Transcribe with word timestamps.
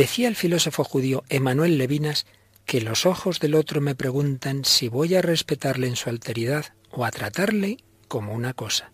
Decía 0.00 0.28
el 0.28 0.34
filósofo 0.34 0.82
judío 0.82 1.24
Emanuel 1.28 1.76
Levinas 1.76 2.24
que 2.64 2.80
los 2.80 3.04
ojos 3.04 3.38
del 3.38 3.54
otro 3.54 3.82
me 3.82 3.94
preguntan 3.94 4.64
si 4.64 4.88
voy 4.88 5.14
a 5.14 5.20
respetarle 5.20 5.88
en 5.88 5.94
su 5.94 6.08
alteridad 6.08 6.72
o 6.90 7.04
a 7.04 7.10
tratarle 7.10 7.76
como 8.08 8.32
una 8.32 8.54
cosa. 8.54 8.92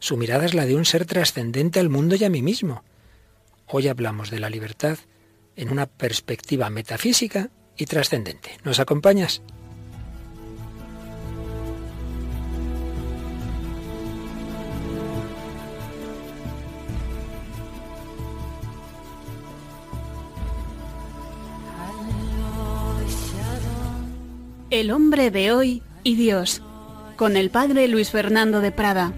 Su 0.00 0.18
mirada 0.18 0.44
es 0.44 0.52
la 0.52 0.66
de 0.66 0.76
un 0.76 0.84
ser 0.84 1.06
trascendente 1.06 1.80
al 1.80 1.88
mundo 1.88 2.14
y 2.14 2.24
a 2.24 2.28
mí 2.28 2.42
mismo. 2.42 2.84
Hoy 3.68 3.88
hablamos 3.88 4.30
de 4.30 4.38
la 4.38 4.50
libertad 4.50 4.98
en 5.56 5.70
una 5.70 5.86
perspectiva 5.86 6.68
metafísica 6.68 7.48
y 7.78 7.86
trascendente. 7.86 8.58
¿Nos 8.64 8.80
acompañas? 8.80 9.40
El 24.74 24.90
hombre 24.90 25.30
de 25.30 25.52
hoy 25.52 25.84
y 26.02 26.16
Dios, 26.16 26.60
con 27.14 27.36
el 27.36 27.48
padre 27.48 27.86
Luis 27.86 28.10
Fernando 28.10 28.60
de 28.60 28.72
Prada. 28.72 29.12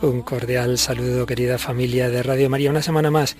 Un 0.00 0.22
cordial 0.22 0.78
saludo, 0.78 1.26
querida 1.26 1.58
familia 1.58 2.08
de 2.08 2.22
Radio 2.22 2.48
María. 2.48 2.70
Una 2.70 2.80
semana 2.80 3.10
más. 3.10 3.36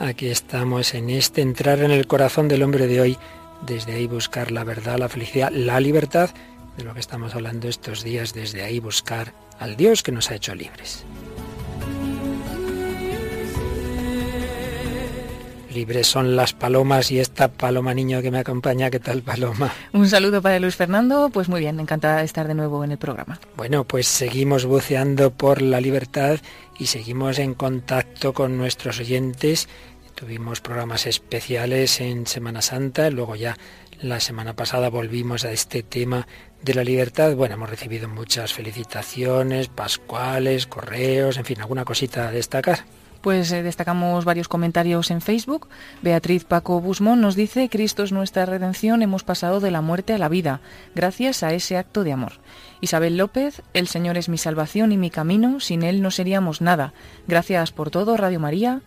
Aquí 0.00 0.26
estamos 0.26 0.92
en 0.94 1.08
este 1.08 1.40
entrar 1.40 1.82
en 1.82 1.92
el 1.92 2.08
corazón 2.08 2.48
del 2.48 2.64
hombre 2.64 2.88
de 2.88 3.00
hoy. 3.00 3.18
Desde 3.64 3.92
ahí 3.92 4.08
buscar 4.08 4.50
la 4.50 4.64
verdad, 4.64 4.98
la 4.98 5.08
felicidad, 5.08 5.52
la 5.52 5.78
libertad, 5.78 6.30
de 6.76 6.82
lo 6.82 6.94
que 6.94 7.00
estamos 7.00 7.36
hablando 7.36 7.68
estos 7.68 8.02
días. 8.02 8.34
Desde 8.34 8.64
ahí 8.64 8.80
buscar 8.80 9.34
al 9.60 9.76
Dios 9.76 10.02
que 10.02 10.10
nos 10.10 10.32
ha 10.32 10.34
hecho 10.34 10.52
libres. 10.56 11.04
Libres 15.74 16.06
son 16.06 16.36
las 16.36 16.52
palomas 16.52 17.10
y 17.10 17.18
esta 17.18 17.48
paloma 17.48 17.92
niño 17.92 18.22
que 18.22 18.30
me 18.30 18.38
acompaña. 18.38 18.90
¿Qué 18.90 19.00
tal, 19.00 19.22
paloma? 19.22 19.72
Un 19.92 20.08
saludo 20.08 20.40
para 20.40 20.58
Luis 20.60 20.76
Fernando. 20.76 21.30
Pues 21.30 21.48
muy 21.48 21.60
bien, 21.60 21.80
encantada 21.80 22.18
de 22.18 22.24
estar 22.24 22.46
de 22.48 22.54
nuevo 22.54 22.84
en 22.84 22.92
el 22.92 22.98
programa. 22.98 23.40
Bueno, 23.56 23.84
pues 23.84 24.06
seguimos 24.06 24.64
buceando 24.64 25.32
por 25.32 25.60
la 25.60 25.80
libertad 25.80 26.38
y 26.78 26.86
seguimos 26.86 27.38
en 27.38 27.54
contacto 27.54 28.32
con 28.32 28.56
nuestros 28.56 29.00
oyentes. 29.00 29.68
Tuvimos 30.14 30.60
programas 30.60 31.06
especiales 31.06 32.00
en 32.00 32.26
Semana 32.26 32.62
Santa, 32.62 33.10
luego 33.10 33.34
ya 33.34 33.58
la 34.00 34.20
semana 34.20 34.54
pasada 34.54 34.88
volvimos 34.90 35.44
a 35.44 35.50
este 35.50 35.82
tema 35.82 36.28
de 36.62 36.74
la 36.74 36.84
libertad. 36.84 37.34
Bueno, 37.34 37.56
hemos 37.56 37.70
recibido 37.70 38.08
muchas 38.08 38.52
felicitaciones, 38.52 39.68
pascuales, 39.68 40.66
correos, 40.66 41.36
en 41.36 41.44
fin, 41.44 41.60
alguna 41.60 41.84
cosita 41.84 42.28
a 42.28 42.32
destacar 42.32 42.84
pues 43.24 43.50
eh, 43.52 43.62
destacamos 43.62 44.26
varios 44.26 44.48
comentarios 44.48 45.10
en 45.10 45.22
Facebook. 45.22 45.68
Beatriz 46.02 46.44
Paco 46.44 46.78
Busmón 46.82 47.22
nos 47.22 47.36
dice, 47.36 47.70
Cristo 47.70 48.02
es 48.02 48.12
nuestra 48.12 48.44
redención, 48.44 49.00
hemos 49.00 49.24
pasado 49.24 49.60
de 49.60 49.70
la 49.70 49.80
muerte 49.80 50.12
a 50.12 50.18
la 50.18 50.28
vida, 50.28 50.60
gracias 50.94 51.42
a 51.42 51.54
ese 51.54 51.78
acto 51.78 52.04
de 52.04 52.12
amor. 52.12 52.34
Isabel 52.84 53.16
López, 53.16 53.62
el 53.72 53.88
Señor 53.88 54.18
es 54.18 54.28
mi 54.28 54.36
salvación 54.36 54.92
y 54.92 54.98
mi 54.98 55.08
camino, 55.08 55.58
sin 55.58 55.82
Él 55.82 56.02
no 56.02 56.10
seríamos 56.10 56.60
nada. 56.60 56.92
Gracias 57.26 57.72
por 57.72 57.90
todo, 57.90 58.14
Radio 58.18 58.40
María. 58.40 58.82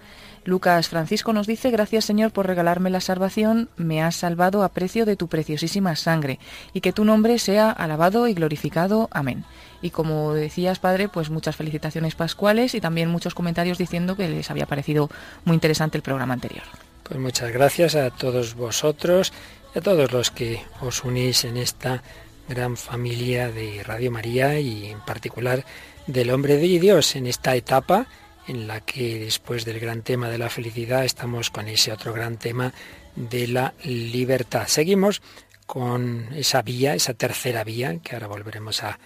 Lucas 0.45 0.87
Francisco 0.87 1.33
nos 1.33 1.47
dice, 1.47 1.71
gracias 1.71 2.05
Señor 2.05 2.31
por 2.31 2.45
regalarme 2.45 2.91
la 2.91 3.01
salvación, 3.01 3.69
me 3.75 4.03
has 4.03 4.15
salvado 4.15 4.63
a 4.63 4.69
precio 4.69 5.05
de 5.07 5.15
tu 5.15 5.27
preciosísima 5.27 5.95
sangre, 5.95 6.37
y 6.73 6.81
que 6.81 6.93
tu 6.93 7.05
nombre 7.05 7.39
sea 7.39 7.71
alabado 7.71 8.27
y 8.27 8.35
glorificado. 8.35 9.09
Amén. 9.11 9.45
Y 9.81 9.89
como 9.89 10.31
decías, 10.35 10.77
Padre, 10.77 11.09
pues 11.09 11.31
muchas 11.31 11.55
felicitaciones 11.55 12.13
pascuales 12.13 12.75
y 12.75 12.81
también 12.81 13.09
muchos 13.09 13.33
comentarios 13.33 13.79
diciendo 13.79 14.15
que 14.15 14.29
les 14.29 14.51
había 14.51 14.67
parecido 14.67 15.09
muy 15.43 15.55
interesante 15.55 15.97
el 15.97 16.03
programa 16.03 16.35
anterior. 16.35 16.63
Pues 17.01 17.19
muchas 17.19 17.51
gracias 17.51 17.95
a 17.95 18.11
todos 18.11 18.53
vosotros 18.53 19.33
y 19.73 19.79
a 19.79 19.81
todos 19.81 20.11
los 20.11 20.29
que 20.29 20.61
os 20.81 21.03
unís 21.03 21.45
en 21.45 21.57
esta 21.57 22.03
gran 22.47 22.77
familia 22.77 23.51
de 23.51 23.83
Radio 23.83 24.11
María 24.11 24.59
y 24.59 24.89
en 24.89 24.99
particular 25.01 25.65
del 26.05 26.31
hombre 26.31 26.57
de 26.57 26.79
Dios 26.79 27.15
en 27.15 27.27
esta 27.27 27.55
etapa 27.55 28.07
en 28.47 28.67
la 28.67 28.81
que 28.81 29.19
después 29.19 29.65
del 29.65 29.79
gran 29.79 30.01
tema 30.03 30.29
de 30.29 30.37
la 30.37 30.49
felicidad 30.49 31.03
estamos 31.03 31.49
con 31.49 31.67
ese 31.67 31.91
otro 31.91 32.13
gran 32.13 32.37
tema 32.37 32.73
de 33.15 33.47
la 33.47 33.73
libertad. 33.83 34.67
Seguimos 34.67 35.21
con 35.65 36.29
esa 36.33 36.61
vía, 36.61 36.95
esa 36.95 37.13
tercera 37.13 37.63
vía, 37.63 37.99
que 38.01 38.15
ahora 38.15 38.27
volveremos 38.27 38.83
a 38.83 38.97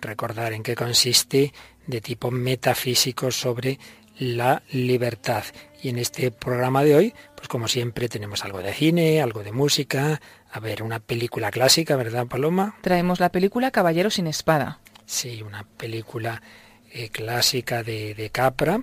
recordar 0.00 0.54
en 0.54 0.62
qué 0.62 0.74
consiste, 0.74 1.52
de 1.86 2.00
tipo 2.00 2.30
metafísico 2.30 3.30
sobre 3.30 3.78
la 4.18 4.62
libertad. 4.70 5.44
Y 5.82 5.88
en 5.88 5.98
este 5.98 6.30
programa 6.30 6.84
de 6.84 6.94
hoy, 6.94 7.14
pues 7.34 7.48
como 7.48 7.68
siempre 7.68 8.08
tenemos 8.08 8.44
algo 8.44 8.58
de 8.58 8.72
cine, 8.72 9.20
algo 9.20 9.42
de 9.42 9.52
música, 9.52 10.20
a 10.52 10.60
ver, 10.60 10.82
una 10.82 10.98
película 10.98 11.50
clásica, 11.50 11.96
¿verdad, 11.96 12.26
Paloma? 12.26 12.74
Traemos 12.80 13.20
la 13.20 13.30
película 13.30 13.70
Caballero 13.70 14.10
sin 14.10 14.26
espada. 14.26 14.80
Sí, 15.06 15.42
una 15.42 15.64
película 15.76 16.42
eh, 16.92 17.08
clásica 17.10 17.82
de, 17.82 18.14
de 18.14 18.30
Capra. 18.30 18.82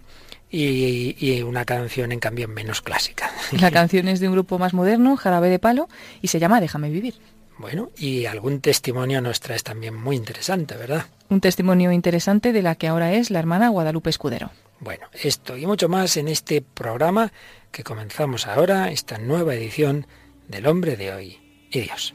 Y, 0.50 1.18
y, 1.20 1.42
una 1.42 1.66
canción 1.66 2.14
en 2.14 2.22
cambio 2.22 2.48
menos 2.48 2.82
clásica. 2.82 3.30
La 3.60 3.70
canción 3.70 4.08
es 4.08 4.22
de 4.22 4.30
un 4.30 4.34
grupo 4.34 4.58
más 4.58 4.74
moderno, 4.74 5.18
Jarabe 5.18 5.50
de 5.50 5.60
Palo, 5.60 5.90
y 6.22 6.30
se 6.30 6.40
llama 6.40 6.62
Déjame 6.62 6.90
vivir. 6.90 7.16
Bueno, 7.58 7.90
y 7.98 8.28
algún 8.28 8.62
testimonio 8.62 9.20
nos 9.20 9.42
traes 9.42 9.64
también 9.64 9.94
muy 9.94 10.16
interesante, 10.16 10.78
¿verdad? 10.78 11.08
Un 11.28 11.42
testimonio 11.42 11.92
interesante 11.92 12.54
de 12.54 12.62
la 12.62 12.76
que 12.76 12.88
ahora 12.88 13.12
es 13.12 13.30
la 13.30 13.40
hermana 13.40 13.68
Guadalupe 13.68 14.10
Escudero. 14.10 14.52
Bueno, 14.80 15.08
esto 15.22 15.58
y 15.58 15.66
mucho 15.66 15.90
más 15.90 16.16
en 16.16 16.30
este 16.30 16.62
programa 16.62 17.34
que 17.72 17.84
comenzamos 17.84 18.48
ahora, 18.48 18.90
esta 18.90 19.18
nueva 19.18 19.54
edición 19.54 20.08
del 20.48 20.66
hombre 20.68 20.96
de 20.96 21.12
hoy 21.14 21.47
y 21.72 21.82
Dios. 21.82 22.14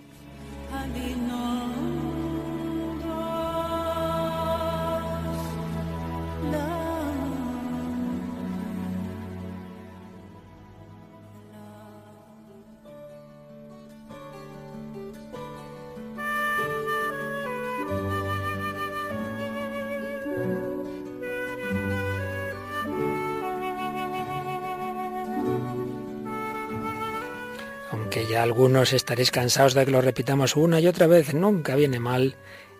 Ya 28.30 28.42
algunos 28.42 28.92
estaréis 28.92 29.30
cansados 29.30 29.74
de 29.74 29.84
que 29.84 29.90
lo 29.90 30.00
repitamos 30.00 30.56
una 30.56 30.80
y 30.80 30.86
otra 30.86 31.06
vez. 31.06 31.34
Nunca 31.34 31.76
viene 31.76 31.98
mal 31.98 32.36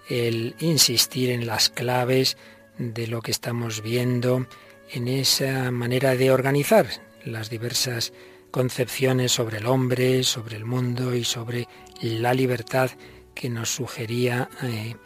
el 0.08 0.54
insistir 0.58 1.30
en 1.30 1.46
las 1.46 1.70
claves 1.70 2.36
de 2.78 3.06
lo 3.06 3.22
que 3.22 3.30
estamos 3.30 3.82
viendo, 3.82 4.46
en 4.90 5.08
esa 5.08 5.70
manera 5.70 6.16
de 6.16 6.30
organizar 6.30 6.86
las 7.24 7.50
diversas 7.50 8.12
concepciones 8.50 9.32
sobre 9.32 9.58
el 9.58 9.66
hombre, 9.66 10.22
sobre 10.22 10.56
el 10.56 10.64
mundo 10.64 11.14
y 11.14 11.24
sobre 11.24 11.66
la 12.02 12.34
libertad 12.34 12.90
que 13.34 13.48
nos 13.48 13.70
sugería 13.70 14.50
eh, 14.62 14.96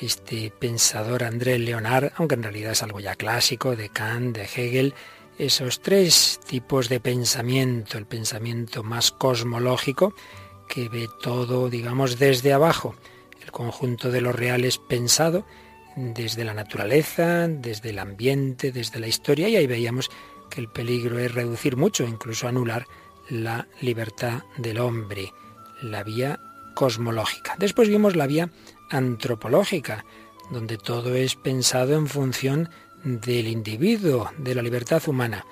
este 0.00 0.50
pensador 0.50 1.22
André 1.24 1.58
Leonard, 1.58 2.12
aunque 2.16 2.34
en 2.34 2.42
realidad 2.42 2.72
es 2.72 2.82
algo 2.82 3.00
ya 3.00 3.14
clásico 3.14 3.76
de 3.76 3.88
Kant, 3.88 4.36
de 4.36 4.44
Hegel, 4.44 4.94
esos 5.38 5.80
tres 5.80 6.40
tipos 6.46 6.88
de 6.88 7.00
pensamiento, 7.00 7.98
el 7.98 8.06
pensamiento 8.06 8.82
más 8.82 9.10
cosmológico, 9.10 10.14
que 10.68 10.88
ve 10.88 11.08
todo, 11.22 11.68
digamos, 11.68 12.18
desde 12.18 12.52
abajo, 12.52 12.94
el 13.42 13.52
conjunto 13.52 14.10
de 14.10 14.20
lo 14.20 14.32
real 14.32 14.64
es 14.64 14.78
pensado 14.78 15.46
desde 15.96 16.44
la 16.44 16.54
naturaleza, 16.54 17.48
desde 17.48 17.90
el 17.90 17.98
ambiente, 17.98 18.72
desde 18.72 18.98
la 18.98 19.06
historia, 19.06 19.48
y 19.48 19.56
ahí 19.56 19.66
veíamos 19.66 20.10
que 20.50 20.60
el 20.60 20.68
peligro 20.68 21.18
es 21.18 21.32
reducir 21.32 21.76
mucho, 21.76 22.04
incluso 22.04 22.48
anular 22.48 22.86
la 23.28 23.66
libertad 23.80 24.42
del 24.56 24.78
hombre, 24.78 25.32
la 25.82 26.02
vía 26.02 26.40
cosmológica. 26.74 27.56
Después 27.58 27.88
vimos 27.88 28.16
la 28.16 28.26
vía 28.26 28.50
antropológica, 28.90 30.04
donde 30.50 30.76
todo 30.76 31.14
es 31.14 31.34
pensado 31.34 31.94
en 31.94 32.06
función 32.06 32.68
del 33.06 33.46
individuo, 33.46 34.32
de 34.36 34.54
la 34.56 34.62
libertad 34.62 35.00
humana, 35.06 35.46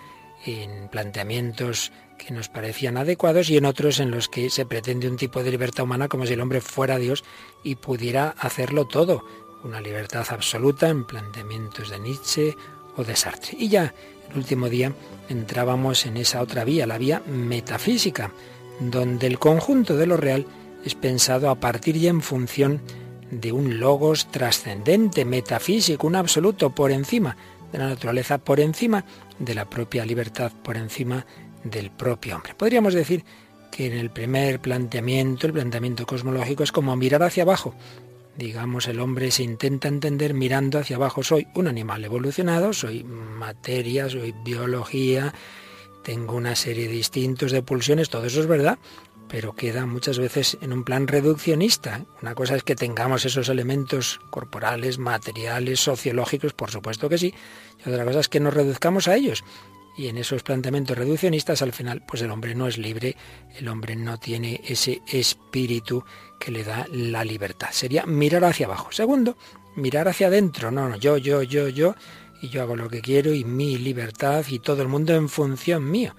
en 0.44 0.88
planteamientos 0.88 1.92
que 2.18 2.34
nos 2.34 2.48
parecían 2.48 2.96
adecuados 2.96 3.48
y 3.48 3.56
en 3.56 3.64
otros 3.64 4.00
en 4.00 4.10
los 4.10 4.28
que 4.28 4.50
se 4.50 4.66
pretende 4.66 5.08
un 5.08 5.16
tipo 5.16 5.42
de 5.42 5.52
libertad 5.52 5.84
humana 5.84 6.08
como 6.08 6.26
si 6.26 6.32
el 6.32 6.40
hombre 6.40 6.60
fuera 6.60 6.98
Dios 6.98 7.22
y 7.62 7.76
pudiera 7.76 8.30
hacerlo 8.38 8.86
todo, 8.86 9.24
una 9.62 9.80
libertad 9.80 10.26
absoluta 10.30 10.88
en 10.88 11.04
planteamientos 11.04 11.90
de 11.90 12.00
Nietzsche 12.00 12.56
o 12.96 13.04
de 13.04 13.14
Sartre. 13.14 13.56
Y 13.58 13.68
ya 13.68 13.94
el 14.30 14.36
último 14.36 14.68
día 14.68 14.92
entrábamos 15.28 16.06
en 16.06 16.16
esa 16.16 16.42
otra 16.42 16.64
vía, 16.64 16.88
la 16.88 16.98
vía 16.98 17.22
metafísica, 17.26 18.32
donde 18.80 19.28
el 19.28 19.38
conjunto 19.38 19.96
de 19.96 20.08
lo 20.08 20.16
real 20.16 20.44
es 20.84 20.96
pensado 20.96 21.50
a 21.50 21.54
partir 21.54 21.96
y 21.96 22.08
en 22.08 22.20
función 22.20 22.80
de 22.80 23.03
un 23.52 23.78
logos 23.78 24.30
trascendente, 24.30 25.24
metafísico, 25.24 26.06
un 26.06 26.16
absoluto 26.16 26.70
por 26.70 26.90
encima 26.90 27.36
de 27.72 27.78
la 27.78 27.88
naturaleza, 27.88 28.38
por 28.38 28.60
encima 28.60 29.04
de 29.38 29.54
la 29.54 29.68
propia 29.68 30.04
libertad, 30.04 30.52
por 30.62 30.76
encima 30.76 31.26
del 31.64 31.90
propio 31.90 32.36
hombre. 32.36 32.54
Podríamos 32.54 32.94
decir 32.94 33.24
que 33.70 33.86
en 33.86 33.94
el 33.94 34.10
primer 34.10 34.60
planteamiento, 34.60 35.46
el 35.46 35.52
planteamiento 35.52 36.06
cosmológico, 36.06 36.62
es 36.62 36.72
como 36.72 36.94
mirar 36.96 37.22
hacia 37.22 37.42
abajo. 37.42 37.74
Digamos, 38.36 38.86
el 38.88 39.00
hombre 39.00 39.30
se 39.30 39.42
intenta 39.42 39.88
entender 39.88 40.34
mirando 40.34 40.78
hacia 40.78 40.96
abajo. 40.96 41.22
Soy 41.22 41.46
un 41.54 41.66
animal 41.66 42.04
evolucionado, 42.04 42.72
soy 42.72 43.04
materia, 43.04 44.08
soy 44.08 44.32
biología, 44.44 45.34
tengo 46.04 46.34
una 46.36 46.54
serie 46.54 46.86
de 46.86 46.96
instintos, 46.96 47.50
de 47.50 47.62
pulsiones, 47.62 48.10
todo 48.10 48.26
eso 48.26 48.40
es 48.40 48.46
verdad, 48.46 48.78
pero 49.28 49.54
queda 49.54 49.86
muchas 49.86 50.18
veces 50.18 50.58
en 50.60 50.72
un 50.72 50.84
plan 50.84 51.06
reduccionista. 51.08 52.04
Una 52.22 52.34
cosa 52.34 52.56
es 52.56 52.62
que 52.62 52.76
tengamos 52.76 53.24
esos 53.24 53.48
elementos 53.48 54.20
corporales, 54.30 54.98
materiales, 54.98 55.80
sociológicos, 55.80 56.52
por 56.52 56.70
supuesto 56.70 57.08
que 57.08 57.18
sí, 57.18 57.34
y 57.84 57.88
otra 57.88 58.04
cosa 58.04 58.20
es 58.20 58.28
que 58.28 58.40
nos 58.40 58.54
reduzcamos 58.54 59.08
a 59.08 59.16
ellos. 59.16 59.44
Y 59.96 60.08
en 60.08 60.18
esos 60.18 60.42
planteamientos 60.42 60.98
reduccionistas, 60.98 61.62
al 61.62 61.72
final, 61.72 62.02
pues 62.06 62.20
el 62.22 62.30
hombre 62.30 62.54
no 62.54 62.66
es 62.66 62.78
libre, 62.78 63.16
el 63.56 63.68
hombre 63.68 63.94
no 63.94 64.18
tiene 64.18 64.60
ese 64.66 65.02
espíritu 65.06 66.04
que 66.40 66.50
le 66.50 66.64
da 66.64 66.86
la 66.90 67.24
libertad. 67.24 67.68
Sería 67.70 68.04
mirar 68.04 68.44
hacia 68.44 68.66
abajo. 68.66 68.90
Segundo, 68.90 69.36
mirar 69.76 70.08
hacia 70.08 70.26
adentro. 70.26 70.72
No, 70.72 70.88
no, 70.88 70.96
yo, 70.96 71.16
yo, 71.16 71.42
yo, 71.42 71.68
yo, 71.68 71.94
y 72.42 72.48
yo 72.48 72.62
hago 72.62 72.74
lo 72.74 72.88
que 72.88 73.00
quiero 73.00 73.32
y 73.32 73.44
mi 73.44 73.78
libertad 73.78 74.44
y 74.48 74.58
todo 74.58 74.82
el 74.82 74.88
mundo 74.88 75.14
en 75.14 75.28
función 75.28 75.88
mío. 75.88 76.16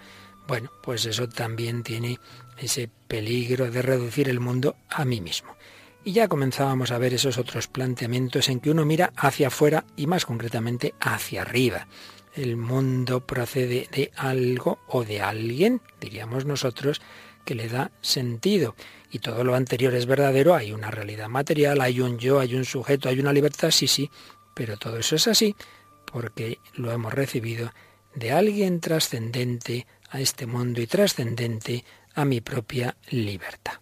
Bueno, 0.48 0.72
pues 0.82 1.06
eso 1.06 1.28
también 1.28 1.84
tiene 1.84 2.20
ese 2.58 2.90
peligro 3.08 3.70
de 3.70 3.82
reducir 3.82 4.30
el 4.30 4.40
mundo 4.40 4.76
a 4.90 5.06
mí 5.06 5.22
mismo. 5.22 5.56
Y 6.04 6.14
ya 6.14 6.28
comenzábamos 6.28 6.92
a 6.92 6.98
ver 6.98 7.14
esos 7.14 7.38
otros 7.38 7.68
planteamientos 7.68 8.50
en 8.50 8.60
que 8.60 8.70
uno 8.70 8.86
mira 8.86 9.12
hacia 9.16 9.48
afuera 9.48 9.86
y 9.96 10.08
más 10.08 10.26
concretamente 10.26 10.94
hacia 11.00 11.42
arriba. 11.42 11.88
El 12.36 12.58
mundo 12.58 13.26
procede 13.26 13.88
de 13.92 14.12
algo 14.16 14.80
o 14.88 15.04
de 15.04 15.22
alguien, 15.22 15.82
diríamos 16.00 16.46
nosotros, 16.46 17.02
que 17.44 17.56
le 17.56 17.70
da 17.70 17.92
sentido. 18.02 18.76
Y 19.10 19.20
todo 19.20 19.44
lo 19.44 19.56
anterior 19.56 19.94
es 19.96 20.06
verdadero, 20.06 20.54
hay 20.54 20.74
una 20.74 20.92
realidad 20.92 21.30
material, 21.30 21.82
hay 21.82 22.02
un 22.02 22.20
yo, 22.20 22.40
hay 22.40 22.56
un 22.56 22.66
sujeto, 22.66 23.10
hay 23.10 23.20
una 23.20 23.34
libertad, 23.34 23.72
sí, 23.72 23.88
sí, 23.88 24.12
pero 24.54 24.78
todo 24.78 24.98
eso 24.98 25.16
es 25.16 25.28
así 25.28 25.56
porque 26.16 26.60
lo 26.76 26.94
hemos 26.94 27.14
recibido 27.14 27.74
de 28.14 28.32
alguien 28.32 28.80
trascendente 28.80 29.86
a 30.10 30.22
este 30.22 30.46
mundo 30.46 30.80
y 30.80 30.88
trascendente 30.88 31.84
a 32.16 32.26
mi 32.26 32.42
propia 32.42 32.96
libertad. 33.12 33.74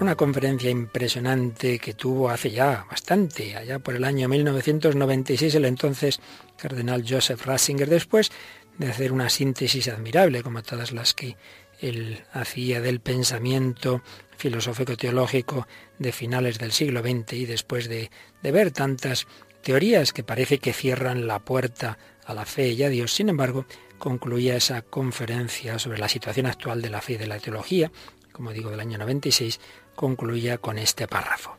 Una 0.00 0.14
conferencia 0.14 0.70
impresionante 0.70 1.80
que 1.80 1.94
tuvo 1.94 2.30
hace 2.30 2.52
ya 2.52 2.86
bastante, 2.88 3.56
allá 3.56 3.80
por 3.80 3.96
el 3.96 4.04
año 4.04 4.28
1996, 4.28 5.56
el 5.56 5.64
entonces 5.64 6.20
cardenal 6.56 7.04
Joseph 7.08 7.44
Ratzinger, 7.44 7.88
después 7.88 8.30
de 8.78 8.88
hacer 8.88 9.10
una 9.10 9.28
síntesis 9.28 9.88
admirable, 9.88 10.44
como 10.44 10.62
todas 10.62 10.92
las 10.92 11.14
que 11.14 11.36
él 11.80 12.22
hacía 12.32 12.80
del 12.80 13.00
pensamiento 13.00 14.02
filosófico-teológico 14.36 15.66
de 15.98 16.12
finales 16.12 16.58
del 16.58 16.70
siglo 16.70 17.00
XX 17.00 17.32
y 17.32 17.46
después 17.46 17.88
de, 17.88 18.10
de 18.40 18.52
ver 18.52 18.70
tantas 18.70 19.26
teorías 19.68 20.14
que 20.14 20.24
parece 20.24 20.60
que 20.60 20.72
cierran 20.72 21.26
la 21.26 21.40
puerta 21.40 21.98
a 22.24 22.32
la 22.32 22.46
fe 22.46 22.68
y 22.70 22.82
a 22.84 22.88
Dios. 22.88 23.12
Sin 23.12 23.28
embargo, 23.28 23.66
concluía 23.98 24.56
esa 24.56 24.80
conferencia 24.80 25.78
sobre 25.78 25.98
la 25.98 26.08
situación 26.08 26.46
actual 26.46 26.80
de 26.80 26.88
la 26.88 27.02
fe 27.02 27.12
y 27.12 27.16
de 27.18 27.26
la 27.26 27.38
teología, 27.38 27.92
como 28.32 28.54
digo, 28.54 28.70
del 28.70 28.80
año 28.80 28.96
96, 28.96 29.60
concluía 29.94 30.56
con 30.56 30.78
este 30.78 31.06
párrafo. 31.06 31.58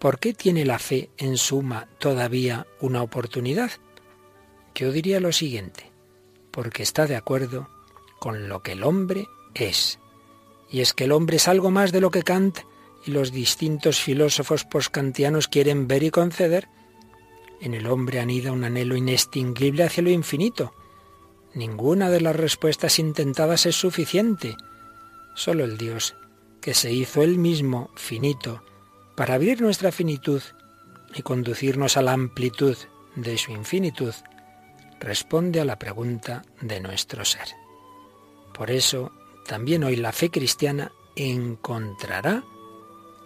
¿Por 0.00 0.18
qué 0.18 0.34
tiene 0.34 0.64
la 0.64 0.80
fe 0.80 1.10
en 1.16 1.36
suma 1.36 1.86
todavía 2.00 2.66
una 2.80 3.02
oportunidad? 3.02 3.70
Yo 4.74 4.90
diría 4.90 5.20
lo 5.20 5.30
siguiente, 5.30 5.92
porque 6.50 6.82
está 6.82 7.06
de 7.06 7.14
acuerdo 7.14 7.68
con 8.18 8.48
lo 8.48 8.64
que 8.64 8.72
el 8.72 8.82
hombre 8.82 9.28
es. 9.54 10.00
Y 10.72 10.80
es 10.80 10.92
que 10.92 11.04
el 11.04 11.12
hombre 11.12 11.36
es 11.36 11.46
algo 11.46 11.70
más 11.70 11.92
de 11.92 12.00
lo 12.00 12.10
que 12.10 12.24
Kant 12.24 12.58
y 13.06 13.12
los 13.12 13.30
distintos 13.30 14.00
filósofos 14.00 14.64
poskantianos 14.64 15.46
quieren 15.46 15.86
ver 15.86 16.02
y 16.02 16.10
conceder. 16.10 16.66
En 17.60 17.74
el 17.74 17.86
hombre 17.86 18.20
anida 18.20 18.52
un 18.52 18.64
anhelo 18.64 18.96
inextinguible 18.96 19.84
hacia 19.84 20.02
lo 20.02 20.10
infinito. 20.10 20.72
Ninguna 21.54 22.10
de 22.10 22.20
las 22.20 22.36
respuestas 22.36 22.98
intentadas 22.98 23.66
es 23.66 23.76
suficiente. 23.76 24.56
Solo 25.34 25.64
el 25.64 25.76
Dios, 25.76 26.14
que 26.60 26.74
se 26.74 26.92
hizo 26.92 27.22
él 27.22 27.38
mismo 27.38 27.90
finito, 27.96 28.62
para 29.16 29.34
abrir 29.34 29.60
nuestra 29.60 29.90
finitud 29.90 30.42
y 31.14 31.22
conducirnos 31.22 31.96
a 31.96 32.02
la 32.02 32.12
amplitud 32.12 32.76
de 33.16 33.38
su 33.38 33.50
infinitud, 33.50 34.14
responde 35.00 35.60
a 35.60 35.64
la 35.64 35.78
pregunta 35.78 36.42
de 36.60 36.80
nuestro 36.80 37.24
ser. 37.24 37.48
Por 38.54 38.70
eso, 38.70 39.12
también 39.46 39.84
hoy 39.84 39.96
la 39.96 40.12
fe 40.12 40.30
cristiana 40.30 40.92
encontrará 41.16 42.44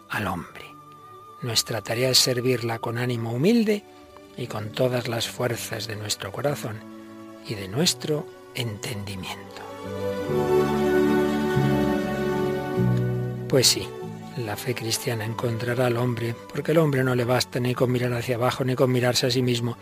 al 0.09 0.27
hombre. 0.27 0.65
Nuestra 1.43 1.83
tarea 1.83 2.11
es 2.11 2.19
servirla 2.19 2.79
con 2.79 2.99
ánimo 2.99 3.33
humilde 3.33 3.85
y 4.37 4.47
con 4.47 4.71
todas 4.71 5.09
las 5.09 5.29
fuerzas 5.29 5.87
de 5.87 5.97
nuestro 5.97 6.33
corazón 6.33 6.81
y 7.47 7.55
de 7.55 7.69
nuestro 7.69 8.27
entendimiento. 8.55 9.63
Pues 13.49 13.67
sí, 13.67 13.87
la 14.39 14.57
fe 14.57 14.75
cristiana 14.75 15.25
encontrará 15.25 15.87
al 15.87 15.97
hombre, 15.99 16.35
porque 16.53 16.73
el 16.73 16.79
hombre 16.79 17.05
no 17.05 17.15
le 17.15 17.25
basta 17.25 17.61
ni 17.61 17.75
con 17.75 17.93
mirar 17.93 18.13
hacia 18.15 18.37
abajo 18.37 18.65
ni 18.65 18.75
con 18.75 18.91
mirarse 18.91 19.27
a 19.27 19.31
sí 19.31 19.43
mismo, 19.43 19.77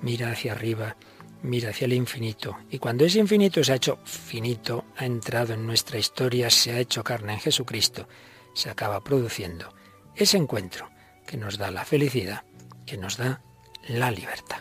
mira 0.00 0.30
hacia 0.30 0.52
arriba, 0.52 0.96
mira 1.42 1.70
hacia 1.70 1.84
el 1.84 1.92
infinito. 1.92 2.56
Y 2.70 2.78
cuando 2.78 3.04
ese 3.04 3.18
infinito 3.18 3.62
se 3.62 3.72
ha 3.72 3.76
hecho 3.76 3.98
finito, 4.04 4.86
ha 4.96 5.04
entrado 5.04 5.52
en 5.52 5.66
nuestra 5.66 5.98
historia, 5.98 6.48
se 6.48 6.72
ha 6.72 6.78
hecho 6.78 7.04
carne 7.04 7.34
en 7.34 7.40
Jesucristo, 7.40 8.08
se 8.54 8.70
acaba 8.70 9.02
produciendo 9.04 9.74
ese 10.16 10.38
encuentro 10.38 10.88
que 11.26 11.36
nos 11.36 11.58
da 11.58 11.70
la 11.70 11.84
felicidad, 11.84 12.44
que 12.86 12.96
nos 12.96 13.16
da 13.16 13.42
la 13.98 14.10
libertad. 14.10 14.58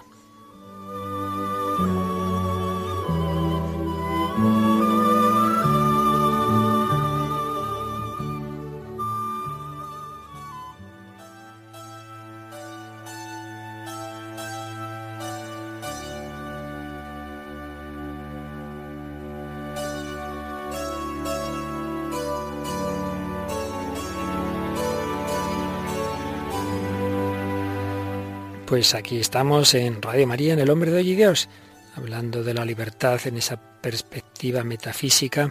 Pues 28.69 28.93
aquí 28.93 29.17
estamos 29.17 29.73
en 29.73 29.99
Radio 29.99 30.27
María, 30.27 30.53
en 30.53 30.59
El 30.59 30.69
Hombre 30.69 30.91
de 30.91 30.97
Hoy 30.97 31.13
y 31.13 31.15
Dios, 31.15 31.49
hablando 31.95 32.43
de 32.43 32.53
la 32.53 32.65
libertad 32.65 33.19
en 33.25 33.35
esa 33.37 33.59
perspectiva 33.81 34.63
metafísica 34.63 35.49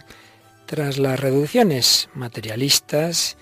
tras 0.65 0.97
las 0.97 1.19
reducciones 1.19 2.07
materialistas 2.13 3.35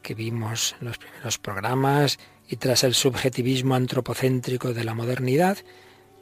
que 0.00 0.14
vimos 0.14 0.76
en 0.80 0.86
los 0.86 0.98
primeros 0.98 1.38
programas 1.38 2.20
y 2.48 2.54
tras 2.54 2.84
el 2.84 2.94
subjetivismo 2.94 3.74
antropocéntrico 3.74 4.72
de 4.72 4.84
la 4.84 4.94
modernidad, 4.94 5.58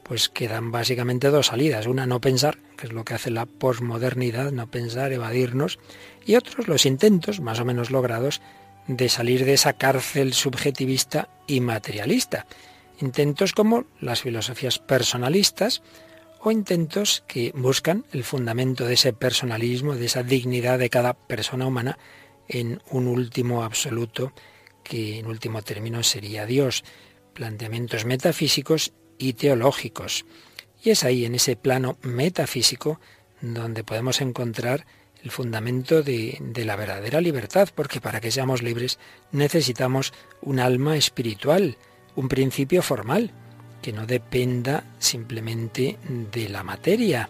pues 0.01 0.27
quedan 0.27 0.71
básicamente 0.71 1.29
dos 1.29 1.45
salidas. 1.45 1.85
Una, 1.85 2.07
no 2.07 2.19
pensar, 2.19 2.57
que 2.75 2.87
es 2.87 2.91
lo 2.91 3.05
que 3.05 3.13
hace 3.13 3.29
la 3.29 3.45
posmodernidad, 3.45 4.51
no 4.51 4.71
pensar, 4.71 5.13
evadirnos, 5.13 5.77
y 6.25 6.37
otros, 6.37 6.67
los 6.67 6.87
intentos, 6.87 7.39
más 7.39 7.59
o 7.59 7.65
menos 7.65 7.91
logrados, 7.91 8.41
de 8.87 9.09
salir 9.09 9.45
de 9.45 9.53
esa 9.53 9.73
cárcel 9.73 10.33
subjetivista 10.33 11.29
y 11.45 11.59
materialista 11.59 12.47
intentos 12.99 13.53
como 13.53 13.85
las 13.99 14.21
filosofías 14.21 14.79
personalistas 14.79 15.81
o 16.41 16.51
intentos 16.51 17.23
que 17.27 17.51
buscan 17.55 18.05
el 18.11 18.23
fundamento 18.23 18.85
de 18.85 18.93
ese 18.93 19.13
personalismo, 19.13 19.95
de 19.95 20.05
esa 20.05 20.23
dignidad 20.23 20.77
de 20.79 20.89
cada 20.89 21.13
persona 21.13 21.65
humana 21.65 21.97
en 22.47 22.81
un 22.91 23.07
último 23.07 23.63
absoluto 23.63 24.31
que 24.83 25.19
en 25.19 25.25
último 25.25 25.63
término 25.63 26.03
sería 26.03 26.45
Dios, 26.45 26.83
planteamientos 27.33 28.05
metafísicos 28.05 28.93
y 29.17 29.33
teológicos. 29.33 30.25
Y 30.83 30.91
es 30.91 31.03
ahí, 31.03 31.25
en 31.25 31.33
ese 31.33 31.55
plano 31.55 31.97
metafísico, 32.03 32.99
donde 33.41 33.83
podemos 33.83 34.21
encontrar 34.21 34.85
el 35.23 35.31
fundamento 35.31 36.03
de, 36.03 36.37
de, 36.39 36.65
la 36.65 36.75
verdadera 36.75 37.19
libertad, 37.19 37.69
porque 37.73 37.99
para 37.99 38.21
que 38.21 38.29
seamos 38.29 38.61
libres 38.61 38.99
necesitamos 39.31 40.13
un 40.41 40.59
alma 40.59 40.95
espiritual, 40.95 41.77
un 42.15 42.29
principio 42.29 42.81
formal, 42.81 43.31
que 43.81 43.93
no 43.93 44.05
dependa 44.05 44.83
simplemente 44.99 45.97
de 46.31 46.49
la 46.49 46.63
materia, 46.63 47.29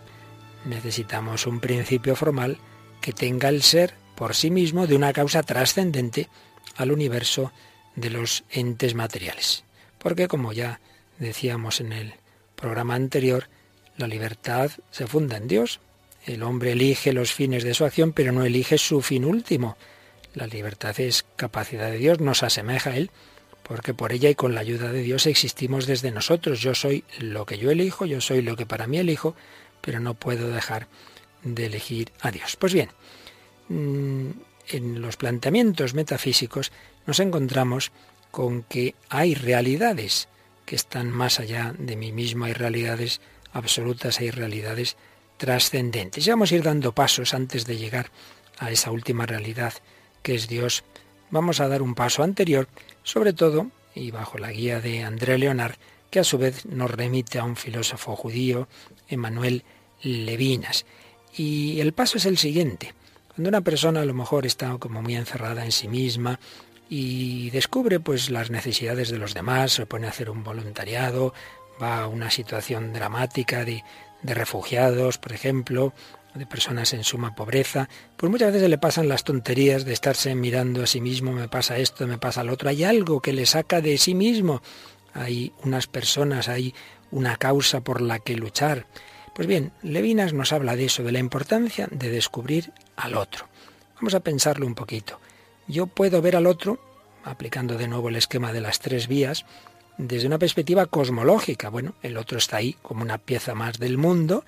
necesitamos 0.66 1.48
un 1.48 1.60
principio 1.60 2.16
formal 2.16 2.58
que 3.02 3.14
tenga 3.14 3.50
el 3.50 3.62
ser 3.62 3.94
por 4.16 4.36
sí 4.36 4.50
mismo 4.50 4.88
de 4.88 4.96
una 4.96 5.14
causa 5.14 5.44
trascendente 5.44 6.30
al 6.76 6.92
universo 6.92 7.52
de 7.96 8.10
los 8.10 8.44
entes 8.50 8.96
materiales. 8.96 9.64
Porque 9.98 10.28
como 10.28 10.54
ya 10.54 10.80
decíamos 11.20 11.82
en 11.82 11.92
el 11.92 12.14
programa 12.56 12.96
anterior, 12.96 13.48
la 13.98 14.08
libertad 14.08 14.72
se 14.92 15.08
funda 15.08 15.38
en 15.38 15.48
Dios. 15.48 15.80
El 16.26 16.44
hombre 16.44 16.72
elige 16.72 17.14
los 17.14 17.34
fines 17.34 17.64
de 17.64 17.74
su 17.74 17.86
acción, 17.86 18.14
pero 18.14 18.32
no 18.32 18.44
elige 18.44 18.78
su 18.78 19.02
fin 19.02 19.26
último. 19.26 19.78
La 20.34 20.48
libertad 20.48 21.00
es 21.00 21.26
capacidad 21.36 21.90
de 21.90 21.98
Dios, 21.98 22.20
nos 22.20 22.44
asemeja 22.44 22.92
a 22.92 22.98
Él, 22.98 23.12
porque 23.68 23.96
por 23.96 24.14
ella 24.14 24.30
y 24.30 24.36
con 24.36 24.54
la 24.54 24.62
ayuda 24.62 24.92
de 24.92 25.02
Dios 25.02 25.26
existimos 25.26 25.88
desde 25.88 26.12
nosotros. 26.12 26.62
Yo 26.62 26.76
soy 26.76 27.04
lo 27.18 27.48
que 27.48 27.58
yo 27.58 27.72
elijo, 27.72 28.06
yo 28.06 28.22
soy 28.22 28.44
lo 28.44 28.56
que 28.56 28.68
para 28.68 28.86
mí 28.86 29.00
elijo, 29.00 29.36
pero 29.82 30.00
no 30.00 30.14
puedo 30.14 30.50
dejar 30.50 30.88
de 31.44 31.66
elegir 31.66 32.12
a 32.22 32.30
Dios. 32.30 32.58
Pues 32.58 32.74
bien, 32.74 32.90
mm, 33.70 34.30
en 34.68 35.02
los 35.02 35.18
planteamientos 35.18 35.96
metafísicos 35.96 36.72
nos 37.08 37.20
encontramos 37.20 37.92
con 38.30 38.62
que 38.62 38.94
hay 39.10 39.34
realidades 39.34 40.28
que 40.68 40.76
están 40.76 41.10
más 41.10 41.40
allá 41.40 41.74
de 41.76 41.96
mí 41.96 42.12
mismo, 42.12 42.46
hay 42.46 42.54
realidades 42.54 43.20
absolutas, 43.52 44.20
hay 44.20 44.30
realidades 44.30 44.96
trascendentes. 45.38 46.24
Ya 46.24 46.34
vamos 46.34 46.52
a 46.52 46.56
ir 46.56 46.62
dando 46.62 46.94
pasos 46.94 47.34
antes 47.34 47.66
de 47.66 47.78
llegar 47.78 48.12
a 48.60 48.70
esa 48.70 48.92
última 48.92 49.26
realidad 49.26 49.74
que 50.22 50.36
es 50.36 50.48
Dios. 50.48 50.84
Vamos 51.36 51.60
a 51.60 51.68
dar 51.68 51.82
un 51.82 51.96
paso 51.96 52.24
anterior, 52.24 52.70
sobre 53.04 53.34
todo, 53.34 53.70
y 53.94 54.10
bajo 54.10 54.38
la 54.38 54.54
guía 54.54 54.80
de 54.80 55.04
André 55.04 55.38
Leonard, 55.38 55.76
que 56.10 56.22
a 56.22 56.24
su 56.24 56.38
vez 56.38 56.66
nos 56.66 56.90
remite 56.90 57.40
a 57.40 57.44
un 57.44 57.58
filósofo 57.58 58.16
judío, 58.16 58.70
Emmanuel 59.10 59.66
Levinas. 60.02 60.86
Y 61.36 61.82
el 61.82 61.92
paso 61.92 62.20
es 62.20 62.26
el 62.26 62.38
siguiente. 62.38 62.94
Cuando 63.28 63.50
una 63.50 63.60
persona 63.60 64.00
a 64.00 64.06
lo 64.06 64.14
mejor 64.14 64.46
está 64.46 64.78
como 64.78 65.02
muy 65.02 65.18
encerrada 65.18 65.66
en 65.66 65.74
sí 65.74 65.90
misma 65.90 66.40
y 66.90 67.50
descubre 67.50 68.00
pues 68.00 68.30
las 68.30 68.50
necesidades 68.50 69.10
de 69.10 69.18
los 69.18 69.34
demás, 69.34 69.74
se 69.74 69.86
pone 69.86 70.08
a 70.08 70.12
hacer 70.12 70.30
un 70.30 70.42
voluntariado, 70.42 71.34
va 71.84 72.04
a 72.04 72.08
una 72.08 72.32
situación 72.32 72.94
dramática 72.94 73.66
de 73.66 73.84
refugiados, 74.24 75.18
por 75.18 75.34
ejemplo, 75.34 75.92
de 76.36 76.46
personas 76.46 76.94
en 76.94 77.04
suma 77.04 77.36
pobreza, 77.36 77.90
pues 78.18 78.30
muchas 78.30 78.54
veces 78.54 78.70
le 78.70 78.78
pasan 78.78 79.08
las 79.08 79.24
tonterías 79.24 79.86
de 79.86 79.94
estarse 79.94 80.36
mirando 80.36 80.84
a 80.84 80.88
sí 80.88 81.02
mismo, 81.02 81.32
me 81.32 81.48
pasa 81.48 81.78
esto, 81.78 82.06
me 82.08 82.18
pasa 82.18 82.44
lo 82.44 82.54
otro, 82.54 82.70
hay 82.70 82.84
algo 82.84 83.22
que 83.22 83.34
le 83.34 83.46
saca 83.46 83.82
de 83.82 83.98
sí 83.98 84.14
mismo, 84.14 84.62
hay 85.14 85.54
unas 85.64 85.88
personas, 85.88 86.50
hay 86.50 86.74
una 87.12 87.38
causa 87.38 87.82
por 87.82 88.02
la 88.02 88.20
que 88.20 88.36
luchar. 88.36 88.86
Pues 89.34 89.48
bien, 89.48 89.72
Levinas 89.82 90.34
nos 90.34 90.54
habla 90.54 90.76
de 90.76 90.86
eso, 90.86 91.04
de 91.04 91.12
la 91.12 91.20
importancia 91.20 91.88
de 91.92 92.10
descubrir 92.10 92.72
al 92.96 93.16
otro. 93.16 93.48
Vamos 93.96 94.14
a 94.14 94.20
pensarlo 94.20 94.66
un 94.66 94.76
poquito. 94.76 95.20
Yo 95.68 95.88
puedo 95.88 96.22
ver 96.22 96.36
al 96.36 96.48
otro, 96.48 96.80
aplicando 97.24 97.78
de 97.78 97.88
nuevo 97.88 98.10
el 98.10 98.16
esquema 98.18 98.54
de 98.54 98.62
las 98.62 98.80
tres 98.80 99.08
vías, 99.08 99.46
desde 99.98 100.28
una 100.28 100.38
perspectiva 100.38 100.86
cosmológica. 100.86 101.70
Bueno, 101.70 101.96
el 102.04 102.18
otro 102.18 102.38
está 102.38 102.58
ahí 102.58 102.76
como 102.82 103.02
una 103.02 103.18
pieza 103.18 103.56
más 103.56 103.80
del 103.80 103.98
mundo. 103.98 104.44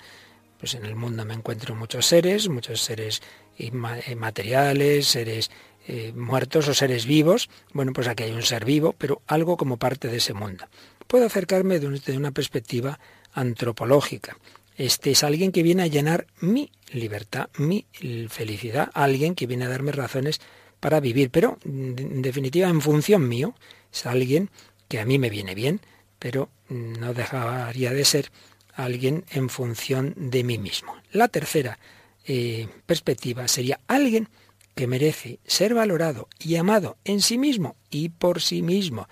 Pues 0.58 0.74
en 0.74 0.84
el 0.84 0.96
mundo 0.96 1.24
me 1.24 1.34
encuentro 1.34 1.74
muchos 1.74 2.06
seres, 2.06 2.48
muchos 2.48 2.80
seres 2.80 3.22
eh, 3.58 3.70
materiales, 3.70 5.06
seres 5.06 5.50
eh, 5.86 6.12
muertos 6.14 6.68
o 6.68 6.74
seres 6.74 7.06
vivos. 7.06 7.48
Bueno, 7.72 7.92
pues 7.92 8.08
aquí 8.08 8.24
hay 8.24 8.32
un 8.32 8.42
ser 8.42 8.64
vivo, 8.64 8.94
pero 8.98 9.22
algo 9.26 9.56
como 9.56 9.76
parte 9.76 10.08
de 10.08 10.18
ese 10.18 10.34
mundo. 10.34 10.66
Puedo 11.06 11.26
acercarme 11.26 11.78
desde 11.78 12.16
una 12.16 12.32
perspectiva 12.32 12.98
antropológica. 13.32 14.36
Este 14.76 15.10
es 15.10 15.24
alguien 15.24 15.50
que 15.50 15.62
viene 15.62 15.82
a 15.82 15.86
llenar 15.86 16.26
mi 16.40 16.70
libertad, 16.92 17.48
mi 17.56 17.86
felicidad, 18.28 18.90
alguien 18.94 19.34
que 19.34 19.46
viene 19.46 19.64
a 19.64 19.68
darme 19.68 19.92
razones 19.92 20.40
para 20.78 21.00
vivir, 21.00 21.30
pero 21.30 21.58
en 21.64 22.22
definitiva 22.22 22.68
en 22.68 22.80
función 22.80 23.28
mío, 23.28 23.54
es 23.92 24.06
alguien 24.06 24.50
que 24.86 25.00
a 25.00 25.04
mí 25.04 25.18
me 25.18 25.30
viene 25.30 25.54
bien, 25.54 25.80
pero 26.18 26.48
no 26.68 27.14
dejaría 27.14 27.92
de 27.92 28.04
ser 28.04 28.30
alguien 28.78 29.24
en 29.30 29.50
función 29.50 30.14
de 30.16 30.44
mí 30.44 30.56
mismo. 30.56 30.94
La 31.12 31.28
tercera 31.28 31.78
eh, 32.26 32.68
perspectiva 32.86 33.48
sería 33.48 33.80
alguien 33.88 34.28
que 34.74 34.86
merece 34.86 35.40
ser 35.44 35.74
valorado 35.74 36.28
y 36.38 36.56
amado 36.56 36.96
en 37.04 37.20
sí 37.20 37.38
mismo 37.38 37.74
y 37.90 38.10
por 38.10 38.40
sí 38.40 38.62
mismo. 38.62 39.08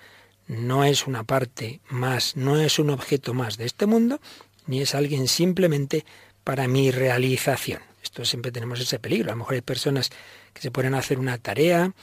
No 0.47 0.85
es 0.85 1.05
una 1.05 1.25
parte 1.25 1.81
más, 1.89 2.37
no 2.37 2.57
es 2.59 2.79
un 2.79 2.89
objeto 2.89 3.33
más 3.33 3.57
de 3.57 3.65
este 3.65 3.85
mundo, 3.85 4.21
ni 4.65 4.81
es 4.81 4.95
alguien 4.95 5.27
simplemente 5.27 6.05
para 6.45 6.69
mi 6.69 6.89
realización. 6.89 7.81
Esto 8.01 8.23
siempre 8.23 8.53
tenemos 8.53 8.79
ese 8.79 8.99
peligro. 8.99 9.29
A 9.29 9.33
lo 9.33 9.39
mejor 9.39 9.55
hay 9.55 9.61
personas 9.61 10.09
que 10.53 10.61
se 10.61 10.71
ponen 10.71 10.93
a 10.95 10.99
hacer 10.99 11.19
una 11.19 11.37
tarea 11.37 11.93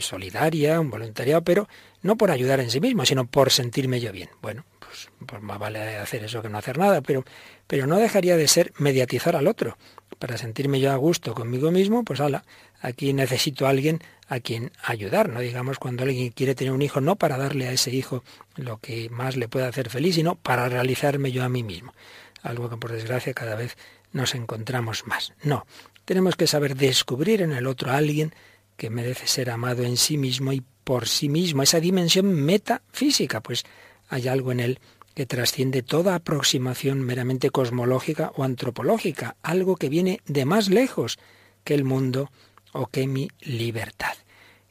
solidaria, 0.00 0.80
un 0.80 0.90
voluntariado, 0.90 1.42
pero 1.42 1.68
no 2.02 2.16
por 2.16 2.30
ayudar 2.30 2.60
en 2.60 2.70
sí 2.70 2.80
mismo, 2.80 3.04
sino 3.04 3.26
por 3.26 3.50
sentirme 3.50 4.00
yo 4.00 4.12
bien. 4.12 4.30
Bueno, 4.42 4.64
pues, 4.78 5.08
pues, 5.26 5.42
más 5.42 5.58
vale 5.58 5.96
hacer 5.96 6.24
eso 6.24 6.42
que 6.42 6.48
no 6.48 6.58
hacer 6.58 6.78
nada, 6.78 7.00
pero, 7.00 7.24
pero 7.66 7.86
no 7.86 7.96
dejaría 7.96 8.36
de 8.36 8.48
ser 8.48 8.72
mediatizar 8.78 9.36
al 9.36 9.46
otro. 9.46 9.76
Para 10.18 10.36
sentirme 10.36 10.80
yo 10.80 10.90
a 10.90 10.96
gusto 10.96 11.34
conmigo 11.34 11.70
mismo, 11.70 12.04
pues 12.04 12.20
ala, 12.20 12.44
aquí 12.80 13.12
necesito 13.12 13.66
a 13.66 13.70
alguien 13.70 14.00
a 14.28 14.40
quien 14.40 14.72
ayudar, 14.82 15.30
no 15.30 15.40
digamos 15.40 15.78
cuando 15.78 16.02
alguien 16.02 16.30
quiere 16.30 16.54
tener 16.54 16.72
un 16.72 16.82
hijo, 16.82 17.00
no 17.00 17.16
para 17.16 17.38
darle 17.38 17.66
a 17.66 17.72
ese 17.72 17.90
hijo 17.90 18.24
lo 18.56 18.78
que 18.78 19.08
más 19.08 19.36
le 19.36 19.48
pueda 19.48 19.68
hacer 19.68 19.88
feliz, 19.88 20.16
sino 20.16 20.34
para 20.34 20.68
realizarme 20.68 21.32
yo 21.32 21.44
a 21.44 21.48
mí 21.48 21.62
mismo. 21.62 21.94
Algo 22.42 22.68
que 22.68 22.76
por 22.76 22.92
desgracia 22.92 23.32
cada 23.32 23.54
vez 23.54 23.76
nos 24.12 24.34
encontramos 24.34 25.06
más. 25.06 25.32
No, 25.42 25.66
tenemos 26.04 26.36
que 26.36 26.46
saber 26.46 26.76
descubrir 26.76 27.42
en 27.42 27.52
el 27.52 27.66
otro 27.66 27.90
a 27.90 27.96
alguien 27.96 28.34
que 28.78 28.90
merece 28.90 29.26
ser 29.26 29.50
amado 29.50 29.82
en 29.82 29.96
sí 29.96 30.16
mismo 30.16 30.52
y 30.52 30.62
por 30.84 31.08
sí 31.08 31.28
mismo, 31.28 31.62
esa 31.62 31.80
dimensión 31.80 32.32
metafísica, 32.32 33.42
pues 33.42 33.64
hay 34.08 34.28
algo 34.28 34.52
en 34.52 34.60
él 34.60 34.78
que 35.14 35.26
trasciende 35.26 35.82
toda 35.82 36.14
aproximación 36.14 37.00
meramente 37.00 37.50
cosmológica 37.50 38.32
o 38.36 38.44
antropológica, 38.44 39.36
algo 39.42 39.76
que 39.76 39.88
viene 39.88 40.20
de 40.26 40.44
más 40.44 40.68
lejos 40.68 41.18
que 41.64 41.74
el 41.74 41.82
mundo 41.82 42.30
o 42.72 42.86
que 42.86 43.08
mi 43.08 43.28
libertad. 43.40 44.14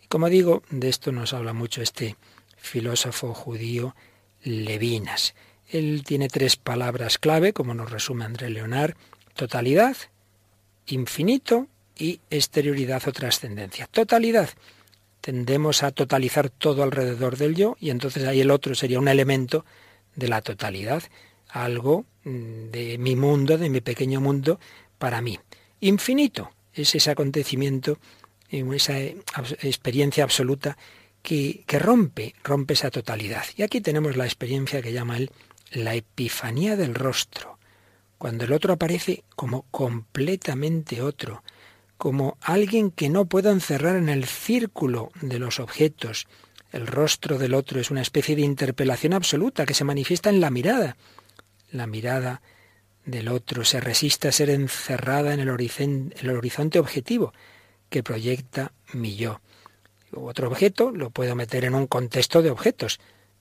Y 0.01 0.07
como 0.07 0.29
digo, 0.29 0.63
de 0.69 0.87
esto 0.87 1.11
nos 1.11 1.33
habla 1.33 1.51
mucho 1.51 1.81
este 1.81 2.15
filósofo 2.55 3.33
judío 3.33 3.93
Levinas. 4.41 5.35
Él 5.67 6.03
tiene 6.05 6.29
tres 6.29 6.55
palabras 6.55 7.17
clave, 7.17 7.51
como 7.51 7.73
nos 7.73 7.91
resume 7.91 8.23
André 8.23 8.49
Leonard, 8.49 8.95
totalidad, 9.35 9.97
infinito 10.85 11.67
y 11.98 12.20
exterioridad 12.30 13.01
o 13.08 13.12
trascendencia. 13.12 13.88
Totalidad. 13.88 14.50
Tendemos 15.22 15.84
a 15.84 15.92
totalizar 15.92 16.50
todo 16.50 16.84
alrededor 16.84 17.38
del 17.38 17.56
yo 17.56 17.75
y 17.80 17.89
entonces 17.89 18.25
ahí 18.25 18.42
el 18.42 18.51
otro 18.51 18.75
sería 18.75 19.00
un 19.00 19.08
elemento 19.08 19.66
de 20.16 20.27
la 20.27 20.42
totalidad, 20.42 21.04
algo 21.50 22.06
mm, 22.24 22.70
de 22.72 22.98
mi 22.98 23.16
mundo, 23.16 23.58
de 23.58 23.70
mi 23.70 23.82
pequeño 23.82 24.22
mundo, 24.22 24.60
para 24.98 25.22
mí. 25.22 25.39
Infinito 25.80 26.51
es 26.74 26.96
ese 26.96 27.12
acontecimiento, 27.12 28.00
eh, 28.50 28.66
esa 28.74 29.00
eh, 29.00 29.18
experiencia 29.62 30.24
absoluta 30.24 30.77
que, 31.22 31.63
que 31.68 31.80
rompe, 31.80 32.36
rompe 32.44 32.74
esa 32.74 32.89
totalidad. 32.89 33.46
Y 33.56 33.63
aquí 33.63 33.82
tenemos 33.82 34.16
la 34.16 34.25
experiencia 34.25 34.82
que 34.82 34.94
llama 34.94 35.18
él 35.18 35.32
la 35.72 35.96
epifanía 35.96 36.75
del 36.75 36.96
rostro, 36.96 37.60
cuando 38.18 38.46
el 38.46 38.54
otro 38.54 38.74
aparece 38.74 39.24
como 39.36 39.63
completamente 39.70 41.01
otro, 41.01 41.44
como 41.98 42.38
alguien 42.42 42.92
que 42.92 43.10
no 43.10 43.25
puedo 43.25 43.51
encerrar 43.51 43.96
en 43.96 44.10
el 44.10 44.25
círculo 44.25 45.12
de 45.22 45.39
los 45.39 45.60
objetos. 45.60 46.27
El 46.72 46.88
rostro 46.88 47.38
del 47.38 47.54
otro 47.54 47.80
es 47.80 47.92
una 47.92 48.01
especie 48.01 48.36
de 48.36 48.44
interpelación 48.44 49.13
absoluta 49.13 49.66
que 49.66 49.74
se 49.74 49.84
manifiesta 49.84 50.30
en 50.30 50.42
la 50.42 50.50
mirada. 50.50 50.98
La 51.72 51.88
mirada 51.88 52.42
del 53.06 53.30
otro 53.30 53.63
se 53.63 53.80
resiste 53.80 54.27
a 54.27 54.32
ser 54.32 54.50
encerrada 54.50 55.34
en 55.34 55.39
el, 55.39 55.50
el 55.50 56.30
horizonte 56.30 56.80
objetivo 56.80 57.34
que 57.89 58.04
proyecta 58.04 58.74
mi 58.94 59.16
yo. 59.16 59.42
Otro 60.13 60.48
objeto 60.48 60.92
lo 60.92 61.10
puedo 61.10 61.36
meter 61.36 61.66
en 61.66 61.75
un 61.75 61.88
contexto 61.88 62.42
de 62.42 62.51
objetos, 62.51 63.00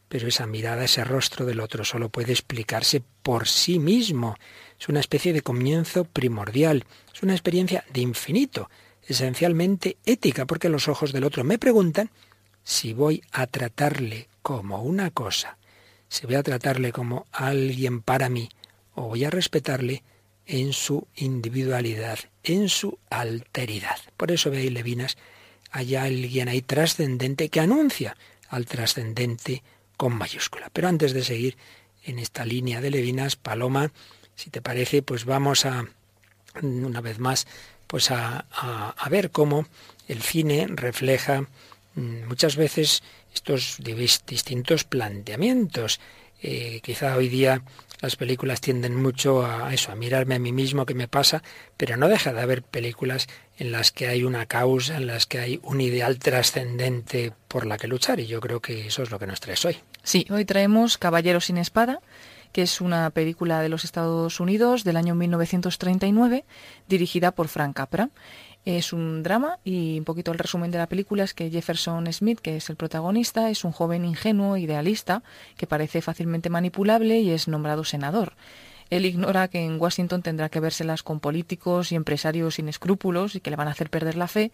pero 0.09 0.29
esa 0.29 0.47
mirada, 0.47 0.85
ese 0.85 1.05
rostro 1.05 1.47
del 1.47 1.61
otro 1.61 1.85
solo 1.85 2.09
puede 2.09 2.33
explicarse 2.33 3.03
por 3.23 3.49
sí 3.49 3.79
mismo. 3.79 4.37
Es 4.79 4.89
una 4.89 5.01
especie 5.01 5.33
de 5.33 5.43
comienzo 5.43 6.05
primordial, 6.05 6.85
es 7.13 7.23
una 7.23 7.33
experiencia 7.33 7.85
de 7.93 8.01
infinito, 8.01 8.71
esencialmente 9.07 9.97
ética, 10.05 10.47
porque 10.47 10.69
los 10.69 10.89
ojos 10.89 11.13
del 11.13 11.25
otro 11.25 11.45
me 11.45 11.59
preguntan 11.59 12.11
si 12.63 12.93
voy 12.93 13.23
a 13.33 13.47
tratarle 13.47 14.29
como 14.43 14.83
una 14.83 15.11
cosa, 15.11 15.59
si 16.09 16.27
voy 16.27 16.37
a 16.37 16.43
tratarle 16.43 16.93
como 16.93 17.27
alguien 17.33 18.01
para 18.03 18.29
mí, 18.29 18.49
o 18.95 19.03
voy 19.09 19.25
a 19.25 19.31
respetarle 19.31 20.03
en 20.47 20.73
su 20.73 21.07
individualidad, 21.17 22.19
en 22.43 22.69
su 22.69 22.99
alteridad. 23.11 23.99
Por 24.17 24.31
eso 24.31 24.51
veis, 24.51 24.73
Levinas, 24.73 25.17
hay 25.71 25.97
alguien 25.97 26.49
ahí 26.49 26.63
trascendente 26.63 27.49
que 27.49 27.61
anuncia 27.61 28.17
al 28.49 28.67
trascendente 28.67 29.63
con 29.97 30.17
mayúscula. 30.17 30.71
Pero 30.73 30.89
antes 30.89 31.13
de 31.13 31.25
seguir 31.25 31.57
en 32.05 32.19
esta 32.19 32.45
línea 32.45 32.81
de 32.81 32.91
Levinas, 32.91 33.37
Paloma, 33.37 33.93
si 34.35 34.51
te 34.51 34.61
parece, 34.61 35.03
pues 35.03 35.25
vamos 35.25 35.67
a 35.67 35.87
una 36.63 37.01
vez 37.01 37.19
más 37.19 37.47
pues 37.87 38.11
a, 38.11 38.47
a 38.49 39.09
ver 39.11 39.31
cómo 39.31 39.67
el 40.09 40.23
cine 40.23 40.67
refleja 40.69 41.43
mm, 41.95 42.27
muchas 42.27 42.57
veces 42.57 43.03
estos 43.35 43.79
distintos 44.27 44.85
planteamientos. 44.85 46.01
Eh, 46.43 46.81
quizá 46.83 47.17
hoy 47.17 47.29
día 47.29 47.63
las 48.01 48.17
películas 48.17 48.61
tienden 48.61 48.95
mucho 48.95 49.45
a 49.45 49.73
eso, 49.73 49.93
a 49.93 49.95
mirarme 49.95 50.35
a 50.35 50.39
mí 50.39 50.53
mismo, 50.53 50.87
qué 50.87 50.95
me 50.95 51.09
pasa, 51.09 51.43
pero 51.77 51.97
no 51.97 52.09
deja 52.09 52.33
de 52.33 52.41
haber 52.41 52.63
películas 52.63 53.27
en 53.59 53.73
las 53.73 53.91
que 53.93 54.09
hay 54.09 54.25
una 54.25 54.47
causa, 54.47 54.97
en 54.97 55.07
las 55.07 55.27
que 55.27 55.39
hay 55.39 55.61
un 55.63 55.81
ideal 55.81 56.19
trascendente 56.19 57.33
por 57.49 57.67
la 57.67 57.79
que 57.79 57.89
luchar, 57.89 58.21
y 58.21 58.27
yo 58.27 58.41
creo 58.41 58.61
que 58.61 58.87
eso 58.87 59.03
es 59.03 59.11
lo 59.11 59.19
que 59.19 59.27
nos 59.27 59.41
traes 59.41 59.65
hoy. 59.65 59.77
Sí, 60.03 60.27
hoy 60.31 60.45
traemos 60.45 60.99
Caballero 60.99 61.41
sin 61.41 61.57
Espada, 61.57 62.01
que 62.53 62.63
es 62.63 62.81
una 62.81 63.11
película 63.11 63.61
de 63.61 63.69
los 63.69 63.85
Estados 63.85 64.41
Unidos 64.41 64.85
del 64.85 64.97
año 64.97 65.15
1939, 65.15 66.45
dirigida 66.89 67.33
por 67.33 67.49
Frank 67.49 67.77
Capra. 67.77 68.11
Es 68.65 68.93
un 68.93 69.23
drama 69.23 69.59
y 69.63 69.99
un 69.99 70.05
poquito 70.05 70.33
el 70.33 70.39
resumen 70.39 70.71
de 70.71 70.79
la 70.79 70.89
película 70.89 71.23
es 71.23 71.35
que 71.35 71.51
Jefferson 71.51 72.13
Smith, 72.13 72.41
que 72.41 72.57
es 72.57 72.69
el 72.69 72.77
protagonista, 72.77 73.49
es 73.51 73.65
un 73.65 73.73
joven 73.73 74.05
ingenuo, 74.05 74.57
idealista, 74.57 75.23
que 75.57 75.67
parece 75.67 76.03
fácilmente 76.03 76.51
manipulable 76.51 77.21
y 77.21 77.31
es 77.31 77.47
nombrado 77.47 77.85
senador. 77.85 78.33
Él 78.91 79.05
ignora 79.05 79.49
que 79.49 79.65
en 79.65 79.81
Washington 79.81 80.23
tendrá 80.23 80.49
que 80.49 80.61
vérselas 80.61 81.03
con 81.03 81.21
políticos 81.21 81.93
y 81.93 81.97
empresarios 81.97 82.55
sin 82.55 82.69
escrúpulos 82.69 83.35
y 83.35 83.41
que 83.41 83.51
le 83.51 83.57
van 83.57 83.69
a 83.69 83.73
hacer 83.73 83.91
perder 83.91 84.17
la 84.17 84.29
fe, 84.29 84.53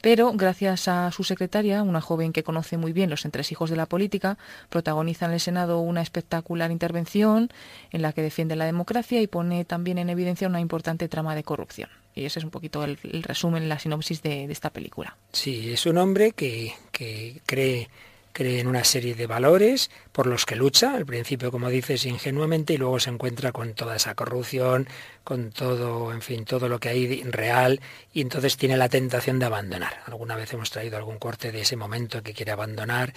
pero 0.00 0.32
gracias 0.32 0.88
a 0.88 1.10
su 1.10 1.24
secretaria, 1.24 1.82
una 1.82 2.00
joven 2.00 2.32
que 2.32 2.44
conoce 2.44 2.76
muy 2.76 2.92
bien 2.92 3.10
los 3.10 3.24
entresijos 3.24 3.70
de 3.70 3.76
la 3.76 3.86
política, 3.86 4.38
protagoniza 4.68 5.26
en 5.26 5.32
el 5.32 5.40
Senado 5.40 5.80
una 5.80 6.02
espectacular 6.02 6.70
intervención 6.70 7.50
en 7.90 8.02
la 8.02 8.12
que 8.12 8.22
defiende 8.22 8.56
la 8.56 8.64
democracia 8.64 9.20
y 9.20 9.26
pone 9.26 9.64
también 9.64 9.98
en 9.98 10.10
evidencia 10.10 10.48
una 10.48 10.60
importante 10.60 11.08
trama 11.08 11.34
de 11.34 11.42
corrupción. 11.42 11.90
Y 12.14 12.24
ese 12.24 12.38
es 12.40 12.44
un 12.44 12.50
poquito 12.50 12.84
el, 12.84 12.98
resumen, 13.22 13.68
la 13.68 13.78
sinopsis 13.78 14.22
de, 14.22 14.44
esta 14.44 14.70
película. 14.70 15.16
Sí, 15.32 15.72
es 15.72 15.86
un 15.86 15.98
hombre 15.98 16.32
que, 16.32 16.74
que 16.90 17.40
cree 17.46 17.88
cree 18.32 18.60
en 18.60 18.66
una 18.66 18.84
serie 18.84 19.14
de 19.14 19.26
valores 19.26 19.90
por 20.12 20.26
los 20.26 20.46
que 20.46 20.56
lucha, 20.56 20.94
al 20.94 21.06
principio, 21.06 21.50
como 21.50 21.68
dices, 21.68 22.04
ingenuamente, 22.06 22.74
y 22.74 22.76
luego 22.76 23.00
se 23.00 23.10
encuentra 23.10 23.52
con 23.52 23.74
toda 23.74 23.96
esa 23.96 24.14
corrupción, 24.14 24.88
con 25.24 25.50
todo, 25.50 26.12
en 26.12 26.22
fin, 26.22 26.44
todo 26.44 26.68
lo 26.68 26.78
que 26.78 26.88
hay 26.88 27.22
real, 27.24 27.80
y 28.12 28.20
entonces 28.20 28.56
tiene 28.56 28.76
la 28.76 28.88
tentación 28.88 29.38
de 29.38 29.46
abandonar. 29.46 30.02
Alguna 30.06 30.36
vez 30.36 30.52
hemos 30.52 30.70
traído 30.70 30.96
algún 30.96 31.18
corte 31.18 31.52
de 31.52 31.62
ese 31.62 31.76
momento 31.76 32.22
que 32.22 32.34
quiere 32.34 32.52
abandonar, 32.52 33.12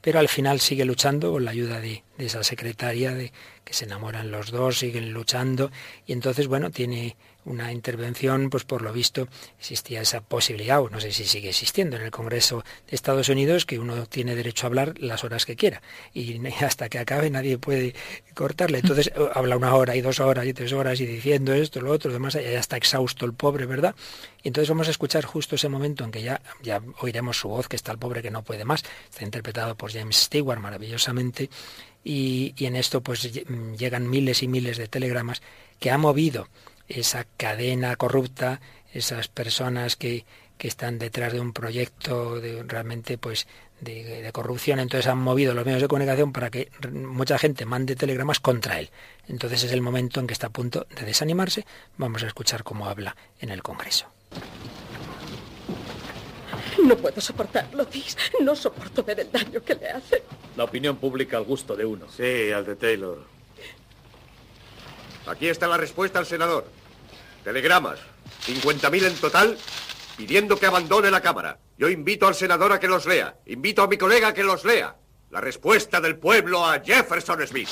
pero 0.00 0.18
al 0.18 0.28
final 0.28 0.60
sigue 0.60 0.84
luchando 0.84 1.32
con 1.32 1.44
la 1.44 1.50
ayuda 1.50 1.80
de, 1.80 2.04
de 2.18 2.26
esa 2.26 2.44
secretaria, 2.44 3.14
de 3.14 3.32
que 3.64 3.74
se 3.74 3.84
enamoran 3.84 4.30
los 4.30 4.50
dos, 4.50 4.78
siguen 4.78 5.12
luchando, 5.12 5.70
y 6.06 6.12
entonces, 6.12 6.46
bueno, 6.46 6.70
tiene 6.70 7.16
una 7.46 7.72
intervención, 7.72 8.50
pues 8.50 8.64
por 8.64 8.82
lo 8.82 8.92
visto 8.92 9.28
existía 9.58 10.02
esa 10.02 10.20
posibilidad, 10.20 10.80
o 10.82 10.90
no 10.90 11.00
sé 11.00 11.12
si 11.12 11.24
sigue 11.24 11.48
existiendo 11.48 11.96
en 11.96 12.02
el 12.02 12.10
Congreso 12.10 12.64
de 12.88 12.94
Estados 12.96 13.28
Unidos, 13.28 13.64
que 13.64 13.78
uno 13.78 14.06
tiene 14.06 14.34
derecho 14.34 14.66
a 14.66 14.68
hablar 14.68 14.98
las 14.98 15.24
horas 15.24 15.46
que 15.46 15.56
quiera 15.56 15.80
y 16.12 16.44
hasta 16.64 16.88
que 16.88 16.98
acabe 16.98 17.30
nadie 17.30 17.56
puede 17.56 17.94
cortarle. 18.34 18.78
Entonces 18.78 19.12
habla 19.34 19.56
una 19.56 19.74
hora 19.74 19.96
y 19.96 20.00
dos 20.00 20.20
horas 20.20 20.44
y 20.46 20.52
tres 20.52 20.72
horas 20.72 21.00
y 21.00 21.06
diciendo 21.06 21.54
esto, 21.54 21.80
lo 21.80 21.92
otro, 21.92 22.12
demás, 22.12 22.34
ya 22.34 22.40
está 22.40 22.76
exhausto 22.76 23.24
el 23.24 23.32
pobre, 23.32 23.66
¿verdad? 23.66 23.94
Y 24.42 24.48
entonces 24.48 24.68
vamos 24.68 24.88
a 24.88 24.90
escuchar 24.90 25.24
justo 25.24 25.54
ese 25.54 25.68
momento 25.68 26.04
en 26.04 26.10
que 26.10 26.22
ya, 26.22 26.40
ya 26.62 26.82
oiremos 27.00 27.38
su 27.38 27.48
voz, 27.48 27.68
que 27.68 27.76
está 27.76 27.92
el 27.92 27.98
pobre 27.98 28.22
que 28.22 28.30
no 28.30 28.42
puede 28.42 28.64
más. 28.64 28.82
Está 29.10 29.24
interpretado 29.24 29.76
por 29.76 29.92
James 29.92 30.16
Stewart 30.16 30.60
maravillosamente. 30.60 31.48
Y, 32.04 32.54
y 32.56 32.66
en 32.66 32.76
esto 32.76 33.00
pues 33.00 33.32
llegan 33.76 34.08
miles 34.08 34.42
y 34.42 34.48
miles 34.48 34.76
de 34.76 34.86
telegramas 34.86 35.42
que 35.80 35.90
ha 35.90 35.98
movido 35.98 36.48
esa 36.88 37.26
cadena 37.36 37.96
corrupta, 37.96 38.60
esas 38.92 39.28
personas 39.28 39.96
que, 39.96 40.24
que 40.58 40.68
están 40.68 40.98
detrás 40.98 41.32
de 41.32 41.40
un 41.40 41.52
proyecto 41.52 42.40
de, 42.40 42.62
realmente 42.62 43.18
pues 43.18 43.46
de, 43.80 44.30
corrupción, 44.32 44.78
entonces 44.80 45.06
han 45.06 45.18
movido 45.18 45.54
los 45.54 45.64
medios 45.64 45.82
de 45.82 45.88
comunicación 45.88 46.32
para 46.32 46.50
que 46.50 46.70
mucha 46.90 47.38
gente 47.38 47.66
mande 47.66 47.96
telegramas 47.96 48.40
contra 48.40 48.80
él. 48.80 48.90
Entonces 49.28 49.64
es 49.64 49.72
el 49.72 49.82
momento 49.82 50.20
en 50.20 50.26
que 50.26 50.32
está 50.32 50.48
a 50.48 50.50
punto 50.50 50.86
de 50.96 51.04
desanimarse. 51.04 51.66
Vamos 51.96 52.22
a 52.22 52.26
escuchar 52.26 52.64
cómo 52.64 52.86
habla 52.86 53.16
en 53.40 53.50
el 53.50 53.62
Congreso. 53.62 54.06
No 56.82 56.96
puedo 56.96 57.20
soportarlo, 57.20 57.84
Dis. 57.86 58.16
No 58.40 58.54
soporto 58.54 59.02
ver 59.02 59.20
el 59.20 59.32
daño 59.32 59.62
que 59.62 59.74
le 59.74 59.88
hace. 59.88 60.22
La 60.56 60.64
opinión 60.64 60.96
pública 60.96 61.36
al 61.36 61.44
gusto 61.44 61.74
de 61.74 61.84
uno. 61.84 62.06
Sí, 62.08 62.52
al 62.52 62.64
de 62.64 62.76
Taylor. 62.76 63.35
Aquí 65.26 65.48
está 65.48 65.66
la 65.66 65.76
respuesta 65.76 66.18
al 66.18 66.26
senador. 66.26 66.66
Telegramas, 67.42 67.98
50.000 68.46 69.06
en 69.06 69.16
total, 69.16 69.58
pidiendo 70.16 70.56
que 70.56 70.66
abandone 70.66 71.10
la 71.10 71.20
Cámara. 71.20 71.58
Yo 71.78 71.88
invito 71.88 72.26
al 72.26 72.34
senador 72.34 72.72
a 72.72 72.80
que 72.80 72.88
los 72.88 73.06
lea. 73.06 73.36
Invito 73.46 73.82
a 73.82 73.88
mi 73.88 73.96
colega 73.98 74.28
a 74.28 74.34
que 74.34 74.44
los 74.44 74.64
lea. 74.64 74.96
La 75.30 75.40
respuesta 75.40 76.00
del 76.00 76.16
pueblo 76.16 76.64
a 76.64 76.80
Jefferson 76.80 77.46
Smith. 77.46 77.68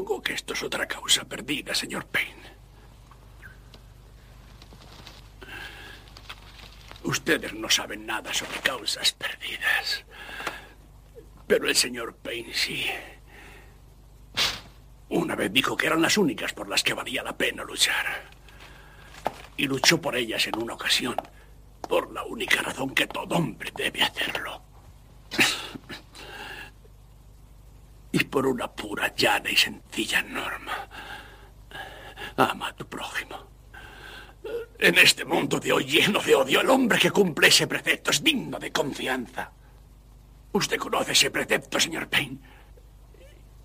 Supongo 0.00 0.22
que 0.22 0.32
esto 0.32 0.54
es 0.54 0.62
otra 0.62 0.88
causa 0.88 1.26
perdida, 1.26 1.74
señor 1.74 2.06
Payne. 2.06 2.54
Ustedes 7.04 7.52
no 7.52 7.68
saben 7.68 8.06
nada 8.06 8.32
sobre 8.32 8.60
causas 8.60 9.12
perdidas. 9.12 10.06
Pero 11.46 11.68
el 11.68 11.76
señor 11.76 12.14
Payne 12.14 12.54
sí. 12.54 12.86
Una 15.10 15.34
vez 15.34 15.52
dijo 15.52 15.76
que 15.76 15.88
eran 15.88 16.00
las 16.00 16.16
únicas 16.16 16.54
por 16.54 16.66
las 16.66 16.82
que 16.82 16.94
valía 16.94 17.22
la 17.22 17.36
pena 17.36 17.62
luchar. 17.62 18.24
Y 19.58 19.66
luchó 19.66 20.00
por 20.00 20.16
ellas 20.16 20.46
en 20.46 20.62
una 20.62 20.72
ocasión, 20.72 21.16
por 21.86 22.10
la 22.10 22.24
única 22.24 22.62
razón 22.62 22.94
que 22.94 23.06
todo 23.06 23.36
hombre 23.36 23.70
debe 23.76 24.02
hacerlo. 24.02 24.62
y 28.12 28.19
por 28.30 28.46
una 28.46 28.70
pura, 28.70 29.14
llana 29.14 29.50
y 29.50 29.56
sencilla 29.56 30.22
norma. 30.22 30.88
Ama 32.36 32.68
a 32.68 32.76
tu 32.76 32.86
prójimo. 32.86 33.50
En 34.78 34.96
este 34.96 35.24
mundo 35.24 35.60
de 35.60 35.72
hoy 35.72 35.84
lleno 35.84 36.20
de 36.20 36.34
odio, 36.34 36.60
el 36.60 36.70
hombre 36.70 36.98
que 36.98 37.10
cumple 37.10 37.48
ese 37.48 37.66
precepto 37.66 38.10
es 38.10 38.22
digno 38.22 38.58
de 38.58 38.72
confianza. 38.72 39.52
Usted 40.52 40.78
conoce 40.78 41.12
ese 41.12 41.30
precepto, 41.30 41.78
señor 41.78 42.08
Payne. 42.08 42.38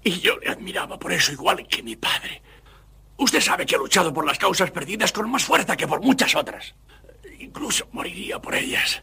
Y 0.04 0.20
yo 0.20 0.38
le 0.38 0.50
admiraba 0.50 1.00
por 1.00 1.14
eso 1.14 1.32
igual 1.32 1.66
que 1.68 1.82
mi 1.82 1.96
padre. 1.96 2.42
Usted 3.18 3.40
sabe 3.40 3.66
que 3.66 3.76
ha 3.76 3.80
luchado 3.80 4.14
por 4.14 4.26
las 4.26 4.38
causas 4.38 4.72
perdidas 4.72 5.12
con 5.12 5.30
más 5.30 5.46
fuerza 5.46 5.78
que 5.78 5.88
por 5.88 6.02
muchas 6.02 6.36
otras. 6.36 6.76
Incluso 7.40 7.88
moriría 7.94 8.40
por 8.40 8.54
ellas. 8.54 9.02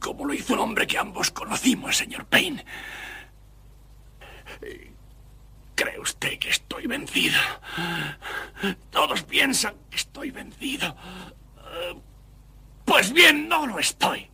Como 0.00 0.24
lo 0.24 0.32
hizo 0.32 0.54
un 0.54 0.60
hombre 0.60 0.86
que 0.86 0.98
ambos 0.98 1.30
conocimos, 1.30 1.96
señor 1.96 2.24
Payne. 2.26 2.64
¿Cree 5.74 5.98
usted 5.98 6.38
que 6.38 6.50
estoy 6.50 6.86
vencido? 6.86 7.40
Todos 8.90 9.22
piensan 9.24 9.74
que 9.90 9.96
estoy 9.96 10.30
vencido. 10.30 10.96
Pues 12.84 13.12
bien, 13.12 13.48
no 13.48 13.66
lo 13.66 13.78
estoy. 13.78 14.30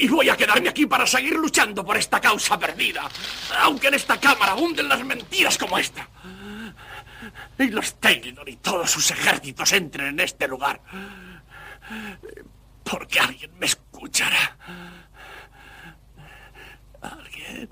Y 0.00 0.08
voy 0.08 0.28
a 0.28 0.36
quedarme 0.36 0.68
aquí 0.68 0.86
para 0.86 1.06
seguir 1.06 1.34
luchando 1.34 1.84
por 1.84 1.96
esta 1.96 2.20
causa 2.20 2.58
perdida. 2.58 3.08
Aunque 3.60 3.88
en 3.88 3.94
esta 3.94 4.18
cámara 4.18 4.54
hunden 4.54 4.88
las 4.88 5.04
mentiras 5.04 5.58
como 5.58 5.76
esta. 5.76 6.08
Y 7.58 7.68
los 7.68 8.00
Taylor 8.00 8.48
y 8.48 8.56
todos 8.56 8.90
sus 8.90 9.10
ejércitos 9.10 9.72
entren 9.72 10.08
en 10.08 10.20
este 10.20 10.48
lugar. 10.48 10.80
Porque 12.84 13.20
alguien 13.20 13.50
me 13.58 13.66
escuchará. 13.66 14.56
Alguien 17.02 17.68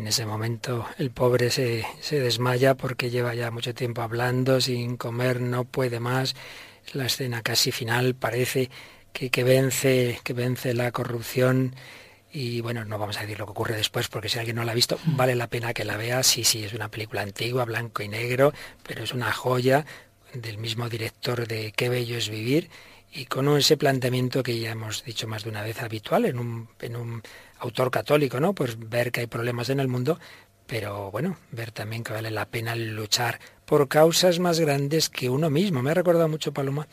en 0.00 0.06
ese 0.06 0.24
momento 0.24 0.86
el 0.96 1.10
pobre 1.10 1.50
se, 1.50 1.86
se 2.00 2.20
desmaya 2.20 2.74
porque 2.74 3.10
lleva 3.10 3.34
ya 3.34 3.50
mucho 3.50 3.74
tiempo 3.74 4.00
hablando, 4.00 4.58
sin 4.60 4.96
comer, 4.96 5.42
no 5.42 5.64
puede 5.64 6.00
más. 6.00 6.34
La 6.94 7.04
escena 7.04 7.42
casi 7.42 7.70
final 7.70 8.14
parece 8.14 8.70
que, 9.12 9.28
que, 9.28 9.44
vence, 9.44 10.18
que 10.24 10.32
vence 10.32 10.72
la 10.72 10.90
corrupción. 10.90 11.74
Y 12.32 12.62
bueno, 12.62 12.86
no 12.86 12.98
vamos 12.98 13.18
a 13.18 13.22
decir 13.22 13.38
lo 13.38 13.44
que 13.44 13.50
ocurre 13.50 13.76
después, 13.76 14.08
porque 14.08 14.30
si 14.30 14.38
alguien 14.38 14.56
no 14.56 14.64
la 14.64 14.72
ha 14.72 14.74
visto, 14.74 14.98
vale 15.04 15.34
la 15.34 15.48
pena 15.48 15.74
que 15.74 15.84
la 15.84 15.98
vea. 15.98 16.22
Sí, 16.22 16.44
sí, 16.44 16.64
es 16.64 16.72
una 16.72 16.90
película 16.90 17.20
antigua, 17.20 17.66
blanco 17.66 18.02
y 18.02 18.08
negro, 18.08 18.54
pero 18.82 19.04
es 19.04 19.12
una 19.12 19.30
joya 19.32 19.84
del 20.32 20.56
mismo 20.56 20.88
director 20.88 21.46
de 21.46 21.72
Qué 21.72 21.90
bello 21.90 22.16
es 22.16 22.30
vivir 22.30 22.70
y 23.12 23.26
con 23.26 23.56
ese 23.56 23.76
planteamiento 23.76 24.42
que 24.42 24.58
ya 24.58 24.70
hemos 24.70 25.04
dicho 25.04 25.26
más 25.26 25.44
de 25.44 25.50
una 25.50 25.62
vez 25.62 25.82
habitual 25.82 26.24
en 26.26 26.38
un, 26.38 26.68
en 26.80 26.96
un 26.96 27.22
autor 27.58 27.90
católico, 27.90 28.40
¿no? 28.40 28.54
Pues 28.54 28.78
ver 28.78 29.10
que 29.10 29.20
hay 29.20 29.26
problemas 29.26 29.68
en 29.68 29.80
el 29.80 29.88
mundo, 29.88 30.18
pero 30.66 31.10
bueno, 31.10 31.36
ver 31.50 31.72
también 31.72 32.04
que 32.04 32.12
vale 32.12 32.30
la 32.30 32.46
pena 32.46 32.76
luchar 32.76 33.40
por 33.64 33.88
causas 33.88 34.38
más 34.38 34.60
grandes 34.60 35.08
que 35.08 35.28
uno 35.28 35.50
mismo. 35.50 35.82
Me 35.82 35.90
ha 35.90 35.94
recordado 35.94 36.28
mucho, 36.28 36.52
Paloma, 36.52 36.86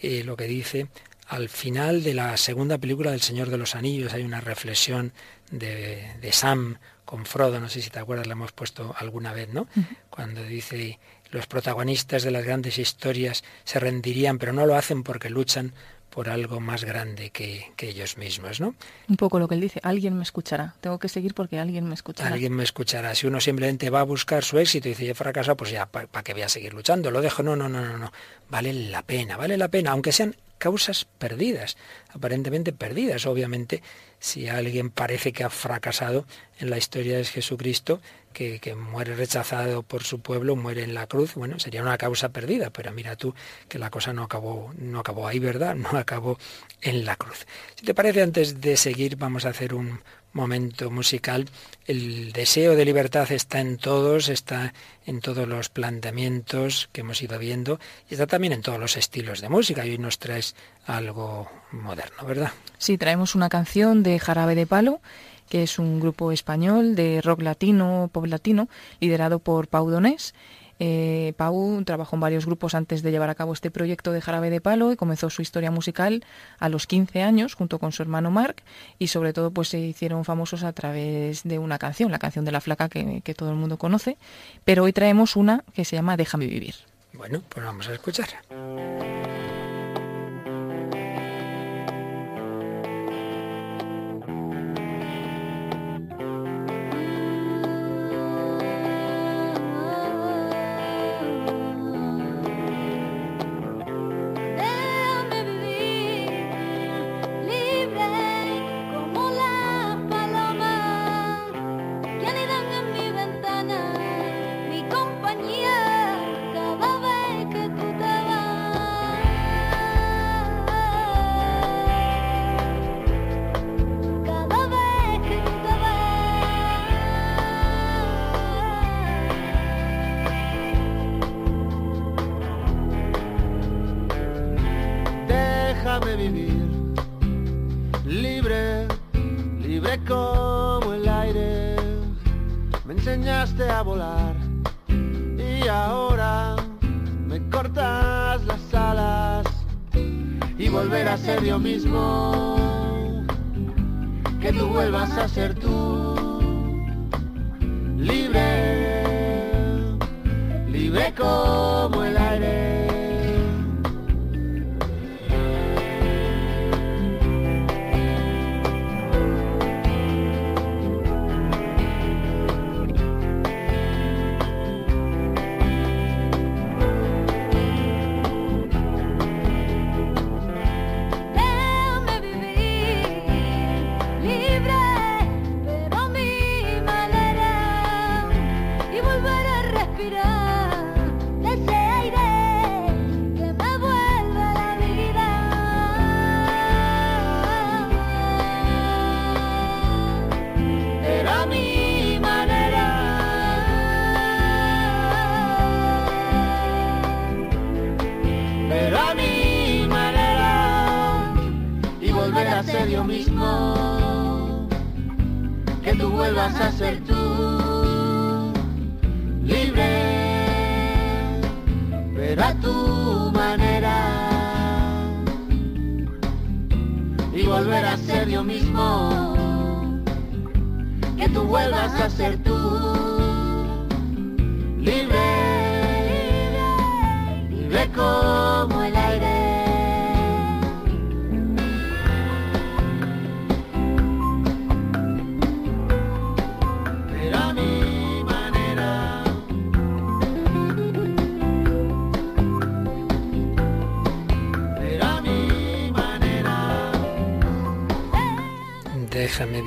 eh, 0.00 0.22
lo 0.24 0.36
que 0.36 0.44
dice 0.44 0.88
al 1.26 1.48
final 1.48 2.02
de 2.02 2.14
la 2.14 2.36
segunda 2.36 2.78
película 2.78 3.10
del 3.10 3.20
Señor 3.20 3.50
de 3.50 3.58
los 3.58 3.74
Anillos. 3.74 4.12
Hay 4.12 4.22
una 4.22 4.40
reflexión 4.40 5.12
de, 5.50 6.14
de 6.20 6.32
Sam 6.32 6.78
con 7.04 7.26
Frodo, 7.26 7.60
no 7.60 7.68
sé 7.68 7.82
si 7.82 7.90
te 7.90 7.98
acuerdas, 7.98 8.26
la 8.26 8.32
hemos 8.32 8.52
puesto 8.52 8.94
alguna 8.98 9.32
vez, 9.32 9.48
¿no? 9.52 9.66
Cuando 10.10 10.42
dice 10.42 10.98
los 11.34 11.48
protagonistas 11.48 12.22
de 12.22 12.30
las 12.30 12.44
grandes 12.44 12.78
historias 12.78 13.42
se 13.64 13.80
rendirían, 13.80 14.38
pero 14.38 14.52
no 14.52 14.66
lo 14.66 14.76
hacen 14.76 15.02
porque 15.02 15.30
luchan 15.30 15.72
por 16.08 16.28
algo 16.28 16.60
más 16.60 16.84
grande 16.84 17.30
que, 17.30 17.72
ellos 17.76 18.16
mismos, 18.16 18.60
¿no? 18.60 18.76
Un 19.08 19.16
poco 19.16 19.40
lo 19.40 19.48
que 19.48 19.56
él 19.56 19.60
dice, 19.60 19.80
alguien 19.82 20.16
me 20.16 20.22
escuchará, 20.22 20.76
tengo 20.80 21.00
que 21.00 21.08
seguir 21.08 21.34
porque 21.34 21.58
alguien 21.58 21.88
me 21.88 21.94
escuchará. 21.94 22.32
Alguien 22.32 22.52
me 22.52 22.62
escuchará. 22.62 23.16
Si 23.16 23.26
uno 23.26 23.40
simplemente 23.40 23.90
va 23.90 24.00
a 24.00 24.04
buscar 24.04 24.44
su 24.44 24.60
éxito 24.60 24.86
y 24.86 24.92
dice, 24.92 25.10
he 25.10 25.14
fracasado, 25.14 25.56
pues 25.56 25.72
ya, 25.72 25.86
¿para 25.86 26.22
qué 26.22 26.32
voy 26.34 26.42
a 26.42 26.48
seguir 26.48 26.72
luchando? 26.72 27.10
Lo 27.10 27.20
dejo, 27.20 27.42
no, 27.42 27.56
no, 27.56 27.68
no, 27.68 27.84
no, 27.84 27.98
no. 27.98 28.12
Vale 28.48 28.72
la 28.72 29.02
pena, 29.02 29.36
vale 29.36 29.58
la 29.58 29.66
pena, 29.66 29.90
aunque 29.90 30.12
sean 30.12 30.36
causas 30.58 31.06
perdidas, 31.18 31.76
aparentemente 32.10 32.72
perdidas. 32.72 33.26
Obviamente, 33.26 33.82
si 34.18 34.48
alguien 34.48 34.90
parece 34.90 35.32
que 35.32 35.44
ha 35.44 35.50
fracasado 35.50 36.26
en 36.58 36.70
la 36.70 36.78
historia 36.78 37.16
de 37.16 37.24
Jesucristo, 37.24 38.00
que, 38.32 38.58
que, 38.58 38.74
muere 38.74 39.14
rechazado 39.14 39.82
por 39.82 40.02
su 40.02 40.20
pueblo, 40.20 40.56
muere 40.56 40.82
en 40.82 40.94
la 40.94 41.06
cruz, 41.06 41.34
bueno, 41.34 41.58
sería 41.58 41.82
una 41.82 41.98
causa 41.98 42.30
perdida, 42.30 42.70
pero 42.70 42.90
mira 42.92 43.16
tú 43.16 43.34
que 43.68 43.78
la 43.78 43.90
cosa 43.90 44.12
no 44.12 44.24
acabó, 44.24 44.72
no 44.76 45.00
acabó 45.00 45.28
ahí, 45.28 45.38
¿verdad? 45.38 45.74
No 45.74 45.98
acabó 45.98 46.38
en 46.80 47.04
la 47.04 47.16
cruz. 47.16 47.46
Si 47.74 47.84
te 47.84 47.94
parece, 47.94 48.22
antes 48.22 48.60
de 48.60 48.76
seguir, 48.76 49.16
vamos 49.16 49.44
a 49.44 49.50
hacer 49.50 49.74
un 49.74 50.00
momento 50.34 50.90
musical. 50.90 51.48
El 51.86 52.32
deseo 52.32 52.76
de 52.76 52.84
libertad 52.84 53.32
está 53.32 53.60
en 53.60 53.78
todos, 53.78 54.28
está 54.28 54.74
en 55.06 55.20
todos 55.20 55.48
los 55.48 55.70
planteamientos 55.70 56.90
que 56.92 57.00
hemos 57.00 57.22
ido 57.22 57.38
viendo 57.38 57.80
y 58.10 58.14
está 58.14 58.26
también 58.26 58.52
en 58.52 58.60
todos 58.60 58.78
los 58.78 58.96
estilos 58.96 59.40
de 59.40 59.48
música. 59.48 59.86
Y 59.86 59.90
hoy 59.90 59.98
nos 59.98 60.18
traes 60.18 60.54
algo 60.86 61.48
moderno, 61.72 62.24
¿verdad? 62.26 62.52
Sí, 62.76 62.98
traemos 62.98 63.34
una 63.34 63.48
canción 63.48 64.02
de 64.02 64.18
Jarabe 64.18 64.54
de 64.54 64.66
Palo 64.66 65.00
que 65.48 65.62
es 65.62 65.78
un 65.78 66.00
grupo 66.00 66.32
español 66.32 66.96
de 66.96 67.20
rock 67.20 67.42
latino, 67.42 68.08
pop 68.10 68.26
latino, 68.26 68.68
liderado 68.98 69.38
por 69.38 69.68
Pau 69.68 69.88
Donés. 69.90 70.34
Eh, 70.78 71.34
Pau 71.36 71.82
trabajó 71.84 72.16
en 72.16 72.20
varios 72.20 72.46
grupos 72.46 72.74
antes 72.74 73.02
de 73.02 73.10
llevar 73.10 73.30
a 73.30 73.34
cabo 73.34 73.52
este 73.52 73.70
proyecto 73.70 74.12
de 74.12 74.20
Jarabe 74.20 74.50
de 74.50 74.60
Palo 74.60 74.92
y 74.92 74.96
comenzó 74.96 75.30
su 75.30 75.42
historia 75.42 75.70
musical 75.70 76.24
a 76.58 76.68
los 76.68 76.86
15 76.86 77.22
años 77.22 77.54
junto 77.54 77.78
con 77.78 77.92
su 77.92 78.02
hermano 78.02 78.30
Mark 78.30 78.62
y 78.98 79.08
sobre 79.08 79.32
todo 79.32 79.50
pues 79.50 79.68
se 79.68 79.78
hicieron 79.78 80.24
famosos 80.24 80.64
a 80.64 80.72
través 80.72 81.42
de 81.44 81.58
una 81.58 81.78
canción, 81.78 82.10
la 82.10 82.18
canción 82.18 82.44
de 82.44 82.52
la 82.52 82.60
flaca 82.60 82.88
que, 82.88 83.34
todo 83.34 83.50
el 83.50 83.56
mundo 83.56 83.78
conoce, 83.78 84.16
pero 84.64 84.84
hoy 84.84 84.92
traemos 84.92 85.34
una 85.34 85.64
que 85.74 85.84
se 85.84 85.96
llama 85.96 86.16
Déjame 86.16 86.46
vivir. 86.46 86.74
Bueno, 87.12 87.42
pues 87.48 87.64
vamos 87.64 87.88
a 87.88 87.92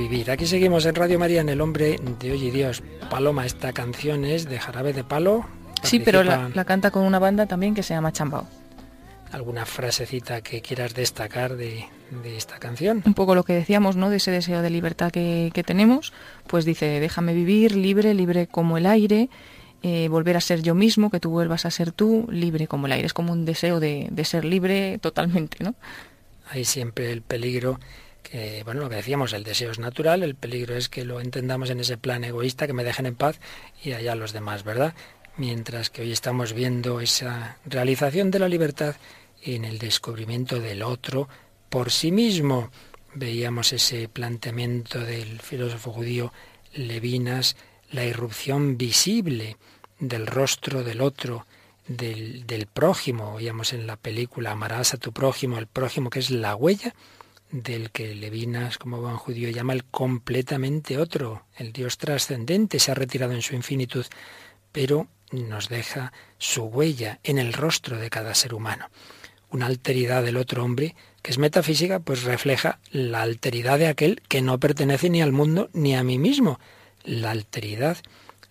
escuchar. 0.07 0.33
Aquí 0.33 0.45
seguimos 0.45 0.85
en 0.85 0.95
Radio 0.95 1.19
María 1.19 1.41
en 1.41 1.49
El 1.49 1.61
Hombre 1.61 1.99
de 2.19 2.31
Hoy 2.31 2.45
y 2.45 2.51
Dios. 2.51 2.83
Paloma, 3.09 3.45
esta 3.45 3.73
canción 3.73 4.25
es 4.25 4.47
de 4.47 4.59
Jarabe 4.59 4.93
de 4.93 5.03
Palo. 5.03 5.45
Sí, 5.83 5.99
pero 5.99 6.23
la, 6.23 6.65
canta 6.65 6.91
con 6.91 7.03
una 7.03 7.19
banda 7.19 7.45
también 7.45 7.75
que 7.75 7.83
se 7.83 7.93
llama 7.93 8.11
Chambao. 8.11 8.47
¿Alguna 9.31 9.65
frasecita 9.65 10.41
que 10.41 10.61
quieras 10.61 10.93
destacar 10.93 11.57
de, 11.57 11.85
esta 12.25 12.59
canción? 12.59 13.03
Un 13.05 13.13
poco 13.13 13.35
lo 13.35 13.43
que 13.43 13.53
decíamos, 13.53 13.95
¿no? 13.95 14.09
De 14.09 14.17
ese 14.17 14.31
deseo 14.31 14.61
de 14.61 14.69
libertad 14.69 15.11
que, 15.11 15.63
tenemos. 15.65 16.13
Pues 16.47 16.65
dice, 16.65 16.99
déjame 16.99 17.33
vivir 17.33 17.75
libre, 17.75 18.13
libre 18.13 18.47
como 18.47 18.77
el 18.77 18.85
aire, 18.85 19.29
eh, 19.83 20.07
volver 20.07 20.37
a 20.37 20.41
ser 20.41 20.61
yo 20.61 20.75
mismo, 20.75 21.11
que 21.11 21.19
tú 21.19 21.29
vuelvas 21.29 21.65
a 21.65 21.71
ser 21.71 21.91
tú, 21.91 22.27
libre 22.31 22.67
como 22.67 22.87
el 22.87 22.93
aire. 22.93 23.05
Es 23.05 23.13
como 23.13 23.33
un 23.33 23.45
deseo 23.45 23.79
de, 23.79 24.07
de 24.09 24.25
ser 24.25 24.45
libre 24.45 24.97
totalmente, 24.99 25.63
¿no? 25.63 25.75
Hay 26.49 26.63
siempre 26.63 27.11
el 27.11 27.21
peligro 27.21 27.79
bueno, 28.65 28.81
lo 28.81 28.89
que 28.89 28.95
decíamos, 28.97 29.33
el 29.33 29.43
deseo 29.43 29.71
es 29.71 29.79
natural, 29.79 30.23
el 30.23 30.35
peligro 30.35 30.75
es 30.75 30.89
que 30.89 31.05
lo 31.05 31.19
entendamos 31.21 31.69
en 31.69 31.79
ese 31.79 31.97
plan 31.97 32.23
egoísta, 32.23 32.67
que 32.67 32.73
me 32.73 32.83
dejen 32.83 33.05
en 33.05 33.15
paz 33.15 33.39
y 33.83 33.93
allá 33.93 34.15
los 34.15 34.33
demás, 34.33 34.63
¿verdad? 34.63 34.93
Mientras 35.37 35.89
que 35.89 36.01
hoy 36.01 36.11
estamos 36.11 36.53
viendo 36.53 36.99
esa 36.99 37.57
realización 37.65 38.31
de 38.31 38.39
la 38.39 38.49
libertad 38.49 38.95
en 39.43 39.65
el 39.65 39.77
descubrimiento 39.77 40.59
del 40.59 40.83
otro 40.83 41.29
por 41.69 41.91
sí 41.91 42.11
mismo. 42.11 42.71
Veíamos 43.13 43.73
ese 43.73 44.07
planteamiento 44.09 44.99
del 44.99 45.39
filósofo 45.39 45.91
judío 45.91 46.33
Levinas, 46.73 47.55
la 47.91 48.05
irrupción 48.05 48.77
visible 48.77 49.57
del 49.99 50.27
rostro 50.27 50.83
del 50.83 51.01
otro, 51.01 51.45
del, 51.87 52.45
del 52.45 52.67
prójimo. 52.67 53.33
Oíamos 53.33 53.73
en 53.73 53.87
la 53.87 53.95
película 53.95 54.51
Amarás 54.51 54.93
a 54.93 54.97
tu 54.97 55.13
prójimo, 55.13 55.57
el 55.57 55.67
prójimo 55.67 56.09
que 56.09 56.19
es 56.19 56.29
la 56.29 56.55
huella 56.55 56.93
del 57.51 57.91
que 57.91 58.13
Levinas, 58.13 58.77
como 58.77 59.01
buen 59.01 59.17
judío, 59.17 59.49
llama 59.49 59.73
el 59.73 59.85
completamente 59.85 60.97
otro, 60.97 61.45
el 61.55 61.71
Dios 61.71 61.97
trascendente, 61.97 62.79
se 62.79 62.91
ha 62.91 62.95
retirado 62.95 63.33
en 63.33 63.41
su 63.41 63.55
infinitud, 63.55 64.05
pero 64.71 65.07
nos 65.31 65.69
deja 65.69 66.13
su 66.37 66.63
huella 66.63 67.19
en 67.23 67.37
el 67.37 67.53
rostro 67.53 67.97
de 67.97 68.09
cada 68.09 68.35
ser 68.35 68.53
humano. 68.53 68.89
Una 69.49 69.65
alteridad 69.65 70.23
del 70.23 70.37
otro 70.37 70.63
hombre, 70.63 70.95
que 71.21 71.31
es 71.31 71.37
metafísica, 71.37 71.99
pues 71.99 72.23
refleja 72.23 72.79
la 72.91 73.21
alteridad 73.21 73.79
de 73.79 73.87
aquel 73.87 74.21
que 74.27 74.41
no 74.41 74.59
pertenece 74.59 75.09
ni 75.09 75.21
al 75.21 75.31
mundo 75.31 75.69
ni 75.73 75.95
a 75.95 76.03
mí 76.03 76.19
mismo, 76.19 76.59
la 77.03 77.31
alteridad 77.31 77.97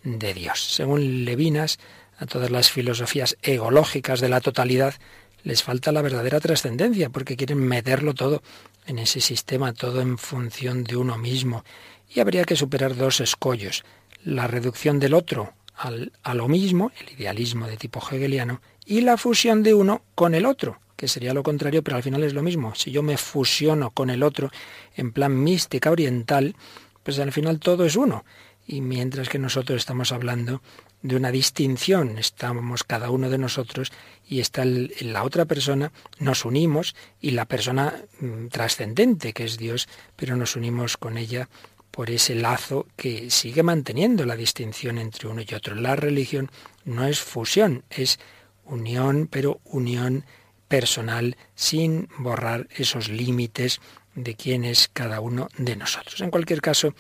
de 0.02 0.32
Dios. 0.32 0.74
Según 0.74 1.24
Levinas, 1.24 1.78
a 2.18 2.24
todas 2.24 2.50
las 2.50 2.70
filosofías 2.70 3.36
egológicas 3.42 4.20
de 4.20 4.30
la 4.30 4.40
totalidad 4.40 4.94
les 5.42 5.62
falta 5.62 5.92
la 5.92 6.02
verdadera 6.02 6.40
trascendencia, 6.40 7.10
porque 7.10 7.36
quieren 7.36 7.58
meterlo 7.58 8.14
todo 8.14 8.42
en 8.86 8.98
ese 8.98 9.20
sistema, 9.20 9.72
todo 9.72 10.00
en 10.00 10.18
función 10.18 10.84
de 10.84 10.96
uno 10.96 11.18
mismo. 11.18 11.64
Y 12.08 12.20
habría 12.20 12.44
que 12.44 12.56
superar 12.56 12.96
dos 12.96 13.20
escollos, 13.20 13.84
la 14.24 14.46
reducción 14.46 14.98
del 14.98 15.14
otro 15.14 15.52
al, 15.74 16.12
a 16.22 16.34
lo 16.34 16.48
mismo, 16.48 16.92
el 17.00 17.12
idealismo 17.18 17.66
de 17.66 17.76
tipo 17.76 18.00
hegeliano, 18.00 18.60
y 18.84 19.00
la 19.00 19.16
fusión 19.16 19.62
de 19.62 19.74
uno 19.74 20.02
con 20.14 20.34
el 20.34 20.46
otro, 20.46 20.78
que 20.96 21.08
sería 21.08 21.34
lo 21.34 21.42
contrario, 21.42 21.82
pero 21.82 21.96
al 21.96 22.02
final 22.02 22.22
es 22.22 22.32
lo 22.32 22.42
mismo. 22.42 22.74
Si 22.74 22.90
yo 22.90 23.02
me 23.02 23.16
fusiono 23.16 23.90
con 23.90 24.10
el 24.10 24.22
otro 24.22 24.50
en 24.94 25.12
plan 25.12 25.42
mística 25.42 25.90
oriental, 25.90 26.56
pues 27.02 27.18
al 27.18 27.32
final 27.32 27.58
todo 27.58 27.84
es 27.84 27.96
uno. 27.96 28.24
Y 28.66 28.80
mientras 28.80 29.28
que 29.28 29.38
nosotros 29.38 29.76
estamos 29.76 30.10
hablando 30.10 30.62
de 31.06 31.14
una 31.14 31.30
distinción, 31.30 32.18
estamos 32.18 32.82
cada 32.82 33.10
uno 33.10 33.30
de 33.30 33.38
nosotros 33.38 33.92
y 34.28 34.40
está 34.40 34.64
la 34.64 35.22
otra 35.22 35.44
persona, 35.44 35.92
nos 36.18 36.44
unimos 36.44 36.96
y 37.20 37.30
la 37.30 37.44
persona 37.44 37.94
mm, 38.18 38.48
trascendente 38.48 39.32
que 39.32 39.44
es 39.44 39.56
Dios, 39.56 39.88
pero 40.16 40.34
nos 40.36 40.56
unimos 40.56 40.96
con 40.96 41.16
ella 41.16 41.48
por 41.92 42.10
ese 42.10 42.34
lazo 42.34 42.88
que 42.96 43.30
sigue 43.30 43.62
manteniendo 43.62 44.26
la 44.26 44.34
distinción 44.34 44.98
entre 44.98 45.28
uno 45.28 45.42
y 45.46 45.54
otro. 45.54 45.76
La 45.76 45.94
religión 45.94 46.50
no 46.84 47.06
es 47.06 47.20
fusión, 47.20 47.84
es 47.88 48.18
unión, 48.64 49.28
pero 49.30 49.60
unión 49.64 50.24
personal 50.66 51.36
sin 51.54 52.08
borrar 52.18 52.66
esos 52.76 53.08
límites 53.08 53.80
de 54.16 54.34
quién 54.34 54.64
es 54.64 54.90
cada 54.92 55.20
uno 55.20 55.48
de 55.56 55.76
nosotros. 55.76 56.20
En 56.20 56.30
cualquier 56.30 56.60
caso, 56.60 56.94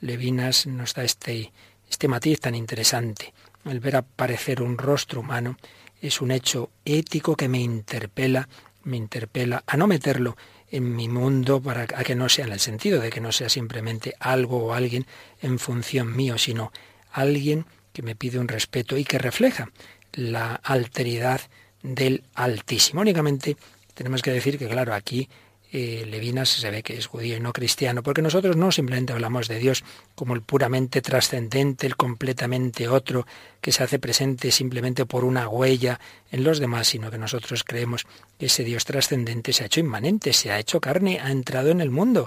Levinas 0.00 0.66
nos 0.66 0.92
da 0.92 1.04
este, 1.04 1.52
este 1.88 2.06
matiz 2.06 2.40
tan 2.40 2.54
interesante. 2.54 3.32
El 3.66 3.80
ver 3.80 3.96
aparecer 3.96 4.62
un 4.62 4.78
rostro 4.78 5.20
humano 5.20 5.56
es 6.00 6.20
un 6.20 6.30
hecho 6.30 6.70
ético 6.84 7.36
que 7.36 7.48
me 7.48 7.60
interpela, 7.60 8.48
me 8.84 8.96
interpela 8.96 9.64
a 9.66 9.76
no 9.76 9.88
meterlo 9.88 10.36
en 10.70 10.94
mi 10.94 11.08
mundo 11.08 11.60
para 11.60 11.86
que 11.86 12.14
no 12.14 12.28
sea 12.28 12.46
en 12.46 12.52
el 12.52 12.60
sentido 12.60 13.00
de 13.00 13.10
que 13.10 13.20
no 13.20 13.32
sea 13.32 13.48
simplemente 13.48 14.14
algo 14.20 14.58
o 14.58 14.72
alguien 14.72 15.06
en 15.42 15.58
función 15.58 16.14
mío, 16.14 16.38
sino 16.38 16.72
alguien 17.12 17.66
que 17.92 18.02
me 18.02 18.14
pide 18.14 18.38
un 18.38 18.48
respeto 18.48 18.96
y 18.96 19.04
que 19.04 19.18
refleja 19.18 19.70
la 20.12 20.54
alteridad 20.54 21.40
del 21.82 22.24
Altísimo. 22.34 23.00
Únicamente 23.00 23.56
tenemos 23.94 24.22
que 24.22 24.32
decir 24.32 24.58
que, 24.58 24.68
claro, 24.68 24.94
aquí 24.94 25.28
eh, 25.72 26.06
Levinas 26.08 26.48
se 26.48 26.70
ve 26.70 26.82
que 26.82 26.96
es 26.96 27.06
judío 27.06 27.36
y 27.36 27.40
no 27.40 27.52
cristiano, 27.52 28.02
porque 28.02 28.22
nosotros 28.22 28.56
no 28.56 28.70
simplemente 28.70 29.12
hablamos 29.12 29.48
de 29.48 29.58
Dios 29.58 29.84
como 30.14 30.34
el 30.34 30.42
puramente 30.42 31.02
trascendente, 31.02 31.86
el 31.86 31.96
completamente 31.96 32.88
otro, 32.88 33.26
que 33.60 33.72
se 33.72 33.82
hace 33.82 33.98
presente 33.98 34.50
simplemente 34.50 35.06
por 35.06 35.24
una 35.24 35.48
huella 35.48 35.98
en 36.30 36.44
los 36.44 36.58
demás, 36.60 36.88
sino 36.88 37.10
que 37.10 37.18
nosotros 37.18 37.64
creemos 37.64 38.06
que 38.38 38.46
ese 38.46 38.64
Dios 38.64 38.84
trascendente 38.84 39.52
se 39.52 39.64
ha 39.64 39.66
hecho 39.66 39.80
inmanente, 39.80 40.32
se 40.32 40.52
ha 40.52 40.58
hecho 40.58 40.80
carne, 40.80 41.20
ha 41.20 41.30
entrado 41.30 41.70
en 41.70 41.80
el 41.80 41.90
mundo. 41.90 42.26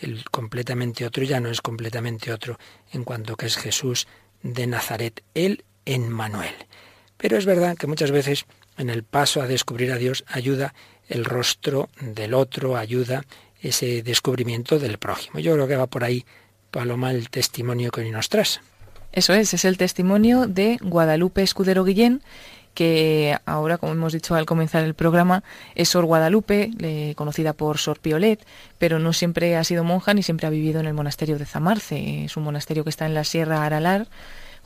El 0.00 0.24
completamente 0.30 1.04
otro 1.04 1.24
ya 1.24 1.40
no 1.40 1.50
es 1.50 1.60
completamente 1.60 2.32
otro 2.32 2.58
en 2.92 3.04
cuanto 3.04 3.36
que 3.36 3.46
es 3.46 3.56
Jesús 3.56 4.06
de 4.42 4.66
Nazaret, 4.66 5.22
él 5.34 5.64
en 5.84 6.08
Manuel. 6.08 6.54
Pero 7.16 7.36
es 7.36 7.46
verdad 7.46 7.76
que 7.76 7.88
muchas 7.88 8.12
veces 8.12 8.46
en 8.76 8.90
el 8.90 9.02
paso 9.02 9.42
a 9.42 9.48
descubrir 9.48 9.92
a 9.92 9.96
Dios 9.96 10.24
ayuda 10.28 10.72
el 11.08 11.24
rostro 11.24 11.88
del 12.00 12.34
otro, 12.34 12.76
ayuda 12.76 13.24
ese 13.60 14.02
descubrimiento 14.02 14.78
del 14.78 14.98
prójimo. 14.98 15.40
Yo 15.40 15.54
creo 15.54 15.66
que 15.66 15.76
va 15.76 15.86
por 15.86 16.04
ahí, 16.04 16.24
Paloma, 16.70 17.10
el 17.10 17.30
testimonio 17.30 17.90
que 17.90 18.02
hoy 18.02 18.10
nos 18.10 18.28
traes. 18.28 18.60
Eso 19.12 19.32
es, 19.32 19.54
es 19.54 19.64
el 19.64 19.78
testimonio 19.78 20.46
de 20.46 20.78
Guadalupe 20.80 21.42
Escudero 21.42 21.82
Guillén, 21.84 22.22
que 22.74 23.36
ahora, 23.46 23.78
como 23.78 23.92
hemos 23.92 24.12
dicho 24.12 24.36
al 24.36 24.46
comenzar 24.46 24.84
el 24.84 24.94
programa, 24.94 25.42
es 25.74 25.88
Sor 25.88 26.04
Guadalupe, 26.04 27.14
conocida 27.16 27.52
por 27.52 27.78
Sor 27.78 27.98
Piolet, 27.98 28.46
pero 28.78 29.00
no 29.00 29.12
siempre 29.12 29.56
ha 29.56 29.64
sido 29.64 29.82
monja 29.82 30.14
ni 30.14 30.22
siempre 30.22 30.46
ha 30.46 30.50
vivido 30.50 30.78
en 30.78 30.86
el 30.86 30.94
monasterio 30.94 31.38
de 31.38 31.46
Zamarce. 31.46 32.26
Es 32.26 32.36
un 32.36 32.44
monasterio 32.44 32.84
que 32.84 32.90
está 32.90 33.06
en 33.06 33.14
la 33.14 33.24
Sierra 33.24 33.64
Aralar, 33.64 34.06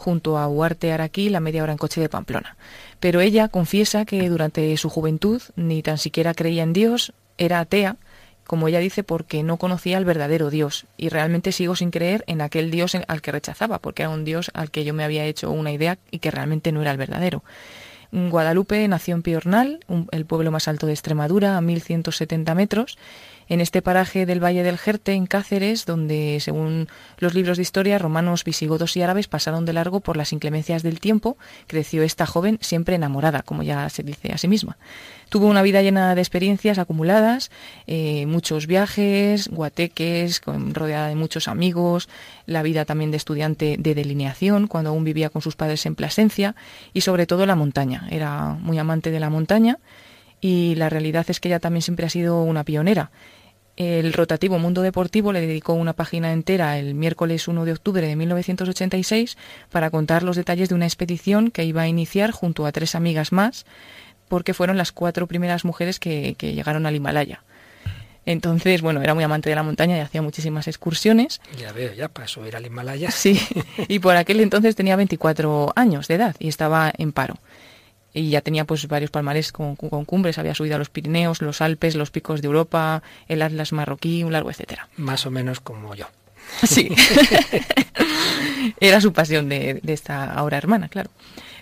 junto 0.03 0.37
a 0.37 0.49
Huarte 0.49 0.93
Araquí, 0.93 1.29
la 1.29 1.41
media 1.41 1.63
hora 1.63 1.73
en 1.73 1.79
coche 1.79 2.01
de 2.01 2.09
Pamplona. 2.09 2.57
Pero 2.99 3.21
ella 3.21 3.49
confiesa 3.49 4.05
que 4.05 4.29
durante 4.29 4.77
su 4.77 4.91
juventud 4.91 5.41
ni 5.55 5.81
tan 5.83 5.97
siquiera 5.97 6.35
creía 6.35 6.65
en 6.65 6.73
Dios, 6.73 7.13
era 7.39 7.61
atea, 7.61 7.97
como 8.45 8.67
ella 8.67 8.81
dice, 8.81 9.05
porque 9.05 9.45
no 9.45 9.57
conocía 9.57 9.97
al 9.97 10.05
verdadero 10.05 10.51
Dios. 10.51 10.87
Y 10.97 11.09
realmente 11.09 11.53
sigo 11.53 11.77
sin 11.77 11.93
creer 11.93 12.25
en 12.27 12.41
aquel 12.41 12.73
Dios 12.73 12.97
al 13.07 13.23
que 13.23 13.33
rechazaba, 13.33 13.79
porque 13.79 14.03
era 14.03 14.11
un 14.11 14.25
Dios 14.25 14.51
al 14.55 14.73
que 14.73 14.85
yo 14.85 14.93
me 14.93 15.05
había 15.05 15.25
hecho 15.25 15.51
una 15.53 15.71
idea 15.71 15.99
y 16.11 16.19
que 16.19 16.33
realmente 16.33 16.73
no 16.73 16.83
era 16.83 16.91
el 16.91 16.99
verdadero. 16.99 17.45
Guadalupe 18.11 18.87
nació 18.89 19.15
en 19.15 19.23
Piornal, 19.23 19.85
el 20.11 20.27
pueblo 20.27 20.51
más 20.51 20.69
alto 20.69 20.87
de 20.87 20.93
Extremadura, 20.93 21.57
a 21.57 21.61
1170 21.63 22.55
metros, 22.55 22.99
en 23.49 23.61
este 23.61 23.83
paraje 23.83 24.27
del 24.27 24.43
Valle 24.43 24.63
del 24.63 24.79
Jerte, 24.79 25.13
en 25.13 25.27
Cáceres, 25.27 25.87
donde, 25.87 26.39
según 26.41 26.89
los 27.19 27.35
libros 27.35 27.57
de 27.57 27.63
historia, 27.63 27.99
romanos, 27.99 28.45
visigodos 28.45 28.97
y 28.97 29.03
árabes 29.03 29.29
pasaron 29.29 29.65
de 29.65 29.73
largo 29.73 30.01
por 30.01 30.17
las 30.17 30.33
inclemencias 30.33 30.83
del 30.83 31.01
tiempo, 31.01 31.37
creció 31.67 32.03
esta 32.03 32.27
joven 32.27 32.59
siempre 32.61 32.97
enamorada, 32.97 33.43
como 33.43 33.63
ya 33.63 33.89
se 33.89 34.03
dice 34.03 34.33
a 34.33 34.39
sí 34.39 34.49
misma. 34.49 34.77
Tuvo 35.29 35.47
una 35.47 35.63
vida 35.63 35.81
llena 35.81 36.15
de 36.15 36.21
experiencias 36.21 36.79
acumuladas, 36.79 37.51
eh, 37.87 38.27
muchos 38.27 38.67
viajes, 38.67 39.49
guateques, 39.49 40.43
rodeada 40.45 41.09
de 41.09 41.15
muchos 41.15 41.49
amigos, 41.49 42.09
la 42.47 42.63
vida 42.63 42.85
también 42.85 43.11
de 43.11 43.17
estudiante 43.17 43.77
de 43.79 43.95
delineación, 43.95 44.67
cuando 44.67 44.91
aún 44.91 45.05
vivía 45.05 45.31
con 45.31 45.41
sus 45.41 45.57
padres 45.57 45.87
en 45.87 45.95
Plasencia, 45.95 46.55
y 46.93 47.01
sobre 47.01 47.27
todo 47.27 47.47
la 47.47 47.57
montaña. 47.57 48.07
Era 48.11 48.57
muy 48.61 48.79
amante 48.79 49.11
de 49.11 49.21
la 49.21 49.31
montaña 49.31 49.79
y 50.43 50.75
la 50.75 50.91
realidad 50.91 51.25
es 51.29 51.41
que 51.41 51.49
ella 51.49 51.61
también 51.61 51.83
siempre 51.83 52.05
ha 52.05 52.11
sido 52.11 52.43
una 52.43 52.65
pionera. 52.65 53.13
El 53.77 54.13
rotativo 54.13 54.59
Mundo 54.59 54.83
Deportivo 54.83 55.33
le 55.33 55.41
dedicó 55.41 55.73
una 55.73 55.95
página 55.95 56.33
entera 56.33 56.79
el 56.79 56.95
miércoles 56.95 57.49
1 57.49 57.65
de 57.65 57.73
octubre 57.73 58.07
de 58.07 58.17
1986 58.17 59.39
para 59.71 59.91
contar 59.91 60.25
los 60.25 60.37
detalles 60.37 60.69
de 60.69 60.75
una 60.75 60.85
expedición 60.85 61.51
que 61.51 61.65
iba 61.65 61.83
a 61.83 61.89
iniciar 61.89 62.33
junto 62.33 62.67
a 62.67 62.73
tres 62.73 62.97
amigas 62.97 63.33
más, 63.33 63.65
porque 64.29 64.53
fueron 64.53 64.77
las 64.77 64.93
cuatro 64.93 65.27
primeras 65.29 65.65
mujeres 65.65 66.01
que, 66.01 66.37
llegaron 66.39 66.87
al 66.87 66.97
Himalaya. 66.97 67.45
Entonces, 68.27 68.83
bueno, 68.83 69.01
era 69.01 69.15
muy 69.15 69.25
amante 69.25 69.49
de 69.49 69.57
la 69.57 69.63
montaña 69.63 69.97
y 69.97 70.01
hacía 70.01 70.23
muchísimas 70.23 70.69
excursiones. 70.69 71.41
Ya 71.59 71.73
veo, 71.73 71.95
ya 71.95 72.09
pasó 72.09 72.47
ir 72.47 72.57
al 72.57 72.67
Himalaya. 72.67 73.11
Sí, 73.13 73.41
y 73.89 74.01
por 74.01 74.17
aquel 74.17 74.41
entonces 74.41 74.75
tenía 74.75 74.97
24 74.97 75.73
años 75.77 76.09
de 76.09 76.15
edad 76.17 76.37
y 76.41 76.49
estaba 76.49 76.93
en 76.99 77.13
paro 77.13 77.39
y 78.15 78.31
ya 78.31 78.41
tenía 78.41 78.65
pues 78.65 78.87
varios 78.89 79.11
palmares 79.11 79.53
con, 79.53 79.77
cumbres, 79.77 80.39
había 80.39 80.55
subido 80.55 80.77
a 80.77 80.79
los 80.79 80.91
Pirineos, 80.91 81.43
los 81.43 81.61
Alpes, 81.61 81.95
los 81.95 82.11
picos 82.11 82.43
de 82.43 82.47
Europa, 82.47 83.03
el 83.29 83.43
Atlas 83.43 83.73
marroquí, 83.73 84.23
un 84.25 84.33
largo 84.33 84.51
etcétera. 84.51 84.89
Más 84.97 85.27
o 85.27 85.31
menos 85.31 85.61
como 85.61 85.95
yo. 85.95 86.07
Sí. 86.67 86.91
era 88.81 89.01
su 89.01 89.13
pasión 89.13 89.49
de, 89.49 89.81
de 89.83 89.93
esta 89.93 90.33
ahora 90.33 90.59
hermana, 90.59 90.89
claro. 90.89 91.11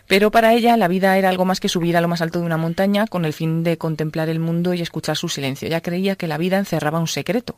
Pero 0.08 0.32
para 0.32 0.54
ella 0.54 0.76
la 0.76 0.88
vida 0.88 1.16
era 1.16 1.28
algo 1.28 1.44
más 1.44 1.60
que 1.60 1.68
subir 1.68 1.96
a 1.96 2.00
lo 2.00 2.08
más 2.08 2.20
alto 2.20 2.40
de 2.40 2.46
una 2.46 2.56
montaña 2.56 3.06
con 3.06 3.24
el 3.24 3.32
fin 3.32 3.62
de 3.62 3.78
contemplar 3.78 4.28
el 4.28 4.40
mundo 4.40 4.74
y 4.74 4.80
escuchar 4.80 5.16
su 5.16 5.28
silencio. 5.28 5.68
Ella 5.68 5.82
creía 5.82 6.16
que 6.16 6.26
la 6.26 6.38
vida 6.38 6.58
encerraba 6.58 6.98
un 6.98 7.06
secreto. 7.06 7.54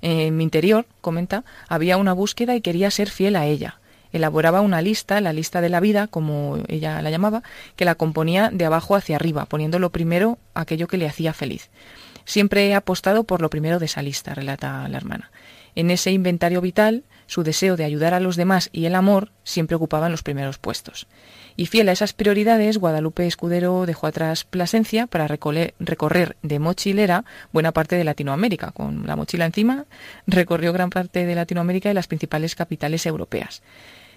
En 0.00 0.36
mi 0.36 0.42
interior, 0.42 0.86
comenta, 1.00 1.44
había 1.68 1.98
una 1.98 2.12
búsqueda 2.12 2.56
y 2.56 2.60
quería 2.60 2.90
ser 2.90 3.08
fiel 3.08 3.36
a 3.36 3.46
ella 3.46 3.78
elaboraba 4.12 4.60
una 4.60 4.82
lista, 4.82 5.20
la 5.20 5.32
lista 5.32 5.60
de 5.60 5.68
la 5.68 5.80
vida, 5.80 6.06
como 6.06 6.58
ella 6.68 7.00
la 7.02 7.10
llamaba, 7.10 7.42
que 7.76 7.84
la 7.84 7.94
componía 7.94 8.50
de 8.52 8.64
abajo 8.64 8.94
hacia 8.96 9.16
arriba, 9.16 9.46
poniendo 9.46 9.78
lo 9.78 9.90
primero 9.90 10.38
aquello 10.54 10.88
que 10.88 10.98
le 10.98 11.06
hacía 11.06 11.32
feliz. 11.32 11.70
Siempre 12.24 12.68
he 12.68 12.74
apostado 12.74 13.24
por 13.24 13.40
lo 13.40 13.50
primero 13.50 13.78
de 13.78 13.86
esa 13.86 14.02
lista, 14.02 14.34
relata 14.34 14.88
la 14.88 14.96
hermana. 14.96 15.30
En 15.74 15.90
ese 15.90 16.12
inventario 16.12 16.60
vital, 16.60 17.04
su 17.26 17.42
deseo 17.42 17.76
de 17.76 17.84
ayudar 17.84 18.12
a 18.12 18.20
los 18.20 18.36
demás 18.36 18.68
y 18.72 18.84
el 18.84 18.94
amor 18.94 19.32
siempre 19.42 19.74
ocupaban 19.74 20.12
los 20.12 20.22
primeros 20.22 20.58
puestos. 20.58 21.06
Y 21.56 21.66
fiel 21.66 21.88
a 21.88 21.92
esas 21.92 22.12
prioridades, 22.12 22.78
Guadalupe 22.78 23.26
Escudero 23.26 23.86
dejó 23.86 24.06
atrás 24.06 24.44
Plasencia 24.44 25.06
para 25.06 25.28
recorrer 25.28 26.36
de 26.42 26.58
mochilera 26.58 27.24
buena 27.52 27.72
parte 27.72 27.96
de 27.96 28.04
Latinoamérica. 28.04 28.70
Con 28.72 29.06
la 29.06 29.16
mochila 29.16 29.46
encima, 29.46 29.86
recorrió 30.26 30.72
gran 30.72 30.90
parte 30.90 31.24
de 31.24 31.34
Latinoamérica 31.34 31.90
y 31.90 31.94
las 31.94 32.06
principales 32.06 32.54
capitales 32.54 33.06
europeas. 33.06 33.62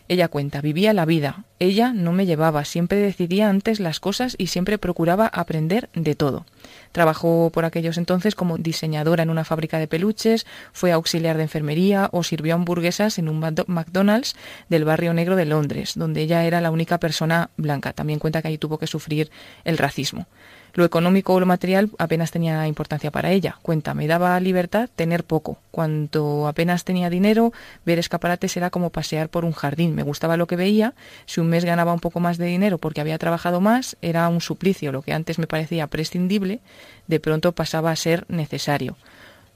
Ella 0.08 0.28
cuenta, 0.28 0.62
vivía 0.62 0.94
la 0.94 1.06
vida. 1.06 1.46
Ella 1.58 1.92
no 1.92 2.12
me 2.12 2.28
llevaba, 2.28 2.64
siempre 2.64 3.00
decidía 3.00 3.50
antes 3.50 3.80
las 3.80 4.00
cosas 4.00 4.36
y 4.38 4.48
siempre 4.48 4.78
procuraba 4.78 5.26
aprender 5.28 5.90
de 5.96 6.14
todo. 6.14 6.46
Trabajó 6.92 7.50
por 7.52 7.66
aquellos 7.66 7.98
entonces 7.98 8.36
como 8.36 8.60
diseñadora 8.60 9.24
en 9.24 9.32
una 9.32 9.46
fábrica 9.46 9.80
de 9.80 9.88
peluches, 9.88 10.46
fue 10.74 10.92
auxiliar 10.92 11.38
de 11.38 11.44
enfermería 11.44 12.10
o 12.12 12.22
sirvió 12.24 12.54
hamburguesas 12.54 13.18
en 13.18 13.30
un 13.30 13.40
McDonald's 13.40 14.36
del 14.70 14.86
barrio 14.86 15.14
negro 15.16 15.36
de 15.36 15.46
Londres, 15.46 15.94
donde 15.96 16.22
ella 16.22 16.46
era 16.46 16.62
la 16.62 16.72
única 16.72 17.00
persona 17.00 17.50
blanca. 17.58 17.94
También 17.94 18.20
cuenta 18.20 18.44
que 18.44 18.50
ahí 18.50 18.58
tuvo 18.60 18.78
que 18.78 18.88
sufrir 18.88 19.32
el 19.64 19.80
racismo. 19.80 20.28
Lo 20.76 20.84
económico 20.84 21.34
o 21.34 21.40
lo 21.40 21.46
material 21.46 21.90
apenas 21.98 22.32
tenía 22.32 22.68
importancia 22.68 23.10
para 23.10 23.32
ella. 23.32 23.58
Cuenta, 23.62 23.94
me 23.94 24.08
daba 24.08 24.38
libertad 24.42 24.90
tener 24.94 25.24
poco. 25.24 25.58
Cuando 25.72 26.50
apenas 26.50 26.84
tenía 26.84 27.10
dinero, 27.10 27.54
ver 27.86 27.98
escaparates 27.98 28.58
era 28.58 28.70
como 28.70 28.90
pasear 28.90 29.30
por 29.30 29.46
un 29.46 29.54
jardín. 29.54 29.96
Me 29.96 30.04
gustaba 30.04 30.36
lo 30.36 30.48
que 30.48 30.58
veía. 30.58 30.94
Si 31.28 31.40
un 31.40 31.48
mes 31.48 31.64
ganaba 31.64 31.94
un 31.94 32.02
poco 32.02 32.20
más 32.20 32.38
de 32.38 32.48
dinero 32.48 32.78
porque 32.78 33.00
había 33.00 33.18
trabajado 33.18 33.62
más, 33.62 33.96
era 34.02 34.28
un 34.28 34.42
suplicio. 34.42 34.92
Lo 34.92 35.02
que 35.02 35.14
antes 35.14 35.40
me 35.40 35.48
parecía 35.48 35.88
prescindible, 35.88 36.60
de 37.08 37.22
pronto 37.22 37.54
pasaba 37.54 37.92
a 37.92 37.96
ser 37.96 38.26
necesario. 38.28 38.98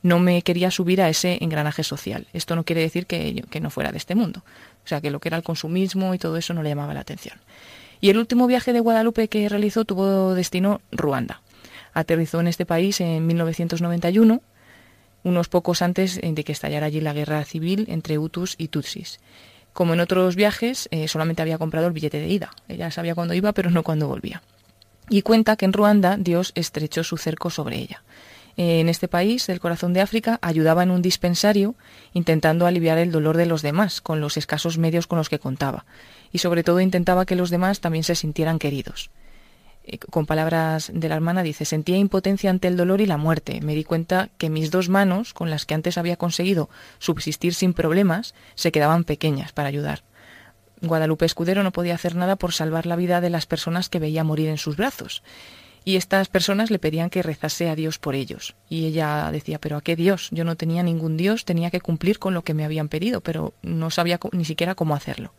No 0.02 0.20
me 0.20 0.42
quería 0.42 0.72
subir 0.72 1.02
a 1.02 1.10
ese 1.10 1.38
engranaje 1.42 1.84
social. 1.84 2.28
Esto 2.32 2.56
no 2.56 2.64
quiere 2.64 2.80
decir 2.80 3.08
que, 3.08 3.44
que 3.50 3.60
no 3.60 3.70
fuera 3.70 3.92
de 3.92 3.98
este 3.98 4.16
mundo. 4.16 4.42
O 4.86 4.88
sea, 4.88 5.02
que 5.02 5.12
lo 5.12 5.20
que 5.20 5.28
era 5.28 5.36
el 5.36 5.44
consumismo 5.44 6.14
y 6.14 6.18
todo 6.18 6.38
eso 6.38 6.54
no 6.54 6.64
le 6.64 6.70
llamaba 6.70 6.94
la 6.94 7.02
atención. 7.02 7.38
Y 8.02 8.10
el 8.10 8.18
último 8.18 8.48
viaje 8.48 8.74
de 8.74 8.80
Guadalupe 8.80 9.28
que 9.28 9.50
realizó 9.50 9.86
tuvo 9.86 10.34
destino 10.34 10.82
Ruanda. 10.92 11.42
Aterrizó 11.94 12.40
en 12.40 12.48
este 12.48 12.66
país 12.66 13.02
en 13.02 13.26
1991, 13.28 14.42
unos 15.24 15.50
pocos 15.50 15.82
antes 15.82 16.20
de 16.22 16.44
que 16.44 16.52
estallara 16.52 16.86
allí 16.86 17.02
la 17.02 17.14
guerra 17.14 17.44
civil 17.44 17.86
entre 17.90 18.18
Hutus 18.18 18.56
y 18.58 18.70
Tutsis. 18.70 19.20
Como 19.74 19.94
en 19.94 20.00
otros 20.00 20.36
viajes, 20.36 20.88
eh, 20.92 21.08
solamente 21.08 21.42
había 21.42 21.58
comprado 21.58 21.88
el 21.88 21.94
billete 21.94 22.20
de 22.20 22.30
ida. 22.30 22.52
Ella 22.68 22.90
sabía 22.90 23.16
cuándo 23.16 23.34
iba, 23.34 23.52
pero 23.52 23.70
no 23.70 23.84
cuándo 23.84 24.08
volvía. 24.08 24.42
Y 25.10 25.22
cuenta 25.22 25.58
que 25.58 25.66
en 25.66 25.74
Ruanda 25.74 26.16
Dios 26.18 26.54
estrechó 26.56 27.04
su 27.04 27.18
cerco 27.18 27.50
sobre 27.50 27.78
ella. 27.78 28.04
En 28.56 28.90
este 28.90 29.08
país, 29.08 29.48
del 29.48 29.60
corazón 29.60 29.94
de 29.94 30.02
África, 30.02 30.38
ayudaba 30.42 30.84
en 30.84 30.92
un 30.92 31.02
dispensario 31.02 31.76
intentando 32.14 32.66
aliviar 32.66 32.98
el 32.98 33.12
dolor 33.12 33.38
de 33.38 33.46
los 33.46 33.62
demás 33.62 34.02
con 34.02 34.22
los 34.22 34.38
escasos 34.38 34.78
medios 34.78 35.08
con 35.08 35.18
los 35.18 35.30
que 35.30 35.40
contaba 35.40 35.86
y 36.32 36.40
sobre 36.40 36.64
todo 36.64 36.80
intentaba 36.80 37.26
que 37.26 37.36
los 37.36 37.50
demás 37.50 37.80
también 37.80 38.04
se 38.04 38.16
sintieran 38.16 38.60
queridos. 38.60 39.10
Eh, 39.84 39.98
con 39.98 40.26
palabras 40.26 40.92
de 40.94 41.10
la 41.10 41.16
hermana 41.16 41.44
dice, 41.44 41.66
sentía 41.66 41.98
impotencia 41.98 42.50
ante 42.50 42.68
el 42.68 42.78
dolor 42.78 43.02
y 43.02 43.06
la 43.06 43.18
muerte. 43.18 43.60
Me 43.62 43.76
di 43.76 43.84
cuenta 43.84 44.30
que 44.38 44.50
mis 44.50 44.72
dos 44.72 44.90
manos, 44.90 45.34
con 45.34 45.50
las 45.50 45.66
que 45.66 45.74
antes 45.74 45.98
había 45.98 46.18
conseguido 46.18 46.70
subsistir 47.00 47.54
sin 47.54 47.74
problemas, 47.74 48.36
se 48.56 48.72
quedaban 48.72 49.04
pequeñas 49.04 49.52
para 49.52 49.70
ayudar. 49.70 50.04
Guadalupe 50.82 51.26
Escudero 51.26 51.64
no 51.64 51.72
podía 51.72 51.96
hacer 51.96 52.16
nada 52.16 52.36
por 52.36 52.54
salvar 52.54 52.86
la 52.86 52.96
vida 52.96 53.20
de 53.20 53.30
las 53.30 53.46
personas 53.46 53.90
que 53.90 54.00
veía 54.00 54.24
morir 54.24 54.48
en 54.48 54.58
sus 54.58 54.78
brazos. 54.78 55.24
Y 55.84 55.96
estas 55.96 56.28
personas 56.28 56.72
le 56.72 56.80
pedían 56.80 57.10
que 57.10 57.24
rezase 57.24 57.70
a 57.70 57.76
Dios 57.76 58.00
por 58.00 58.14
ellos. 58.14 58.56
Y 58.70 58.86
ella 58.86 59.32
decía, 59.32 59.60
pero 59.60 59.78
¿a 59.78 59.82
qué 59.82 59.96
Dios? 59.96 60.30
Yo 60.32 60.44
no 60.44 60.56
tenía 60.56 60.84
ningún 60.84 61.18
Dios, 61.18 61.46
tenía 61.46 61.72
que 61.72 61.82
cumplir 61.82 62.20
con 62.20 62.34
lo 62.34 62.44
que 62.44 62.54
me 62.54 62.64
habían 62.64 62.90
pedido, 62.90 63.22
pero 63.22 63.54
no 63.64 63.90
sabía 63.90 64.20
ni 64.34 64.46
siquiera 64.46 64.76
cómo 64.76 64.94
hacerlo 64.94 65.34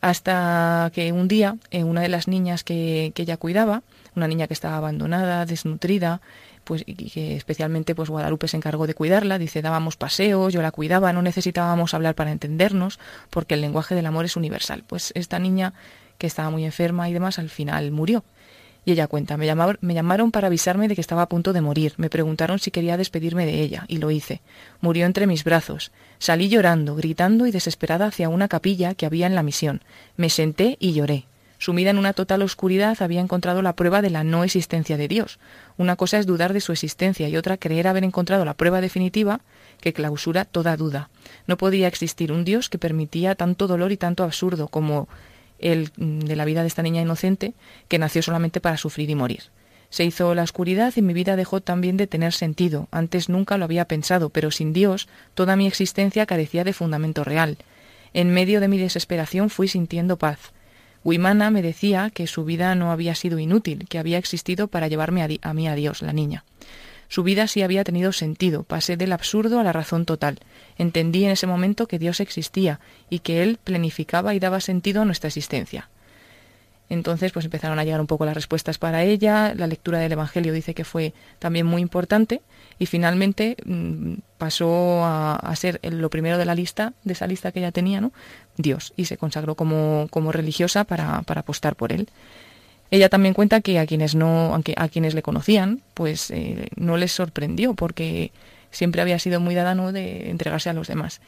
hasta 0.00 0.90
que 0.94 1.12
un 1.12 1.28
día 1.28 1.56
eh, 1.70 1.84
una 1.84 2.00
de 2.00 2.08
las 2.08 2.28
niñas 2.28 2.64
que, 2.64 3.12
ella 3.14 3.36
cuidaba, 3.36 3.82
una 4.14 4.28
niña 4.28 4.46
que 4.46 4.54
estaba 4.54 4.76
abandonada, 4.76 5.46
desnutrida, 5.46 6.20
pues 6.64 6.84
y 6.86 6.94
que 6.94 7.36
especialmente 7.36 7.94
pues 7.94 8.10
Guadalupe 8.10 8.46
se 8.48 8.56
encargó 8.56 8.86
de 8.86 8.94
cuidarla, 8.94 9.38
dice 9.38 9.62
dábamos 9.62 9.96
paseos, 9.96 10.52
yo 10.52 10.62
la 10.62 10.70
cuidaba, 10.70 11.12
no 11.12 11.22
necesitábamos 11.22 11.94
hablar 11.94 12.14
para 12.14 12.30
entendernos, 12.30 12.98
porque 13.30 13.54
el 13.54 13.60
lenguaje 13.60 13.94
del 13.94 14.06
amor 14.06 14.24
es 14.24 14.36
universal. 14.36 14.84
Pues 14.86 15.12
esta 15.14 15.38
niña 15.38 15.72
que 16.18 16.26
estaba 16.26 16.50
muy 16.50 16.64
enferma 16.64 17.08
y 17.08 17.12
demás 17.12 17.38
al 17.38 17.48
final 17.48 17.90
murió. 17.90 18.24
Y 18.84 18.92
ella 18.92 19.06
cuenta, 19.06 19.36
me 19.36 19.46
llamaron, 19.46 20.30
para 20.30 20.46
avisarme 20.46 20.88
de 20.88 20.94
que 20.94 21.00
estaba 21.00 21.22
a 21.22 21.28
punto 21.28 21.52
de 21.52 21.60
morir. 21.60 21.92
Me 21.98 22.08
preguntaron 22.08 22.58
si 22.58 22.70
quería 22.70 22.96
despedirme 22.96 23.44
de 23.44 23.60
ella, 23.60 23.84
y 23.88 23.98
lo 23.98 24.10
hice. 24.10 24.40
Murió 24.80 25.04
entre 25.04 25.26
mis 25.26 25.44
brazos. 25.44 25.92
Salí 26.18 26.48
llorando, 26.48 26.94
gritando 26.94 27.46
y 27.46 27.50
desesperada 27.50 28.06
hacia 28.06 28.28
una 28.28 28.48
capilla 28.48 28.94
que 28.94 29.06
había 29.06 29.26
en 29.26 29.34
la 29.34 29.42
misión. 29.42 29.82
Me 30.16 30.30
senté 30.30 30.76
y 30.80 30.94
lloré. 30.94 31.26
Sumida 31.58 31.90
en 31.90 31.98
una 31.98 32.12
total 32.12 32.42
oscuridad, 32.42 32.96
había 33.02 33.20
encontrado 33.20 33.62
la 33.62 33.74
prueba 33.74 34.00
de 34.00 34.10
la 34.10 34.22
no 34.22 34.44
existencia 34.44 34.96
de 34.96 35.08
Dios. 35.08 35.40
Una 35.76 35.96
cosa 35.96 36.18
es 36.18 36.26
dudar 36.26 36.52
de 36.52 36.60
su 36.60 36.70
existencia 36.70 37.28
y 37.28 37.36
otra 37.36 37.56
creer 37.56 37.88
haber 37.88 38.04
encontrado 38.04 38.44
la 38.44 38.54
prueba 38.54 38.80
definitiva 38.80 39.40
que 39.80 39.92
clausura 39.92 40.44
toda 40.44 40.76
duda. 40.76 41.10
No 41.48 41.58
podía 41.58 41.88
existir 41.88 42.30
un 42.30 42.44
Dios 42.44 42.68
que 42.68 42.78
permitía 42.78 43.34
tanto 43.34 43.66
dolor 43.66 43.90
y 43.90 43.96
tanto 43.96 44.22
absurdo 44.22 44.68
como 44.68 45.08
el 45.58 45.90
de 45.96 46.36
la 46.36 46.44
vida 46.44 46.62
de 46.62 46.68
esta 46.68 46.82
niña 46.82 47.02
inocente 47.02 47.54
que 47.88 47.98
nació 47.98 48.22
solamente 48.22 48.60
para 48.60 48.76
sufrir 48.76 49.10
y 49.10 49.14
morir. 49.14 49.44
Se 49.90 50.04
hizo 50.04 50.34
la 50.34 50.42
oscuridad 50.42 50.92
y 50.96 51.02
mi 51.02 51.14
vida 51.14 51.36
dejó 51.36 51.60
también 51.60 51.96
de 51.96 52.06
tener 52.06 52.32
sentido. 52.32 52.88
Antes 52.90 53.28
nunca 53.28 53.56
lo 53.56 53.64
había 53.64 53.86
pensado, 53.86 54.28
pero 54.28 54.50
sin 54.50 54.72
Dios 54.72 55.08
toda 55.34 55.56
mi 55.56 55.66
existencia 55.66 56.26
carecía 56.26 56.64
de 56.64 56.74
fundamento 56.74 57.24
real. 57.24 57.56
En 58.12 58.30
medio 58.30 58.60
de 58.60 58.68
mi 58.68 58.78
desesperación 58.78 59.50
fui 59.50 59.68
sintiendo 59.68 60.18
paz. 60.18 60.52
Wimana 61.04 61.50
me 61.50 61.62
decía 61.62 62.10
que 62.12 62.26
su 62.26 62.44
vida 62.44 62.74
no 62.74 62.90
había 62.90 63.14
sido 63.14 63.38
inútil, 63.38 63.86
que 63.88 63.98
había 63.98 64.18
existido 64.18 64.68
para 64.68 64.88
llevarme 64.88 65.38
a 65.40 65.54
mí 65.54 65.68
a 65.68 65.74
Dios, 65.74 66.02
la 66.02 66.12
niña. 66.12 66.44
Su 67.08 67.22
vida 67.22 67.46
sí 67.46 67.62
había 67.62 67.84
tenido 67.84 68.12
sentido, 68.12 68.64
pasé 68.64 68.96
del 68.96 69.12
absurdo 69.12 69.58
a 69.58 69.64
la 69.64 69.72
razón 69.72 70.04
total. 70.04 70.38
Entendí 70.76 71.24
en 71.24 71.30
ese 71.30 71.46
momento 71.46 71.88
que 71.88 71.98
Dios 71.98 72.20
existía 72.20 72.80
y 73.08 73.20
que 73.20 73.42
Él 73.42 73.58
planificaba 73.62 74.34
y 74.34 74.40
daba 74.40 74.60
sentido 74.60 75.02
a 75.02 75.04
nuestra 75.04 75.28
existencia. 75.28 75.88
Entonces, 76.90 77.32
pues 77.32 77.44
empezaron 77.44 77.78
a 77.78 77.84
llegar 77.84 78.00
un 78.00 78.06
poco 78.06 78.24
las 78.24 78.34
respuestas 78.34 78.78
para 78.78 79.02
ella. 79.04 79.54
La 79.54 79.66
lectura 79.66 79.98
del 79.98 80.12
Evangelio 80.12 80.52
dice 80.52 80.74
que 80.74 80.84
fue 80.84 81.12
también 81.38 81.66
muy 81.66 81.82
importante 81.82 82.40
y 82.78 82.86
finalmente 82.86 83.56
mm, 83.64 84.14
pasó 84.38 85.04
a, 85.04 85.54
ser 85.56 85.80
lo 85.82 86.08
primero 86.08 86.38
de 86.38 86.46
la 86.46 86.54
lista, 86.54 86.94
de 87.04 87.12
esa 87.12 87.26
lista 87.26 87.52
que 87.52 87.58
ella 87.58 87.72
tenía, 87.72 88.00
¿no? 88.00 88.12
Dios 88.56 88.94
y 88.96 89.04
se 89.04 89.18
consagró 89.18 89.54
como, 89.54 90.08
como 90.10 90.32
religiosa 90.32 90.84
para, 90.84 91.22
para 91.22 91.42
apostar 91.42 91.76
por 91.76 91.92
él. 91.92 92.08
Ella 92.90 93.08
también 93.08 93.34
cuenta 93.34 93.60
que 93.60 93.78
a 93.78 93.86
quienes 93.86 94.14
no, 94.14 94.54
aunque 94.54 94.74
a 94.76 94.88
quienes 94.88 95.14
le 95.14 95.22
conocían, 95.22 95.82
pues 95.94 96.30
eh, 96.30 96.68
no 96.76 96.96
les 96.96 97.12
sorprendió 97.12 97.74
porque 97.74 98.32
siempre 98.70 99.02
había 99.02 99.18
sido 99.18 99.40
muy 99.40 99.54
dada 99.54 99.74
¿no? 99.74 99.92
de 99.92 100.30
entregarse 100.30 100.70
a 100.70 100.72
los 100.72 100.88
demás 100.88 101.20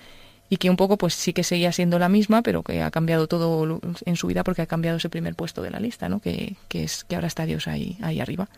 y 0.50 0.56
que 0.56 0.68
un 0.68 0.76
poco 0.76 0.98
pues 0.98 1.14
sí 1.14 1.32
que 1.32 1.44
seguía 1.44 1.70
siendo 1.70 1.98
la 1.98 2.08
misma, 2.08 2.42
pero 2.42 2.62
que 2.62 2.82
ha 2.82 2.90
cambiado 2.90 3.28
todo 3.28 3.80
en 4.04 4.16
su 4.16 4.26
vida 4.26 4.42
porque 4.42 4.62
ha 4.62 4.66
cambiado 4.66 4.96
ese 4.96 5.08
primer 5.08 5.36
puesto 5.36 5.62
de 5.62 5.70
la 5.70 5.78
lista, 5.78 6.08
¿no? 6.08 6.18
Que, 6.18 6.56
es 6.70 7.04
que 7.04 7.14
ahora 7.14 7.28
está 7.28 7.46
Dios 7.46 7.68
ahí, 7.68 7.96
ahí 8.02 8.20
arriba. 8.20 8.48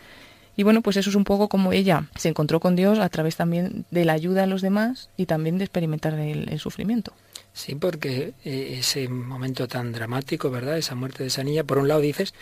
Y 0.56 0.62
bueno, 0.62 0.80
pues 0.80 0.96
eso 0.96 1.10
es 1.10 1.16
un 1.16 1.24
poco 1.24 1.48
como 1.48 1.72
ella 1.72 2.08
se 2.16 2.30
encontró 2.30 2.60
con 2.60 2.76
Dios 2.76 2.98
a 2.98 3.08
través 3.10 3.36
también 3.36 3.84
de 3.90 4.06
la 4.06 4.14
ayuda 4.14 4.44
a 4.44 4.46
los 4.46 4.62
demás 4.62 5.10
y 5.18 5.26
también 5.26 5.58
de 5.58 5.64
experimentar 5.64 6.14
el 6.14 6.58
sufrimiento. 6.58 7.12
Sí, 7.54 7.74
porque 7.74 8.32
eh, 8.44 8.76
ese 8.78 9.08
momento 9.08 9.68
tan 9.68 9.92
dramático, 9.92 10.50
¿verdad? 10.50 10.78
Esa 10.78 10.94
muerte 10.94 11.22
de 11.22 11.28
esa 11.28 11.44
niña, 11.44 11.64
por 11.64 11.78
un 11.78 11.88
lado 11.88 12.00
dices 12.00 12.32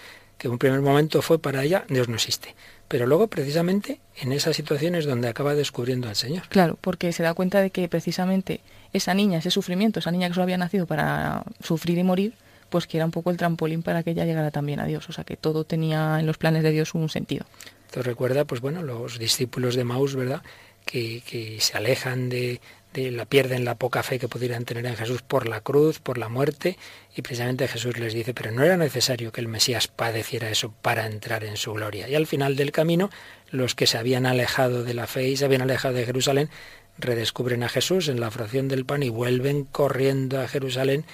que 0.41 0.49
un 0.49 0.59
primer 0.59 0.81
momento 0.81 1.21
fue 1.21 1.39
para 1.39 1.63
ella, 1.63 1.85
Dios 1.91 2.09
no 2.09 2.15
existe. 2.15 2.57
Pero 2.89 3.07
luego, 3.07 3.29
precisamente, 3.29 4.01
en 4.17 4.33
esas 4.33 4.57
situaciones 4.57 5.05
donde 5.05 5.29
acaba 5.29 5.55
descubriendo 5.55 6.09
al 6.09 6.17
Señor. 6.17 6.45
Claro, 6.49 6.79
porque 6.81 7.13
se 7.13 7.23
da 7.23 7.35
cuenta 7.35 7.61
de 7.61 7.71
que 7.71 7.87
precisamente 7.89 8.63
esa 8.95 9.13
niña, 9.13 9.39
ese 9.39 9.51
sufrimiento, 9.51 10.01
esa 10.01 10.11
niña 10.11 10.29
que 10.29 10.35
solo 10.35 10.45
había 10.45 10.57
nacido 10.57 10.87
para 10.87 11.45
sufrir 11.63 11.99
y 11.99 12.05
morir, 12.05 12.33
pues 12.71 12.87
que 12.87 12.97
era 12.97 13.05
un 13.05 13.11
poco 13.11 13.31
el 13.31 13.37
trampolín 13.37 13.83
para 13.83 14.03
que 14.03 14.13
ella 14.13 14.25
llegara 14.25 14.51
también 14.51 14.81
a 14.81 14.87
Dios. 14.87 15.11
O 15.11 15.13
sea, 15.13 15.25
que 15.25 15.37
todo 15.37 15.65
tenía 15.65 16.19
en 16.19 16.27
los 16.27 16.39
planes 16.39 16.63
de 16.63 16.71
Dios 16.71 16.95
un 16.95 17.11
sentido. 17.11 17.45
Esto 17.87 18.03
recuerda, 18.03 18.47
pues 18.47 18.63
bueno, 18.63 18.83
los 18.83 19.19
discípulos 19.19 19.75
de 19.75 19.85
Maús, 19.85 20.17
¿verdad? 20.17 20.43
Que, 20.87 21.23
que 21.27 21.61
se 21.61 21.77
alejan 21.77 22.31
de, 22.31 22.63
la 22.95 23.25
pierden 23.25 23.65
la 23.65 23.77
poca 23.77 24.03
fe 24.03 24.19
que 24.19 24.29
pudieran 24.29 24.65
tener 24.65 24.85
en 24.87 24.97
Jesús 24.97 25.23
por 25.23 25.49
la 25.49 25.61
cruz, 25.61 26.01
por 26.01 26.19
la 26.19 26.29
muerte, 26.29 26.77
y 27.15 27.23
precisamente 27.23 27.69
Jesús 27.69 27.99
les 27.99 28.13
dice, 28.13 28.35
pero 28.35 28.51
no 28.51 28.65
era 28.65 28.77
necesario 28.77 29.33
que 29.33 29.41
el 29.41 29.49
Mesías 29.49 29.89
padeciera 29.89 30.51
eso 30.51 30.73
para 30.83 31.07
entrar 31.07 31.45
en 31.45 31.57
su 31.57 31.73
gloria. 31.73 32.09
Y 32.09 32.15
al 32.15 32.27
final 32.27 32.57
del 32.57 32.73
camino, 32.73 33.11
los 33.51 33.75
que 33.75 33.87
se 33.87 33.99
habían 33.99 34.27
alejado 34.27 34.83
de 34.83 34.95
la 34.95 35.07
fe 35.07 35.29
y 35.29 35.37
se 35.37 35.45
habían 35.45 35.63
alejado 35.63 35.95
de 35.95 36.05
Jerusalén, 36.05 36.51
redescubren 36.99 37.63
a 37.63 37.69
Jesús 37.69 38.09
en 38.09 38.21
la 38.21 38.31
fracción 38.31 38.69
del 38.69 38.85
pan 38.85 39.03
y 39.03 39.09
vuelven 39.09 39.65
corriendo 39.65 40.41
a 40.41 40.49
Jerusalén 40.49 41.05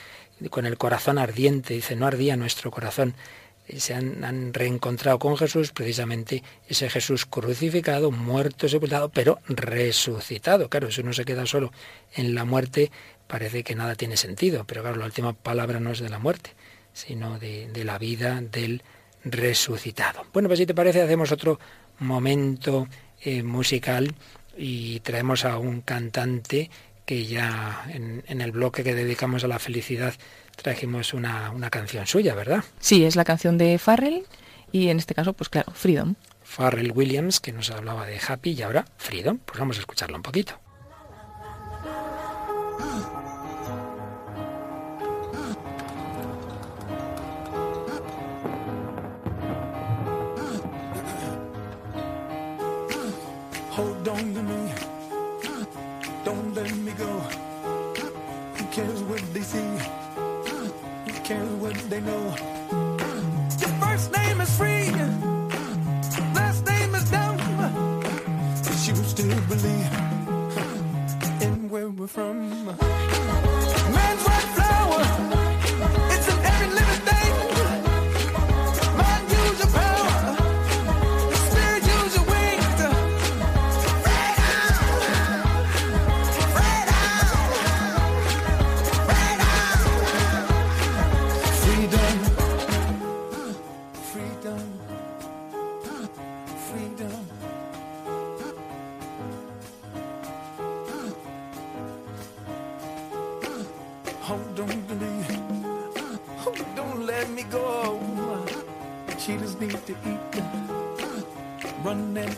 con 0.50 0.66
el 0.66 0.78
corazón 0.78 1.18
ardiente. 1.18 1.74
Dice, 1.74 1.96
no 1.96 2.06
ardía 2.06 2.36
nuestro 2.36 2.70
corazón 2.70 3.14
se 3.68 3.94
han, 3.94 4.54
reencontrado 4.54 5.18
con 5.18 5.36
Jesús, 5.36 5.72
precisamente 5.72 6.42
ese 6.68 6.88
Jesús 6.88 7.26
crucificado, 7.26 8.10
muerto, 8.10 8.68
sepultado, 8.68 9.08
pero 9.08 9.38
resucitado. 9.48 10.68
Claro, 10.68 10.90
si 10.90 11.00
uno 11.00 11.12
se 11.12 11.24
queda 11.24 11.46
solo 11.46 11.72
en 12.14 12.34
la 12.34 12.44
muerte, 12.44 12.90
parece 13.26 13.64
que 13.64 13.74
nada 13.74 13.94
tiene 13.94 14.16
sentido, 14.16 14.64
pero 14.64 14.82
claro, 14.82 14.96
la 14.96 15.06
última 15.06 15.32
palabra 15.32 15.80
no 15.80 15.90
es 15.90 16.00
de 16.00 16.08
la 16.08 16.18
muerte, 16.18 16.50
sino 16.92 17.38
de, 17.38 17.70
la 17.84 17.98
vida 17.98 18.40
del 18.40 18.82
resucitado. 19.24 20.24
Bueno, 20.32 20.48
pues 20.48 20.58
si 20.58 20.66
te 20.66 20.74
parece, 20.74 21.02
hacemos 21.02 21.32
otro 21.32 21.58
momento 21.98 22.88
eh, 23.22 23.42
musical 23.42 24.14
y 24.56 25.00
traemos 25.00 25.44
a 25.44 25.58
un 25.58 25.80
cantante 25.80 26.70
que 27.04 27.26
ya 27.26 27.84
en 27.88 28.40
el 28.40 28.50
bloque 28.50 28.82
que 28.82 28.94
dedicamos 28.94 29.44
a 29.44 29.48
la 29.48 29.60
felicidad 29.60 30.14
trajimos 30.56 31.14
una, 31.14 31.50
una 31.50 31.70
canción 31.70 32.06
suya, 32.06 32.34
¿verdad? 32.34 32.64
Sí, 32.80 33.04
es 33.04 33.16
la 33.16 33.24
canción 33.24 33.58
de 33.58 33.78
Farrell 33.78 34.26
y 34.72 34.88
en 34.88 34.98
este 34.98 35.14
caso, 35.14 35.32
pues 35.32 35.48
claro, 35.48 35.72
Freedom. 35.72 36.14
Farrell 36.42 36.92
Williams, 36.92 37.40
que 37.40 37.52
nos 37.52 37.70
hablaba 37.70 38.06
de 38.06 38.20
Happy 38.26 38.52
y 38.52 38.62
ahora 38.62 38.84
Freedom. 38.98 39.38
Pues 39.38 39.58
vamos 39.58 39.76
a 39.76 39.80
escucharlo 39.80 40.16
un 40.16 40.22
poquito. 40.22 40.58
Hold 53.76 54.08
on 54.08 54.65
in 69.64 69.88
where 71.70 71.88
we're 71.88 72.06
from. 72.06 73.65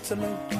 to. 0.08 0.57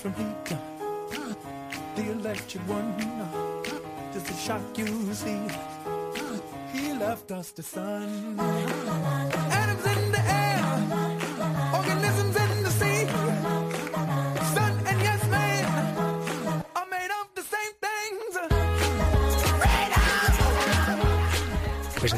from 0.00 0.14
heat. 0.14 0.56
The 1.94 2.10
electric 2.12 2.62
one. 2.66 2.96
Does 4.14 4.30
it 4.30 4.36
shock 4.36 4.62
you? 4.78 5.12
See, 5.12 5.38
he 6.72 6.94
left 6.94 7.30
us 7.30 7.50
the 7.50 7.62
sun. 7.62 8.40
Adams 8.40 9.84
in 9.84 10.12
the 10.12 10.22
air. 10.24 11.09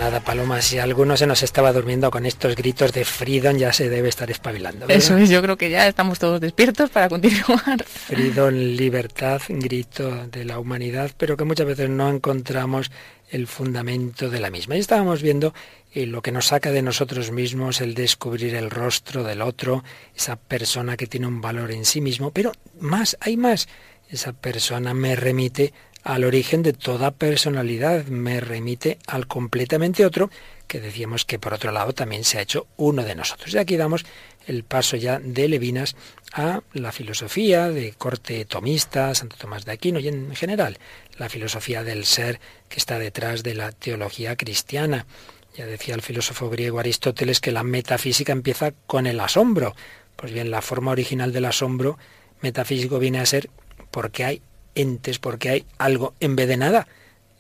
Nada, 0.03 0.19
Paloma, 0.19 0.61
si 0.61 0.81
alguno 0.81 1.17
se 1.17 1.29
nos 1.29 1.45
estaba 1.45 1.73
durmiendo 1.73 2.11
con 2.11 2.27
estos 2.27 2.57
gritos 2.57 2.93
de 2.93 3.05
Freedom, 3.05 3.57
ya 3.57 3.73
se 3.73 3.89
debe 3.89 4.09
estar 4.09 4.29
espabilando. 4.33 4.89
Eso 4.89 5.17
es, 5.17 5.31
yo 5.31 5.41
creo 5.41 5.57
que 5.57 5.71
ya 5.71 5.87
estamos 5.87 6.19
todos 6.19 6.41
despiertos 6.41 6.91
para 6.91 7.09
continuar. 7.09 7.85
Freedom, 7.87 8.53
libertad, 8.53 9.41
grito 9.49 10.27
de 10.27 10.45
la 10.45 10.59
humanidad, 10.59 11.13
pero 11.17 11.37
que 11.37 11.45
muchas 11.45 11.69
veces 11.69 11.89
no 11.89 12.11
encontramos 12.11 12.91
el 13.31 13.47
fundamento 13.47 14.29
de 14.29 14.41
la 14.41 14.51
misma. 14.51 14.75
Y 14.75 14.81
estábamos 14.81 15.23
viendo 15.23 15.55
eh, 15.95 16.05
lo 16.07 16.21
que 16.21 16.33
nos 16.33 16.47
saca 16.47 16.73
de 16.73 16.83
nosotros 16.83 17.31
mismos, 17.31 17.81
el 17.81 17.95
descubrir 17.95 18.57
el 18.57 18.71
rostro 18.71 19.23
del 19.23 19.41
otro, 19.41 19.85
esa 20.17 20.35
persona 20.35 20.97
que 20.97 21.07
tiene 21.07 21.29
un 21.29 21.41
valor 21.41 21.71
en 21.71 21.85
sí 21.85 22.01
mismo, 22.01 22.33
pero 22.33 22.51
más, 22.81 23.17
hay 23.21 23.37
más. 23.37 23.69
Esa 24.11 24.33
persona 24.33 24.95
me 24.95 25.15
remite 25.15 25.73
al 26.03 26.25
origen 26.25 26.63
de 26.63 26.73
toda 26.73 27.13
personalidad, 27.13 28.07
me 28.07 28.41
remite 28.41 28.99
al 29.07 29.27
completamente 29.27 30.05
otro, 30.05 30.31
que 30.67 30.81
decíamos 30.81 31.25
que 31.25 31.39
por 31.39 31.55
otro 31.55 31.71
lado 31.71 31.93
también 31.93 32.25
se 32.25 32.39
ha 32.39 32.43
hecho 32.43 32.67
uno 32.77 33.05
de 33.05 33.15
nosotros. 33.15 33.55
Y 33.55 33.59
aquí 33.59 33.77
damos 33.77 34.05
el 34.47 34.65
paso 34.65 34.97
ya 34.97 35.21
de 35.21 35.49
Levinas 35.49 35.95
a 36.33 36.63
la 36.73 36.93
filosofía 36.93 37.69
de 37.69 37.93
corte 37.93 38.45
tomista, 38.45 39.15
Santo 39.15 39.37
Tomás 39.37 39.65
de 39.65 39.73
Aquino 39.73 40.01
y 40.01 40.09
en 40.09 40.35
general 40.35 40.79
la 41.19 41.29
filosofía 41.29 41.85
del 41.85 42.05
ser 42.05 42.41
que 42.69 42.79
está 42.79 42.99
detrás 42.99 43.43
de 43.43 43.55
la 43.55 43.71
teología 43.73 44.37
cristiana. 44.37 45.07
Ya 45.55 45.67
decía 45.67 45.95
el 45.95 46.03
filósofo 46.03 46.49
griego 46.49 46.81
Aristóteles 46.81 47.41
que 47.41 47.53
la 47.53 47.63
metafísica 47.63 48.33
empieza 48.33 48.73
con 48.87 49.07
el 49.07 49.21
asombro. 49.21 49.77
Pues 50.17 50.33
bien, 50.33 50.51
la 50.51 50.63
forma 50.63 50.91
original 50.91 51.33
del 51.33 51.45
asombro 51.45 51.99
metafísico 52.41 52.99
viene 52.99 53.21
a 53.21 53.27
ser 53.27 53.51
porque 53.91 54.25
hay 54.25 54.43
entes 54.75 55.19
porque 55.19 55.51
hay 55.51 55.67
algo 55.79 56.15
en 56.21 56.37
vez 56.37 56.49
de 56.49 56.57
nada. 56.57 56.89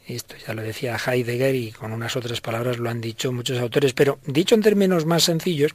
Esto 0.06 0.34
ya 0.46 0.54
lo 0.54 0.62
decía 0.62 0.96
Heidegger 0.96 1.54
y 1.54 1.72
con 1.72 1.92
unas 1.92 2.16
otras 2.16 2.40
palabras 2.40 2.78
lo 2.78 2.90
han 2.90 3.00
dicho 3.00 3.32
muchos 3.32 3.58
autores, 3.60 3.92
pero 3.92 4.18
dicho 4.26 4.54
en 4.54 4.62
términos 4.62 5.06
más 5.06 5.22
sencillos, 5.24 5.72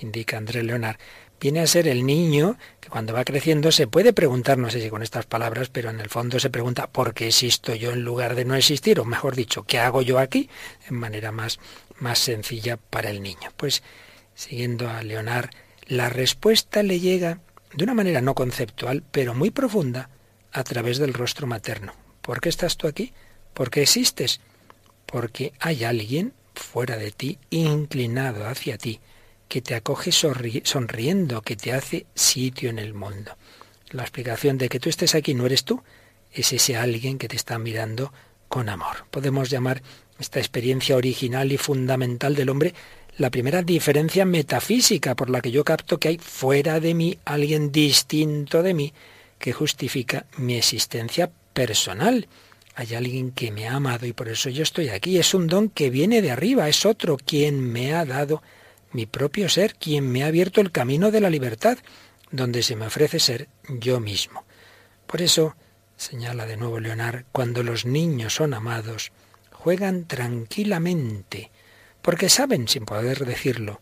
indica 0.00 0.36
André 0.36 0.62
Leonard, 0.62 0.96
viene 1.40 1.60
a 1.60 1.66
ser 1.66 1.86
el 1.86 2.04
niño 2.04 2.56
que 2.80 2.88
cuando 2.88 3.12
va 3.12 3.24
creciendo 3.24 3.70
se 3.70 3.86
puede 3.86 4.12
preguntar, 4.12 4.58
no 4.58 4.70
sé 4.70 4.80
si 4.80 4.90
con 4.90 5.02
estas 5.02 5.26
palabras, 5.26 5.68
pero 5.68 5.90
en 5.90 6.00
el 6.00 6.08
fondo 6.08 6.40
se 6.40 6.50
pregunta 6.50 6.88
¿por 6.88 7.14
qué 7.14 7.28
existo 7.28 7.74
yo 7.74 7.92
en 7.92 8.02
lugar 8.02 8.34
de 8.34 8.44
no 8.44 8.56
existir? 8.56 8.98
O 8.98 9.04
mejor 9.04 9.36
dicho, 9.36 9.62
¿qué 9.62 9.78
hago 9.78 10.02
yo 10.02 10.18
aquí? 10.18 10.48
En 10.88 10.96
manera 10.96 11.30
más, 11.30 11.60
más 12.00 12.18
sencilla 12.18 12.76
para 12.76 13.10
el 13.10 13.22
niño. 13.22 13.52
Pues 13.56 13.82
siguiendo 14.34 14.88
a 14.88 15.02
Leonard, 15.02 15.50
la 15.86 16.08
respuesta 16.08 16.82
le 16.82 17.00
llega 17.00 17.38
de 17.74 17.84
una 17.84 17.94
manera 17.94 18.20
no 18.20 18.34
conceptual, 18.34 19.04
pero 19.10 19.34
muy 19.34 19.50
profunda, 19.50 20.10
a 20.58 20.64
través 20.64 20.98
del 20.98 21.14
rostro 21.14 21.46
materno. 21.46 21.92
¿Por 22.20 22.40
qué 22.40 22.48
estás 22.48 22.76
tú 22.76 22.88
aquí? 22.88 23.12
¿Por 23.54 23.70
qué 23.70 23.82
existes? 23.82 24.40
Porque 25.06 25.52
hay 25.60 25.84
alguien 25.84 26.32
fuera 26.54 26.96
de 26.96 27.12
ti, 27.12 27.38
inclinado 27.50 28.46
hacia 28.46 28.76
ti, 28.76 29.00
que 29.48 29.62
te 29.62 29.76
acoge 29.76 30.10
sonriendo, 30.12 31.42
que 31.42 31.56
te 31.56 31.72
hace 31.72 32.06
sitio 32.14 32.70
en 32.70 32.80
el 32.80 32.92
mundo. 32.92 33.36
La 33.90 34.02
explicación 34.02 34.58
de 34.58 34.68
que 34.68 34.80
tú 34.80 34.88
estés 34.88 35.14
aquí 35.14 35.32
no 35.32 35.46
eres 35.46 35.64
tú, 35.64 35.82
es 36.32 36.52
ese 36.52 36.76
alguien 36.76 37.18
que 37.18 37.28
te 37.28 37.36
está 37.36 37.58
mirando 37.58 38.12
con 38.48 38.68
amor. 38.68 39.06
Podemos 39.10 39.50
llamar 39.50 39.82
esta 40.18 40.40
experiencia 40.40 40.96
original 40.96 41.52
y 41.52 41.56
fundamental 41.56 42.34
del 42.34 42.50
hombre 42.50 42.74
la 43.16 43.30
primera 43.30 43.62
diferencia 43.62 44.24
metafísica 44.24 45.14
por 45.14 45.30
la 45.30 45.40
que 45.40 45.50
yo 45.50 45.64
capto 45.64 45.98
que 45.98 46.08
hay 46.08 46.18
fuera 46.18 46.80
de 46.80 46.94
mí 46.94 47.18
alguien 47.24 47.72
distinto 47.72 48.62
de 48.62 48.74
mí 48.74 48.92
que 49.38 49.52
justifica 49.52 50.26
mi 50.36 50.56
existencia 50.56 51.30
personal. 51.52 52.28
Hay 52.74 52.94
alguien 52.94 53.32
que 53.32 53.50
me 53.50 53.68
ha 53.68 53.74
amado 53.74 54.06
y 54.06 54.12
por 54.12 54.28
eso 54.28 54.50
yo 54.50 54.62
estoy 54.62 54.88
aquí. 54.88 55.18
Es 55.18 55.34
un 55.34 55.46
don 55.46 55.68
que 55.68 55.90
viene 55.90 56.22
de 56.22 56.30
arriba, 56.30 56.68
es 56.68 56.86
otro 56.86 57.16
quien 57.16 57.60
me 57.60 57.94
ha 57.94 58.04
dado 58.04 58.42
mi 58.92 59.06
propio 59.06 59.48
ser, 59.48 59.74
quien 59.74 60.10
me 60.10 60.22
ha 60.22 60.28
abierto 60.28 60.60
el 60.60 60.70
camino 60.70 61.10
de 61.10 61.20
la 61.20 61.30
libertad. 61.30 61.78
donde 62.30 62.62
se 62.62 62.76
me 62.76 62.86
ofrece 62.86 63.20
ser 63.20 63.48
yo 63.68 64.00
mismo. 64.00 64.44
Por 65.06 65.22
eso, 65.22 65.56
señala 65.96 66.44
de 66.44 66.58
nuevo 66.58 66.78
Leonard, 66.78 67.24
cuando 67.32 67.62
los 67.62 67.86
niños 67.86 68.34
son 68.34 68.52
amados, 68.52 69.12
juegan 69.50 70.06
tranquilamente, 70.06 71.50
porque 72.02 72.28
saben, 72.28 72.68
sin 72.68 72.84
poder 72.84 73.24
decirlo, 73.24 73.80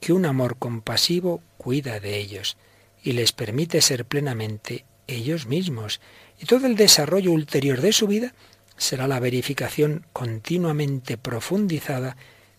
que 0.00 0.12
un 0.12 0.26
amor 0.26 0.56
compasivo 0.58 1.40
cuida 1.56 2.00
de 2.00 2.18
ellos 2.18 2.56
y 3.02 3.12
les 3.12 3.32
permite 3.32 3.80
ser 3.80 4.04
plenamente 4.04 4.84
ellos 5.06 5.46
mismos, 5.46 6.00
y 6.40 6.46
todo 6.46 6.66
el 6.66 6.76
desarrollo 6.76 7.32
ulterior 7.32 7.80
de 7.80 7.92
su 7.92 8.06
vida 8.06 8.34
será 8.76 9.06
la 9.06 9.20
verificación 9.20 10.06
continuamente 10.12 11.16
profundizada 11.16 12.16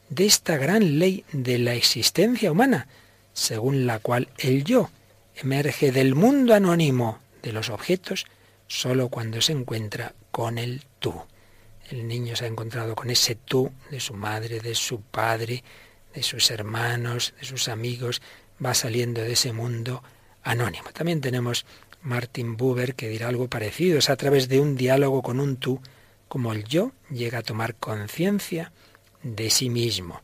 de 0.09 0.25
esta 0.25 0.57
gran 0.57 0.99
ley 0.99 1.25
de 1.31 1.59
la 1.59 1.73
existencia 1.73 2.51
humana, 2.51 2.87
según 3.33 3.85
la 3.85 3.99
cual 3.99 4.29
el 4.37 4.63
yo 4.63 4.89
emerge 5.35 5.91
del 5.91 6.15
mundo 6.15 6.53
anónimo 6.53 7.19
de 7.41 7.51
los 7.51 7.69
objetos 7.69 8.25
sólo 8.67 9.09
cuando 9.09 9.41
se 9.41 9.51
encuentra 9.51 10.13
con 10.31 10.57
el 10.57 10.83
tú. 10.99 11.13
El 11.89 12.07
niño 12.07 12.35
se 12.35 12.45
ha 12.45 12.47
encontrado 12.47 12.95
con 12.95 13.09
ese 13.09 13.35
tú 13.35 13.71
de 13.91 13.99
su 13.99 14.13
madre, 14.13 14.59
de 14.59 14.73
su 14.73 15.01
padre, 15.01 15.63
de 16.13 16.23
sus 16.23 16.49
hermanos, 16.49 17.33
de 17.39 17.45
sus 17.45 17.67
amigos, 17.67 18.21
va 18.63 18.73
saliendo 18.73 19.21
de 19.21 19.33
ese 19.33 19.53
mundo 19.53 20.01
anónimo. 20.43 20.89
También 20.93 21.21
tenemos 21.21 21.65
Martin 22.05 22.55
Buber 22.55 22.95
que 22.95 23.09
dirá 23.09 23.27
algo 23.27 23.49
parecido, 23.49 23.97
es 23.97 24.09
a 24.09 24.15
través 24.15 24.47
de 24.47 24.61
un 24.61 24.75
diálogo 24.77 25.21
con 25.21 25.39
un 25.39 25.57
tú 25.57 25.81
como 26.27 26.53
el 26.53 26.63
yo 26.63 26.91
llega 27.09 27.39
a 27.39 27.43
tomar 27.43 27.75
conciencia 27.75 28.71
de 29.23 29.49
sí 29.49 29.69
mismo. 29.69 30.21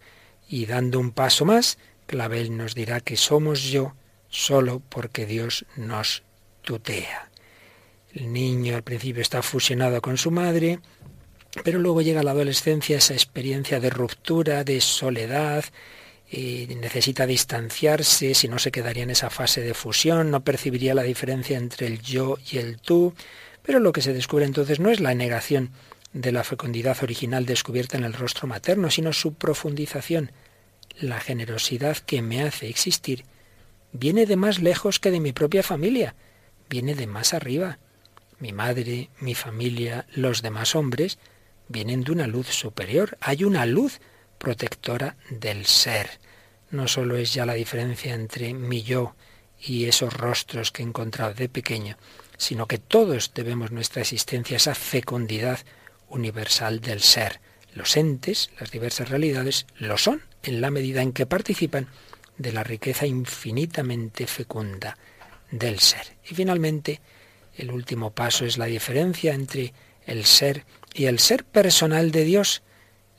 Y 0.47 0.65
dando 0.65 0.99
un 0.99 1.11
paso 1.11 1.43
más, 1.43 1.77
Clavel 2.05 2.55
nos 2.55 2.75
dirá 2.75 2.99
que 2.99 3.17
somos 3.17 3.63
yo 3.63 3.95
solo 4.29 4.81
porque 4.89 5.25
Dios 5.25 5.65
nos 5.75 6.23
tutea. 6.61 7.29
El 8.13 8.31
niño 8.31 8.75
al 8.75 8.83
principio 8.83 9.21
está 9.21 9.41
fusionado 9.41 10.01
con 10.01 10.17
su 10.17 10.31
madre, 10.31 10.79
pero 11.63 11.79
luego 11.79 12.01
llega 12.01 12.23
la 12.23 12.31
adolescencia 12.31 12.97
esa 12.97 13.13
experiencia 13.13 13.79
de 13.79 13.89
ruptura, 13.89 14.63
de 14.63 14.81
soledad, 14.81 15.65
y 16.31 16.67
necesita 16.79 17.27
distanciarse, 17.27 18.33
si 18.33 18.47
no 18.47 18.57
se 18.57 18.71
quedaría 18.71 19.03
en 19.03 19.09
esa 19.09 19.29
fase 19.29 19.59
de 19.61 19.73
fusión, 19.73 20.31
no 20.31 20.45
percibiría 20.45 20.95
la 20.95 21.03
diferencia 21.03 21.57
entre 21.57 21.87
el 21.87 22.01
yo 22.01 22.37
y 22.49 22.57
el 22.57 22.79
tú, 22.79 23.13
pero 23.63 23.79
lo 23.79 23.91
que 23.91 24.01
se 24.01 24.13
descubre 24.13 24.45
entonces 24.45 24.79
no 24.79 24.89
es 24.89 25.01
la 25.01 25.13
negación 25.13 25.71
de 26.13 26.31
la 26.31 26.45
fecundidad 26.45 26.97
original 27.03 27.45
descubierta 27.45 27.97
en 27.97 28.05
el 28.05 28.13
rostro 28.13 28.47
materno, 28.47 28.89
sino 28.89 29.11
su 29.11 29.33
profundización. 29.33 30.31
La 30.99 31.19
generosidad 31.19 31.97
que 31.97 32.21
me 32.21 32.43
hace 32.43 32.69
existir 32.69 33.25
viene 33.91 34.25
de 34.25 34.37
más 34.37 34.59
lejos 34.59 34.99
que 34.99 35.11
de 35.11 35.19
mi 35.19 35.33
propia 35.33 35.63
familia, 35.63 36.15
viene 36.69 36.95
de 36.95 37.07
más 37.07 37.33
arriba. 37.33 37.79
Mi 38.39 38.53
madre, 38.53 39.09
mi 39.19 39.35
familia, 39.35 40.05
los 40.13 40.41
demás 40.41 40.75
hombres 40.75 41.19
vienen 41.67 42.03
de 42.03 42.13
una 42.13 42.27
luz 42.27 42.47
superior. 42.47 43.17
Hay 43.19 43.43
una 43.43 43.65
luz 43.65 43.99
protectora 44.37 45.17
del 45.29 45.65
ser. 45.65 46.20
No 46.71 46.87
solo 46.87 47.17
es 47.17 47.33
ya 47.33 47.45
la 47.45 47.53
diferencia 47.53 48.13
entre 48.13 48.53
mi 48.53 48.81
yo 48.81 49.15
y 49.59 49.85
esos 49.85 50.13
rostros 50.13 50.71
que 50.71 50.81
he 50.81 50.85
encontrado 50.85 51.33
de 51.33 51.49
pequeño, 51.49 51.97
sino 52.37 52.65
que 52.67 52.77
todos 52.77 53.33
debemos 53.33 53.71
nuestra 53.71 54.01
existencia 54.01 54.55
a 54.55 54.57
esa 54.57 54.75
fecundidad 54.75 55.59
universal 56.09 56.81
del 56.81 57.01
ser. 57.01 57.39
Los 57.73 57.95
entes, 57.97 58.49
las 58.59 58.71
diversas 58.71 59.09
realidades, 59.09 59.67
lo 59.77 59.97
son 59.97 60.23
en 60.43 60.61
la 60.61 60.71
medida 60.71 61.01
en 61.01 61.13
que 61.13 61.25
participan 61.25 61.87
de 62.37 62.51
la 62.51 62.63
riqueza 62.63 63.05
infinitamente 63.05 64.25
fecunda 64.25 64.97
del 65.51 65.79
ser. 65.79 66.17
Y 66.29 66.33
finalmente, 66.33 66.99
el 67.55 67.71
último 67.71 68.11
paso 68.11 68.45
es 68.45 68.57
la 68.57 68.65
diferencia 68.65 69.33
entre 69.33 69.73
el 70.05 70.25
ser 70.25 70.65
y 70.93 71.05
el 71.05 71.19
ser 71.19 71.43
personal 71.45 72.11
de 72.11 72.23
Dios, 72.23 72.63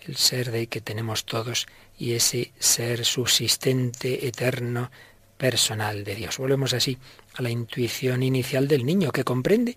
el 0.00 0.16
ser 0.16 0.50
de 0.50 0.66
que 0.66 0.80
tenemos 0.80 1.24
todos 1.24 1.66
y 2.02 2.14
ese 2.14 2.52
ser 2.58 3.04
subsistente, 3.04 4.26
eterno, 4.26 4.90
personal 5.36 6.02
de 6.02 6.16
Dios. 6.16 6.36
Volvemos 6.36 6.72
así 6.72 6.98
a 7.34 7.42
la 7.42 7.50
intuición 7.50 8.24
inicial 8.24 8.66
del 8.66 8.84
niño 8.84 9.12
que 9.12 9.22
comprende 9.22 9.76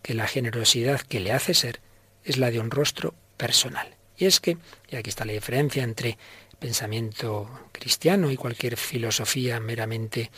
que 0.00 0.14
la 0.14 0.26
generosidad 0.26 1.02
que 1.02 1.20
le 1.20 1.32
hace 1.32 1.52
ser 1.52 1.80
es 2.24 2.38
la 2.38 2.50
de 2.50 2.60
un 2.60 2.70
rostro 2.70 3.12
personal. 3.36 3.94
Y 4.16 4.24
es 4.24 4.40
que, 4.40 4.56
y 4.88 4.96
aquí 4.96 5.10
está 5.10 5.26
la 5.26 5.34
diferencia 5.34 5.82
entre 5.82 6.16
pensamiento 6.58 7.50
cristiano 7.72 8.30
y 8.30 8.36
cualquier 8.36 8.78
filosofía 8.78 9.60
meramente, 9.60 10.30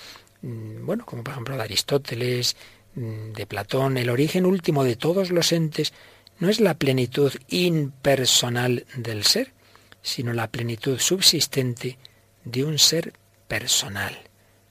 mm, 0.43 0.84
bueno, 0.84 1.07
como 1.07 1.22
por 1.22 1.34
ejemplo 1.34 1.57
de 1.57 1.62
Aristóteles, 1.62 2.57
mm, 2.97 3.30
de 3.30 3.47
Platón, 3.47 3.97
el 3.97 4.11
origen 4.11 4.45
último 4.45 4.82
de 4.82 4.97
todos 4.97 5.30
los 5.30 5.53
entes 5.53 5.93
no 6.41 6.49
es 6.49 6.59
la 6.59 6.74
plenitud 6.74 7.32
impersonal 7.47 8.86
del 8.97 9.22
ser, 9.22 9.53
sino 10.03 10.32
la 10.32 10.51
plenitud 10.51 10.99
subsistente 10.99 11.99
de 12.44 12.64
un 12.64 12.78
ser 12.78 13.12
personal. 13.46 14.16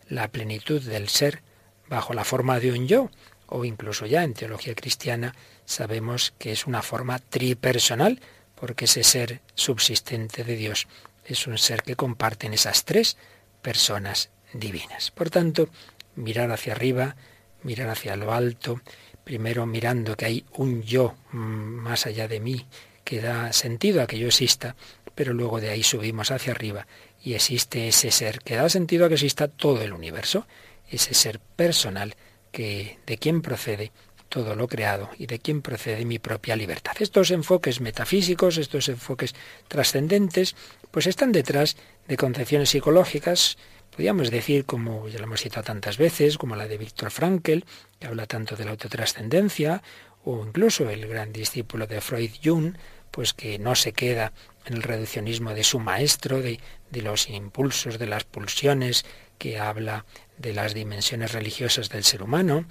La 0.09 0.29
plenitud 0.29 0.81
del 0.81 1.09
ser 1.09 1.41
bajo 1.89 2.13
la 2.13 2.23
forma 2.23 2.59
de 2.59 2.71
un 2.71 2.87
yo, 2.87 3.09
o 3.47 3.65
incluso 3.65 4.05
ya 4.05 4.23
en 4.23 4.33
teología 4.33 4.75
cristiana 4.75 5.35
sabemos 5.65 6.33
que 6.37 6.51
es 6.51 6.67
una 6.67 6.81
forma 6.81 7.19
tripersonal, 7.19 8.19
porque 8.55 8.85
ese 8.85 9.03
ser 9.03 9.41
subsistente 9.55 10.43
de 10.43 10.55
Dios 10.55 10.87
es 11.25 11.45
un 11.47 11.57
ser 11.57 11.83
que 11.83 11.95
comparten 11.95 12.53
esas 12.53 12.85
tres 12.85 13.17
personas 13.61 14.29
divinas. 14.53 15.11
Por 15.11 15.29
tanto, 15.29 15.69
mirar 16.15 16.51
hacia 16.51 16.73
arriba, 16.73 17.15
mirar 17.63 17.89
hacia 17.89 18.15
lo 18.15 18.33
alto, 18.33 18.81
primero 19.23 19.65
mirando 19.65 20.15
que 20.15 20.25
hay 20.25 20.45
un 20.53 20.83
yo 20.83 21.15
mm, 21.31 21.37
más 21.37 22.05
allá 22.05 22.27
de 22.27 22.39
mí 22.39 22.65
que 23.03 23.21
da 23.21 23.53
sentido 23.53 24.01
a 24.01 24.07
que 24.07 24.19
yo 24.19 24.27
exista, 24.27 24.75
pero 25.17 25.33
luego 25.33 25.59
de 25.59 25.71
ahí 25.71 25.81
subimos 25.81 26.29
hacia 26.29 26.51
arriba 26.51 26.85
y 27.23 27.33
existe 27.33 27.87
ese 27.87 28.11
ser 28.11 28.39
que 28.41 28.55
da 28.55 28.69
sentido 28.69 29.03
a 29.03 29.09
que 29.09 29.15
exista 29.15 29.47
todo 29.47 29.81
el 29.81 29.91
universo, 29.91 30.45
ese 30.91 31.15
ser 31.15 31.39
personal 31.39 32.15
que 32.51 32.99
de 33.07 33.17
quien 33.17 33.41
procede 33.41 33.91
todo 34.29 34.55
lo 34.55 34.67
creado 34.67 35.09
y 35.17 35.25
de 35.25 35.39
quien 35.39 35.63
procede 35.63 36.05
mi 36.05 36.19
propia 36.19 36.55
libertad. 36.55 36.93
Estos 36.99 37.31
enfoques 37.31 37.81
metafísicos, 37.81 38.57
estos 38.57 38.89
enfoques 38.89 39.33
trascendentes, 39.67 40.55
pues 40.91 41.07
están 41.07 41.31
detrás 41.31 41.77
de 42.07 42.15
concepciones 42.15 42.69
psicológicas, 42.69 43.57
podríamos 43.89 44.29
decir, 44.29 44.65
como 44.65 45.07
ya 45.07 45.17
lo 45.17 45.23
hemos 45.23 45.41
citado 45.41 45.63
tantas 45.63 45.97
veces, 45.97 46.37
como 46.37 46.55
la 46.55 46.67
de 46.67 46.77
Víctor 46.77 47.09
Frankl, 47.09 47.61
que 47.99 48.07
habla 48.07 48.27
tanto 48.27 48.55
de 48.55 48.65
la 48.65 48.71
autotrascendencia, 48.71 49.81
o 50.23 50.45
incluso 50.45 50.87
el 50.91 51.07
gran 51.07 51.33
discípulo 51.33 51.87
de 51.87 52.01
Freud 52.01 52.31
Jung, 52.43 52.75
pues 53.17 53.33
que 53.33 53.57
no 53.57 53.73
se 53.73 53.93
queda 53.93 54.31
en 54.67 54.75
el 54.75 54.83
reduccionismo 54.83 55.55
de 55.55 55.63
su 55.63 55.79
maestro, 55.79 56.39
de, 56.39 56.59
de 56.91 57.01
los 57.01 57.29
impulsos, 57.29 57.97
de 57.97 58.05
las 58.05 58.25
pulsiones, 58.25 59.05
que 59.39 59.57
habla 59.57 60.05
de 60.37 60.53
las 60.53 60.75
dimensiones 60.75 61.31
religiosas 61.31 61.89
del 61.89 62.03
ser 62.03 62.21
humano, 62.21 62.65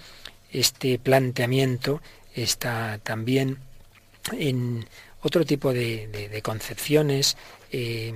este 0.53 1.01
planteamiento 1.01 2.01
está 2.33 3.01
también 3.03 3.59
en 4.39 4.87
otro 5.21 5.45
tipo 5.45 5.73
de, 5.73 6.41
concepciones, 6.45 7.37
eh, 7.73 8.15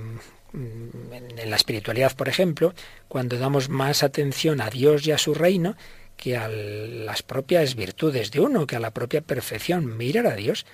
en 0.53 1.49
la 1.49 1.57
espiritualidad, 1.57 2.15
por 2.15 2.29
ejemplo, 2.29 2.73
cuando 3.09 3.37
damos 3.37 3.67
más 3.67 4.03
atención 4.03 4.61
a 4.61 4.69
Dios 4.69 5.05
y 5.05 5.11
a 5.11 5.17
su 5.17 5.33
reino 5.33 5.75
que 6.15 6.37
a 6.37 6.47
las 6.47 7.23
propias 7.23 7.75
virtudes 7.75 8.31
de 8.31 8.39
uno, 8.39 8.67
que 8.67 8.77
a 8.77 8.79
la 8.79 8.91
propia 8.91 9.19
perfección, 9.19 9.97
mirar 9.97 10.27
a 10.27 10.35
Dios, 10.37 10.65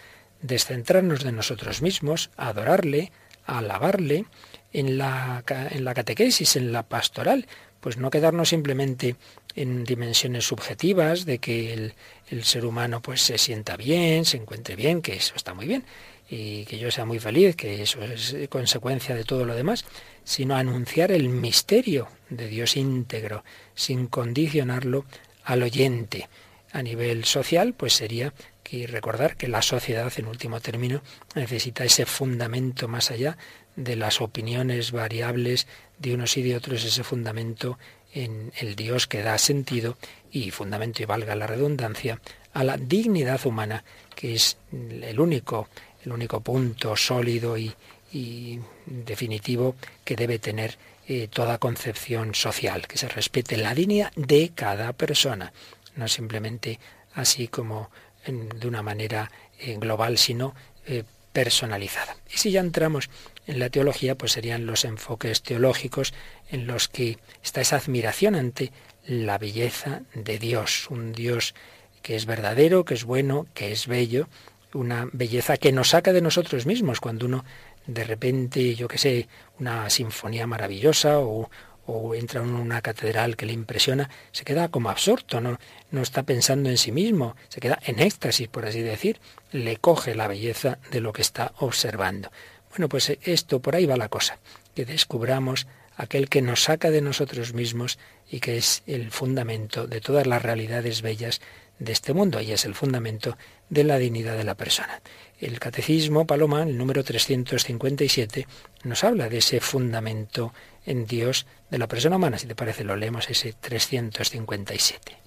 descentrarnos 0.41 1.23
de 1.23 1.31
nosotros 1.31 1.81
mismos, 1.81 2.29
adorarle, 2.37 3.11
alabarle, 3.45 4.25
en 4.73 4.97
la, 4.97 5.43
en 5.71 5.85
la 5.85 5.93
catequesis, 5.93 6.55
en 6.55 6.71
la 6.71 6.83
pastoral, 6.83 7.47
pues 7.79 7.97
no 7.97 8.09
quedarnos 8.09 8.49
simplemente 8.49 9.15
en 9.55 9.83
dimensiones 9.83 10.45
subjetivas 10.45 11.25
de 11.25 11.39
que 11.39 11.73
el, 11.73 11.93
el, 12.29 12.43
ser 12.43 12.65
humano 12.65 13.01
pues 13.01 13.21
se 13.21 13.37
sienta 13.37 13.77
bien, 13.77 14.25
se 14.25 14.37
encuentre 14.37 14.75
bien, 14.75 15.01
que 15.01 15.15
eso 15.15 15.33
está 15.35 15.53
muy 15.53 15.67
bien, 15.67 15.83
y 16.29 16.65
que 16.65 16.77
yo 16.77 16.91
sea 16.91 17.05
muy 17.05 17.19
feliz, 17.19 17.55
que 17.55 17.81
eso 17.81 18.03
es 18.03 18.35
consecuencia 18.49 19.15
de 19.15 19.23
todo 19.23 19.45
lo 19.45 19.55
demás, 19.55 19.85
sino 20.23 20.55
anunciar 20.55 21.11
el 21.11 21.29
misterio 21.29 22.09
de 22.29 22.47
Dios 22.47 22.75
íntegro, 22.75 23.43
sin 23.73 24.07
condicionarlo 24.07 25.05
al 25.43 25.63
oyente. 25.63 26.27
A 26.73 26.81
nivel 26.81 27.23
social, 27.23 27.73
pues 27.73 27.93
sería 27.93 28.33
que 28.69 28.85
recordar 28.85 29.37
que 29.37 29.47
la 29.47 29.61
sociedad, 29.61 30.11
en 30.17 30.27
último 30.27 30.59
término, 30.59 31.01
necesita 31.35 31.85
ese 31.85 32.05
fundamento 32.05 32.89
más 32.89 33.11
allá 33.11 33.37
de 33.77 33.95
las 33.95 34.19
opiniones 34.19 34.91
variables 34.91 35.67
de 35.99 36.13
unos 36.13 36.35
y 36.35 36.41
de 36.41 36.57
otros, 36.57 36.83
ese 36.83 37.05
fundamento 37.05 37.79
en 38.13 38.51
el 38.59 38.75
Dios 38.75 39.07
que 39.07 39.21
da 39.21 39.37
sentido 39.37 39.97
y 40.31 40.51
fundamento, 40.51 41.01
y 41.01 41.05
valga 41.05 41.33
la 41.35 41.47
redundancia, 41.47 42.19
a 42.53 42.65
la 42.65 42.75
dignidad 42.75 43.45
humana, 43.45 43.85
que 44.15 44.35
es 44.35 44.57
el 44.71 45.17
único, 45.17 45.69
el 46.03 46.11
único 46.11 46.41
punto 46.41 46.97
sólido 46.97 47.57
y, 47.57 47.73
y 48.11 48.59
definitivo 48.85 49.75
que 50.03 50.17
debe 50.17 50.39
tener 50.39 50.77
eh, 51.07 51.29
toda 51.29 51.57
concepción 51.57 52.35
social, 52.35 52.85
que 52.85 52.97
se 52.97 53.07
respete 53.07 53.55
la 53.55 53.73
dignidad 53.73 54.11
de 54.17 54.51
cada 54.53 54.91
persona, 54.91 55.53
no 55.95 56.09
simplemente 56.09 56.81
así 57.13 57.47
como 57.47 57.89
de 58.27 58.67
una 58.67 58.81
manera 58.81 59.31
eh, 59.59 59.77
global, 59.79 60.17
sino 60.17 60.53
eh, 60.85 61.03
personalizada. 61.33 62.17
Y 62.33 62.37
si 62.37 62.51
ya 62.51 62.59
entramos 62.59 63.09
en 63.45 63.59
la 63.59 63.69
teología, 63.69 64.15
pues 64.15 64.33
serían 64.33 64.65
los 64.65 64.85
enfoques 64.85 65.41
teológicos 65.41 66.13
en 66.49 66.67
los 66.67 66.87
que 66.87 67.17
está 67.43 67.61
esa 67.61 67.77
admiración 67.77 68.35
ante 68.35 68.71
la 69.05 69.37
belleza 69.37 70.01
de 70.13 70.39
Dios, 70.39 70.87
un 70.89 71.13
Dios 71.13 71.55
que 72.01 72.15
es 72.15 72.25
verdadero, 72.25 72.85
que 72.85 72.93
es 72.93 73.03
bueno, 73.03 73.47
que 73.53 73.71
es 73.71 73.87
bello, 73.87 74.27
una 74.73 75.07
belleza 75.11 75.57
que 75.57 75.71
nos 75.71 75.89
saca 75.89 76.13
de 76.13 76.21
nosotros 76.21 76.65
mismos 76.65 76.99
cuando 76.99 77.25
uno 77.25 77.45
de 77.85 78.03
repente, 78.03 78.75
yo 78.75 78.87
qué 78.87 78.97
sé, 78.97 79.27
una 79.59 79.89
sinfonía 79.89 80.45
maravillosa 80.45 81.19
o, 81.19 81.49
o 81.87 82.13
entra 82.13 82.41
en 82.41 82.49
una 82.49 82.81
catedral 82.81 83.35
que 83.35 83.45
le 83.45 83.53
impresiona, 83.53 84.09
se 84.31 84.43
queda 84.43 84.67
como 84.67 84.89
absorto, 84.89 85.41
¿no? 85.41 85.57
no 85.89 86.01
está 86.01 86.23
pensando 86.23 86.69
en 86.69 86.77
sí 86.77 86.91
mismo, 86.91 87.35
se 87.47 87.59
queda 87.59 87.79
en 87.85 87.99
éxtasis, 87.99 88.47
por 88.49 88.65
así 88.65 88.81
decir, 88.81 89.19
le 89.51 89.77
coge 89.77 90.13
la 90.13 90.27
belleza 90.27 90.77
de 90.91 91.01
lo 91.01 91.13
que 91.13 91.21
está 91.21 91.53
observando. 91.57 92.29
Bueno, 92.69 92.89
pues 92.89 93.17
esto 93.23 93.61
por 93.61 93.75
ahí 93.75 93.85
va 93.85 93.97
la 93.97 94.09
cosa, 94.09 94.37
que 94.75 94.85
descubramos 94.85 95.65
aquel 95.95 96.29
que 96.29 96.41
nos 96.41 96.63
saca 96.63 96.91
de 96.91 97.01
nosotros 97.01 97.53
mismos 97.53 97.97
y 98.29 98.39
que 98.39 98.57
es 98.57 98.83
el 98.85 99.09
fundamento 99.09 99.87
de 99.87 100.01
todas 100.01 100.27
las 100.27 100.41
realidades 100.41 101.01
bellas 101.01 101.41
de 101.79 101.91
este 101.91 102.13
mundo 102.13 102.41
y 102.41 102.51
es 102.51 102.65
el 102.65 102.75
fundamento 102.75 103.37
de 103.69 103.83
la 103.83 103.97
dignidad 103.97 104.37
de 104.37 104.43
la 104.43 104.55
persona. 104.55 105.01
El 105.39 105.59
Catecismo 105.59 106.25
Paloma, 106.25 106.63
el 106.63 106.77
número 106.77 107.03
357, 107.03 108.47
nos 108.83 109.03
habla 109.03 109.29
de 109.29 109.37
ese 109.37 109.59
fundamento 109.59 110.53
en 110.85 111.05
Dios 111.05 111.45
de 111.69 111.77
la 111.77 111.87
persona 111.87 112.15
humana. 112.15 112.39
Si 112.39 112.47
te 112.47 112.55
parece, 112.55 112.83
lo 112.83 112.95
leemos 112.95 113.29
ese 113.29 113.53
357. 113.53 115.26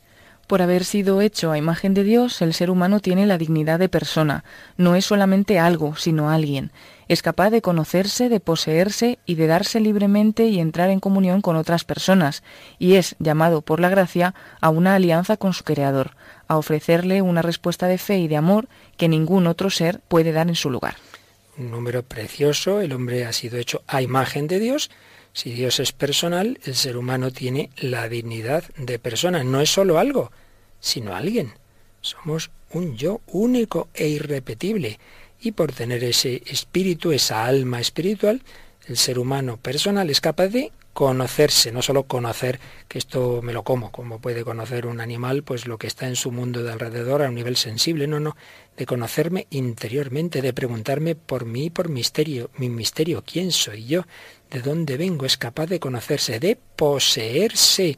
Por 0.51 0.63
haber 0.63 0.85
sido 0.85 1.21
hecho 1.21 1.53
a 1.53 1.59
imagen 1.59 1.95
de 1.95 2.03
Dios, 2.03 2.43
el 2.43 2.55
ser 2.55 2.73
humano 2.73 2.99
tiene 2.99 3.25
la 3.25 3.39
dignidad 3.39 3.79
de 3.79 3.89
persona. 3.89 4.43
No 4.77 4.97
es 4.97 5.05
solamente 5.05 5.61
algo, 5.61 5.95
sino 5.95 6.29
alguien. 6.29 6.73
Es 7.07 7.23
capaz 7.23 7.51
de 7.51 7.63
conocerse, 7.63 8.29
de 8.29 8.41
poseerse 8.41 9.21
y 9.27 9.37
de 9.37 9.47
darse 9.47 9.79
libremente 9.79 10.47
y 10.47 10.59
entrar 10.59 10.91
en 10.91 10.99
comunión 10.99 11.41
con 11.41 11.55
otras 11.55 11.85
personas, 11.85 12.43
y 12.81 12.95
es 12.95 13.15
llamado 13.21 13.63
por 13.63 13.79
la 13.79 13.91
gracia 13.91 14.35
a 14.61 14.71
una 14.71 14.97
alianza 14.97 15.37
con 15.37 15.53
su 15.53 15.63
Creador, 15.63 16.17
a 16.49 16.57
ofrecerle 16.57 17.23
una 17.23 17.43
respuesta 17.43 17.87
de 17.87 17.99
fe 17.99 18.19
y 18.19 18.27
de 18.27 18.37
amor 18.37 18.67
que 18.97 19.09
ningún 19.09 19.47
otro 19.47 19.71
ser 19.71 20.01
puede 20.09 20.33
dar 20.33 20.49
en 20.49 20.57
su 20.57 20.69
lugar. 20.69 20.97
Un 21.59 21.71
número 21.71 22.03
precioso, 22.03 22.81
el 22.81 22.93
hombre 22.93 23.25
ha 23.25 23.33
sido 23.33 23.57
hecho 23.57 23.85
a 23.87 24.03
imagen 24.03 24.49
de 24.49 24.59
Dios. 24.59 24.91
Si 25.33 25.53
Dios 25.53 25.79
es 25.79 25.93
personal, 25.93 26.59
el 26.65 26.75
ser 26.75 26.97
humano 26.97 27.31
tiene 27.31 27.71
la 27.77 28.09
dignidad 28.09 28.65
de 28.77 28.99
persona. 28.99 29.45
No 29.45 29.61
es 29.61 29.71
solo 29.71 30.01
algo, 30.01 30.33
sino 30.81 31.15
alguien. 31.15 31.55
Somos 32.01 32.51
un 32.73 32.97
yo 32.97 33.21
único 33.27 33.89
e 33.95 34.09
irrepetible. 34.09 34.99
Y 35.41 35.53
por 35.53 35.73
tener 35.73 36.05
ese 36.05 36.43
espíritu, 36.47 37.13
esa 37.13 37.47
alma 37.47 37.81
espiritual, 37.81 38.43
el 38.87 38.97
ser 38.97 39.19
humano 39.19 39.57
personal 39.57 40.11
es 40.11 40.21
capaz 40.21 40.49
de 40.49 40.73
conocerse, 40.93 41.73
no 41.73 41.83
solo 41.83 42.05
conocer 42.05 42.59
que 42.89 42.99
esto 42.99 43.41
me 43.43 43.53
lo 43.53 43.63
como, 43.63 43.93
como 43.93 44.21
puede 44.21 44.45
conocer 44.45 44.87
un 44.87 45.01
animal, 45.01 45.43
pues 45.43 45.67
lo 45.67 45.79
que 45.79 45.87
está 45.87 46.09
en 46.09 46.17
su 46.17 46.33
mundo 46.33 46.63
de 46.63 46.73
alrededor 46.73 47.23
a 47.23 47.29
un 47.29 47.37
nivel 47.37 47.57
sensible, 47.57 48.07
no, 48.07 48.21
no, 48.21 48.37
de 48.77 48.87
conocerme 48.87 49.47
interiormente, 49.51 50.43
de 50.43 50.53
preguntarme 50.53 51.15
por 51.15 51.45
mí, 51.47 51.71
por 51.71 51.89
misterio, 51.89 52.51
mi 52.57 52.69
misterio, 52.69 53.23
quién 53.25 53.53
soy 53.53 53.87
yo, 53.87 54.05
de 54.51 54.61
dónde 54.61 54.97
vengo, 54.97 55.27
es 55.27 55.39
capaz 55.39 55.67
de 55.67 55.81
conocerse, 55.81 56.41
de 56.41 56.59
poseerse. 56.77 57.97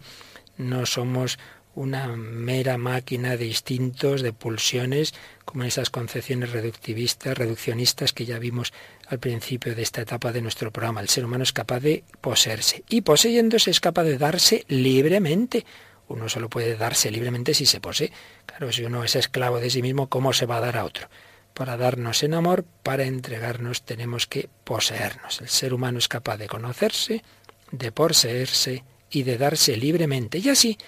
No 0.59 0.85
somos 0.85 1.39
una 1.75 2.09
mera 2.09 2.77
máquina 2.77 3.37
de 3.37 3.47
instintos, 3.47 4.23
de 4.23 4.33
pulsiones, 4.33 5.15
como 5.45 5.65
en 5.65 5.69
esas 5.69 5.91
concepciones 5.91 6.51
reductivistas, 6.51 7.37
reduccionistas 7.37 8.13
que 8.13 8.27
ya 8.27 8.39
vimos 8.39 8.73
al 9.07 9.19
principio 9.19 9.75
de 9.75 9.83
esta 9.83 10.03
etapa 10.03 10.33
de 10.33 10.43
nuestro 10.43 10.71
programa. 10.71 11.01
El 11.01 11.09
ser 11.09 11.25
humano 11.25 11.45
es 11.45 11.53
capaz 11.53 11.81
de 11.81 12.05
poseerse 12.21 12.85
y 12.89 13.01
poseyéndose 13.01 13.71
es 13.71 13.81
capaz 13.81 14.05
de 14.05 14.19
darse 14.19 14.65
libremente. 14.69 15.65
Uno 16.09 16.29
solo 16.29 16.51
puede 16.51 16.77
darse 16.77 17.11
libremente 17.11 17.55
si 17.55 17.65
se 17.65 17.81
posee. 17.81 18.13
Claro, 18.45 18.71
si 18.71 18.85
uno 18.85 19.03
es 19.03 19.17
esclavo 19.17 19.59
de 19.59 19.71
sí 19.71 19.81
mismo, 19.81 20.09
¿cómo 20.09 20.33
se 20.33 20.47
va 20.47 20.59
a 20.59 20.61
dar 20.61 20.77
a 20.77 20.85
otro? 20.85 21.09
Para 21.55 21.77
darnos 21.77 22.23
en 22.23 22.35
amor, 22.35 22.65
para 22.83 23.05
entregarnos, 23.05 23.83
tenemos 23.83 24.27
que 24.27 24.49
poseernos. 24.65 25.41
El 25.41 25.49
ser 25.49 25.73
humano 25.73 25.99
es 25.99 26.09
capaz 26.09 26.37
de 26.37 26.49
conocerse, 26.49 27.23
de 27.71 27.93
poseerse 27.93 28.85
y 29.11 29.23
de 29.23 29.39
darse 29.39 29.77
libremente. 29.77 30.39
Y 30.39 30.49
así 30.49 30.79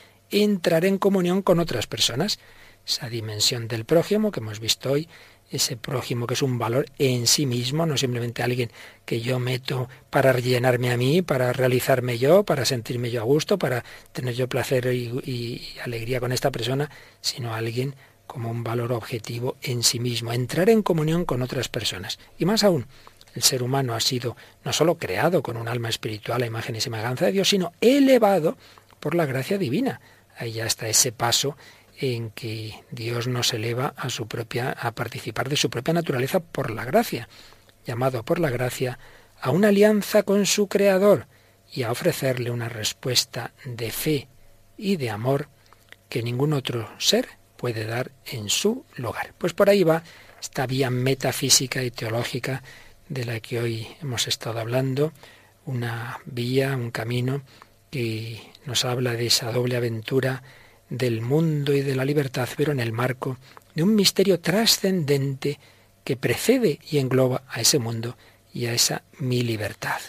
entrar 0.42 0.84
en 0.84 0.98
comunión 0.98 1.42
con 1.42 1.60
otras 1.60 1.86
personas. 1.86 2.38
Esa 2.86 3.08
dimensión 3.08 3.68
del 3.68 3.84
prójimo 3.84 4.30
que 4.30 4.40
hemos 4.40 4.60
visto 4.60 4.92
hoy, 4.92 5.08
ese 5.50 5.76
prójimo 5.76 6.26
que 6.26 6.34
es 6.34 6.42
un 6.42 6.58
valor 6.58 6.86
en 6.98 7.26
sí 7.26 7.46
mismo, 7.46 7.86
no 7.86 7.96
simplemente 7.96 8.42
alguien 8.42 8.70
que 9.04 9.20
yo 9.20 9.38
meto 9.38 9.88
para 10.10 10.32
rellenarme 10.32 10.90
a 10.90 10.96
mí, 10.96 11.22
para 11.22 11.52
realizarme 11.52 12.18
yo, 12.18 12.44
para 12.44 12.64
sentirme 12.64 13.10
yo 13.10 13.20
a 13.20 13.24
gusto, 13.24 13.58
para 13.58 13.84
tener 14.12 14.34
yo 14.34 14.48
placer 14.48 14.86
y, 14.92 15.62
alegría 15.82 16.20
con 16.20 16.32
esta 16.32 16.50
persona, 16.50 16.90
sino 17.20 17.54
alguien 17.54 17.94
como 18.26 18.50
un 18.50 18.64
valor 18.64 18.92
objetivo 18.92 19.56
en 19.62 19.82
sí 19.82 20.00
mismo, 20.00 20.32
entrar 20.32 20.68
en 20.70 20.82
comunión 20.82 21.24
con 21.24 21.42
otras 21.42 21.68
personas. 21.68 22.18
Y 22.38 22.46
más 22.46 22.64
aún, 22.64 22.86
el 23.34 23.42
ser 23.42 23.62
humano 23.62 23.94
ha 23.94 24.00
sido 24.00 24.36
no 24.64 24.72
solo 24.72 24.96
creado 24.96 25.42
con 25.42 25.56
un 25.56 25.68
alma 25.68 25.88
espiritual 25.88 26.42
a 26.42 26.46
imagen 26.46 26.76
y 26.76 26.80
semejanza 26.80 27.26
de 27.26 27.32
Dios, 27.32 27.48
sino 27.48 27.72
elevado 27.80 28.56
por 28.98 29.14
la 29.14 29.26
gracia 29.26 29.58
divina. 29.58 30.00
Ahí 30.36 30.52
ya 30.52 30.66
está 30.66 30.88
ese 30.88 31.12
paso 31.12 31.56
en 31.98 32.30
que 32.30 32.84
Dios 32.90 33.28
nos 33.28 33.52
eleva 33.52 33.94
a 33.96 34.10
su 34.10 34.26
propia 34.26 34.70
a 34.72 34.92
participar 34.92 35.48
de 35.48 35.56
su 35.56 35.70
propia 35.70 35.94
naturaleza 35.94 36.40
por 36.40 36.70
la 36.70 36.84
gracia, 36.84 37.28
llamado 37.86 38.24
por 38.24 38.40
la 38.40 38.50
gracia 38.50 38.98
a 39.40 39.50
una 39.50 39.68
alianza 39.68 40.22
con 40.22 40.46
su 40.46 40.68
creador 40.68 41.26
y 41.72 41.82
a 41.82 41.90
ofrecerle 41.90 42.50
una 42.50 42.68
respuesta 42.68 43.52
de 43.64 43.90
fe 43.90 44.28
y 44.76 44.96
de 44.96 45.10
amor 45.10 45.48
que 46.08 46.22
ningún 46.22 46.52
otro 46.52 46.88
ser 46.98 47.28
puede 47.56 47.86
dar 47.86 48.12
en 48.26 48.48
su 48.48 48.84
lugar. 48.96 49.34
Pues 49.38 49.54
por 49.54 49.70
ahí 49.70 49.84
va 49.84 50.02
esta 50.40 50.66
vía 50.66 50.90
metafísica 50.90 51.82
y 51.82 51.90
teológica 51.90 52.62
de 53.08 53.24
la 53.24 53.40
que 53.40 53.60
hoy 53.60 53.86
hemos 54.00 54.28
estado 54.28 54.60
hablando, 54.60 55.12
una 55.64 56.20
vía, 56.26 56.76
un 56.76 56.90
camino 56.90 57.42
que 57.94 58.40
nos 58.66 58.84
habla 58.84 59.12
de 59.12 59.26
esa 59.26 59.52
doble 59.52 59.76
aventura 59.76 60.42
del 60.90 61.20
mundo 61.20 61.72
y 61.72 61.80
de 61.82 61.94
la 61.94 62.04
libertad, 62.04 62.48
pero 62.56 62.72
en 62.72 62.80
el 62.80 62.90
marco 62.90 63.38
de 63.76 63.84
un 63.84 63.94
misterio 63.94 64.40
trascendente 64.40 65.60
que 66.02 66.16
precede 66.16 66.80
y 66.90 66.98
engloba 66.98 67.44
a 67.48 67.60
ese 67.60 67.78
mundo 67.78 68.16
y 68.52 68.66
a 68.66 68.72
esa 68.72 69.04
mi 69.20 69.42
libertad. 69.42 70.00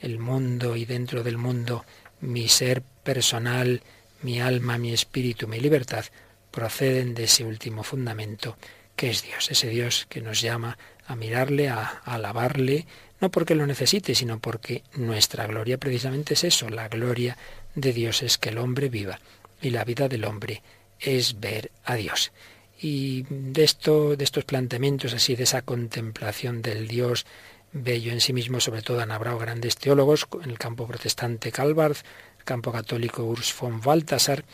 El 0.00 0.18
mundo 0.18 0.74
y 0.74 0.84
dentro 0.84 1.22
del 1.22 1.38
mundo 1.38 1.84
mi 2.20 2.48
ser 2.48 2.82
personal, 3.04 3.82
mi 4.22 4.40
alma, 4.40 4.76
mi 4.76 4.92
espíritu, 4.92 5.46
mi 5.46 5.60
libertad 5.60 6.06
proceden 6.50 7.14
de 7.14 7.22
ese 7.24 7.44
último 7.44 7.84
fundamento 7.84 8.56
que 8.96 9.10
es 9.10 9.22
Dios, 9.22 9.48
ese 9.48 9.68
Dios 9.68 10.06
que 10.08 10.20
nos 10.20 10.40
llama 10.40 10.76
a 11.06 11.14
mirarle, 11.14 11.68
a, 11.68 11.84
alabarle, 12.04 12.88
no 13.20 13.30
porque 13.30 13.54
lo 13.54 13.66
necesite, 13.66 14.14
sino 14.14 14.38
porque 14.38 14.82
nuestra 14.94 15.46
gloria 15.46 15.78
precisamente 15.78 16.34
es 16.34 16.44
eso, 16.44 16.68
la 16.68 16.88
gloria 16.88 17.36
de 17.74 17.92
Dios 17.92 18.22
es 18.22 18.38
que 18.38 18.50
el 18.50 18.58
hombre 18.58 18.88
viva 18.88 19.20
y 19.60 19.70
la 19.70 19.84
vida 19.84 20.08
del 20.08 20.24
hombre 20.24 20.62
es 21.00 21.40
ver 21.40 21.70
a 21.84 21.94
Dios. 21.94 22.32
Y 22.80 23.24
de 23.28 23.64
esto, 23.64 24.16
de 24.16 24.24
estos 24.24 24.44
planteamientos 24.44 25.12
así, 25.14 25.34
de 25.34 25.44
esa 25.44 25.62
contemplación 25.62 26.62
del 26.62 26.86
Dios 26.86 27.26
bello 27.72 28.12
en 28.12 28.20
sí 28.20 28.32
mismo, 28.32 28.60
sobre 28.60 28.82
todo 28.82 29.00
han 29.00 29.10
hablado 29.10 29.38
grandes 29.38 29.76
teólogos, 29.76 30.26
en 30.42 30.50
el 30.50 30.58
campo 30.58 30.86
protestante 30.86 31.52
Calvarz, 31.52 32.02
el 32.38 32.44
campo 32.44 32.72
católico 32.72 33.24
Urs 33.24 33.54
von 33.58 33.80
Balthasar, 33.80 34.44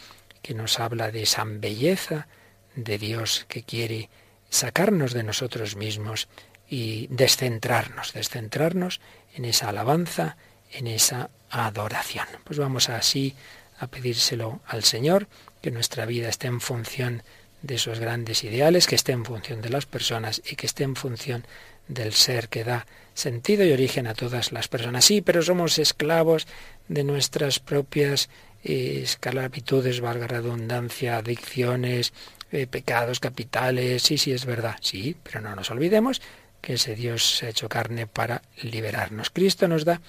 que 0.42 0.54
nos 0.54 0.80
habla 0.80 1.10
de 1.10 1.22
esa 1.22 1.44
belleza 1.44 2.28
de 2.74 2.98
Dios 2.98 3.46
que 3.48 3.62
quiere 3.62 4.10
sacarnos 4.50 5.12
de 5.12 5.22
nosotros 5.22 5.76
mismos 5.76 6.28
y 6.68 7.06
descentrarnos, 7.08 8.12
descentrarnos 8.12 9.00
en 9.34 9.44
esa 9.44 9.68
alabanza, 9.68 10.36
en 10.72 10.86
esa 10.86 11.30
adoración. 11.50 12.26
Pues 12.44 12.58
vamos 12.58 12.88
así 12.88 13.34
a 13.78 13.86
pedírselo 13.86 14.60
al 14.66 14.84
Señor, 14.84 15.28
que 15.62 15.70
nuestra 15.70 16.06
vida 16.06 16.28
esté 16.28 16.46
en 16.46 16.60
función 16.60 17.22
de 17.62 17.76
esos 17.76 17.98
grandes 17.98 18.44
ideales, 18.44 18.86
que 18.86 18.94
esté 18.94 19.12
en 19.12 19.24
función 19.24 19.62
de 19.62 19.70
las 19.70 19.86
personas 19.86 20.42
y 20.44 20.56
que 20.56 20.66
esté 20.66 20.84
en 20.84 20.96
función 20.96 21.46
del 21.88 22.12
ser 22.12 22.48
que 22.48 22.64
da 22.64 22.86
sentido 23.14 23.64
y 23.64 23.72
origen 23.72 24.06
a 24.06 24.14
todas 24.14 24.52
las 24.52 24.68
personas. 24.68 25.04
Sí, 25.04 25.20
pero 25.20 25.42
somos 25.42 25.78
esclavos 25.78 26.46
de 26.88 27.04
nuestras 27.04 27.60
propias 27.60 28.28
eh, 28.62 29.00
esclavitudes, 29.02 30.00
valga 30.00 30.26
redundancia, 30.26 31.18
adicciones, 31.18 32.12
eh, 32.52 32.66
pecados 32.66 33.20
capitales. 33.20 34.02
Sí, 34.02 34.18
sí, 34.18 34.32
es 34.32 34.44
verdad. 34.44 34.76
Sí, 34.80 35.16
pero 35.22 35.40
no 35.40 35.54
nos 35.54 35.70
olvidemos 35.70 36.20
que 36.64 36.74
ese 36.74 36.94
Dios 36.94 37.36
se 37.36 37.46
ha 37.46 37.50
hecho 37.50 37.68
carne 37.68 38.06
para 38.06 38.40
liberarnos. 38.62 39.28
Cristo 39.28 39.68
nos 39.68 39.84
da 39.84 40.00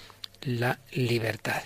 la 0.42 0.80
libertad. 0.94 1.62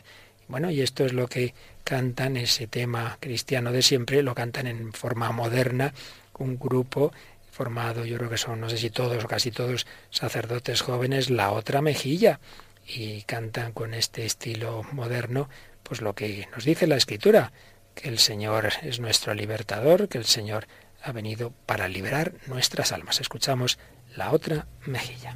Bueno, 0.47 0.71
y 0.71 0.81
esto 0.81 1.05
es 1.05 1.13
lo 1.13 1.27
que 1.27 1.53
cantan 1.83 2.37
ese 2.37 2.65
tema 2.65 3.17
cristiano 3.19 3.71
de 3.71 3.83
siempre, 3.83 4.23
lo 4.23 4.33
cantan 4.33 4.65
en 4.65 4.91
forma 4.91 5.31
moderna, 5.31 5.93
un 6.39 6.57
grupo 6.57 7.13
formado, 7.51 8.03
yo 8.03 8.17
creo 8.17 8.31
que 8.31 8.37
son, 8.39 8.59
no 8.61 8.69
sé 8.69 8.77
si 8.77 8.89
todos 8.89 9.23
o 9.23 9.27
casi 9.27 9.51
todos, 9.51 9.85
sacerdotes 10.09 10.81
jóvenes, 10.81 11.29
la 11.29 11.51
otra 11.51 11.81
mejilla, 11.83 12.39
y 12.87 13.21
cantan 13.23 13.73
con 13.73 13.93
este 13.93 14.25
estilo 14.25 14.83
moderno, 14.91 15.49
pues 15.83 16.01
lo 16.01 16.15
que 16.15 16.47
nos 16.51 16.63
dice 16.63 16.87
la 16.87 16.95
escritura, 16.95 17.51
que 17.93 18.09
el 18.09 18.17
Señor 18.17 18.69
es 18.81 18.99
nuestro 18.99 19.35
libertador, 19.35 20.07
que 20.07 20.17
el 20.17 20.25
Señor 20.25 20.67
ha 21.03 21.11
venido 21.11 21.53
para 21.67 21.87
liberar 21.87 22.33
nuestras 22.47 22.91
almas. 22.91 23.21
Escuchamos 23.21 23.77
la 24.16 24.32
otra 24.32 24.66
mejilla. 24.86 25.36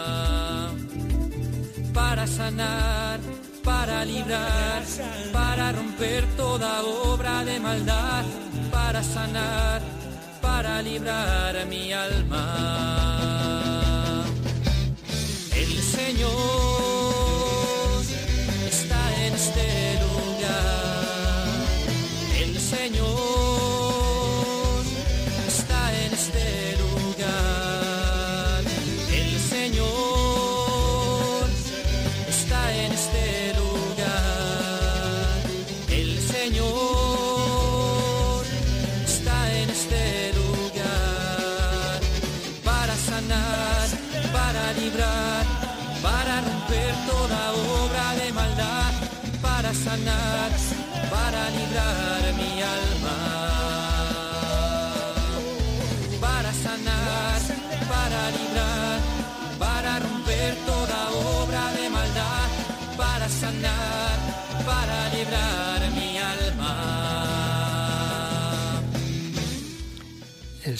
para 2.21 2.31
sanar, 2.31 3.19
para 3.63 4.05
librar, 4.05 4.83
para 5.33 5.71
romper 5.71 6.23
toda 6.37 6.83
obra 6.83 7.43
de 7.43 7.59
maldad, 7.59 8.23
para 8.71 9.01
sanar, 9.01 9.81
para 10.39 10.83
librar 10.83 11.65
mi 11.65 11.91
alma. 11.91 12.45
El 15.51 15.81
Señor 15.81 16.29
está 18.67 19.01
en 19.25 19.33
este 19.33 19.99
lugar. 20.03 21.55
El 22.39 22.59
Señor 22.59 23.30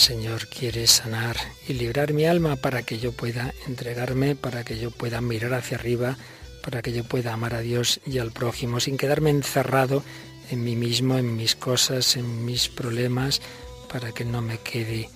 Señor 0.02 0.48
quiere 0.48 0.88
sanar 0.88 1.38
y 1.68 1.74
librar 1.74 2.12
mi 2.14 2.26
alma 2.26 2.56
para 2.56 2.84
que 2.84 3.00
yo 3.00 3.12
pueda 3.14 3.54
entregarme, 3.68 4.36
para 4.36 4.64
que 4.64 4.78
yo 4.78 4.92
pueda 4.92 5.22
mirar 5.22 5.54
hacia 5.54 5.78
arriba 5.78 6.18
para 6.62 6.82
que 6.82 6.94
yo 6.94 7.04
pueda 7.04 7.34
amar 7.34 7.54
a 7.54 7.62
Dios 7.62 8.00
y 8.06 8.20
al 8.20 8.32
prójimo 8.32 8.80
sin 8.80 8.98
quedarme 8.98 9.30
encerrado 9.30 10.04
en 10.50 10.64
mí 10.64 10.76
mismo, 10.76 11.18
en 11.18 11.36
mis 11.36 11.56
cosas, 11.56 12.16
en 12.18 12.46
mis 12.46 12.70
problemas, 12.70 13.42
para 13.92 14.12
que 14.12 14.26
no 14.26 14.42
me 14.42 14.58
quede 14.60 15.10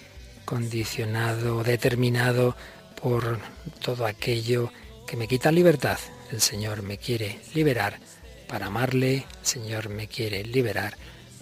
condicionado 0.44 1.64
determinado 1.64 2.56
por 3.02 3.40
todo 3.82 4.06
aquello 4.06 4.72
que 5.08 5.18
me 5.18 5.28
quita 5.28 5.52
libertad. 5.52 6.00
El 6.32 6.42
Señor 6.42 6.84
me 6.84 6.98
quiere 6.98 7.40
liberar 7.54 8.00
para 8.48 8.68
amarle, 8.68 9.26
el 9.40 9.46
Señor 9.46 9.90
me 9.90 10.08
quiere 10.08 10.44
liberar 10.44 10.96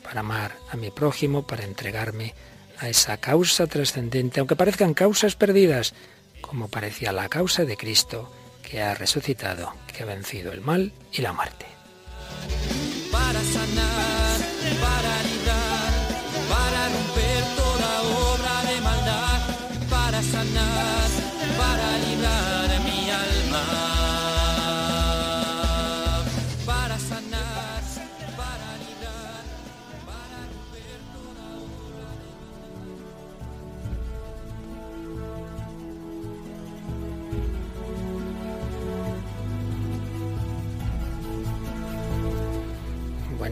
para 0.04 0.22
amar 0.22 0.56
a 0.72 0.78
mi 0.78 0.92
prójimo, 0.92 1.46
para 1.46 1.64
entregarme 1.64 2.34
a 2.80 2.90
esa 2.90 3.18
causa 3.18 3.68
trascendente, 3.68 4.40
aunque 4.40 4.56
parezcan 4.56 4.94
causas 4.94 5.36
perdidas, 5.36 5.94
como 6.42 6.68
parecía 6.68 7.12
la 7.12 7.30
causa 7.30 7.66
de 7.66 7.78
Cristo 7.78 8.32
que 8.62 8.82
ha 8.82 8.94
resucitado, 8.94 9.74
que 9.88 10.04
ha 10.04 10.06
vencido 10.06 10.52
el 10.52 10.62
mal 10.62 10.94
y 11.12 11.22
la 11.22 11.34
muerte. 11.34 11.66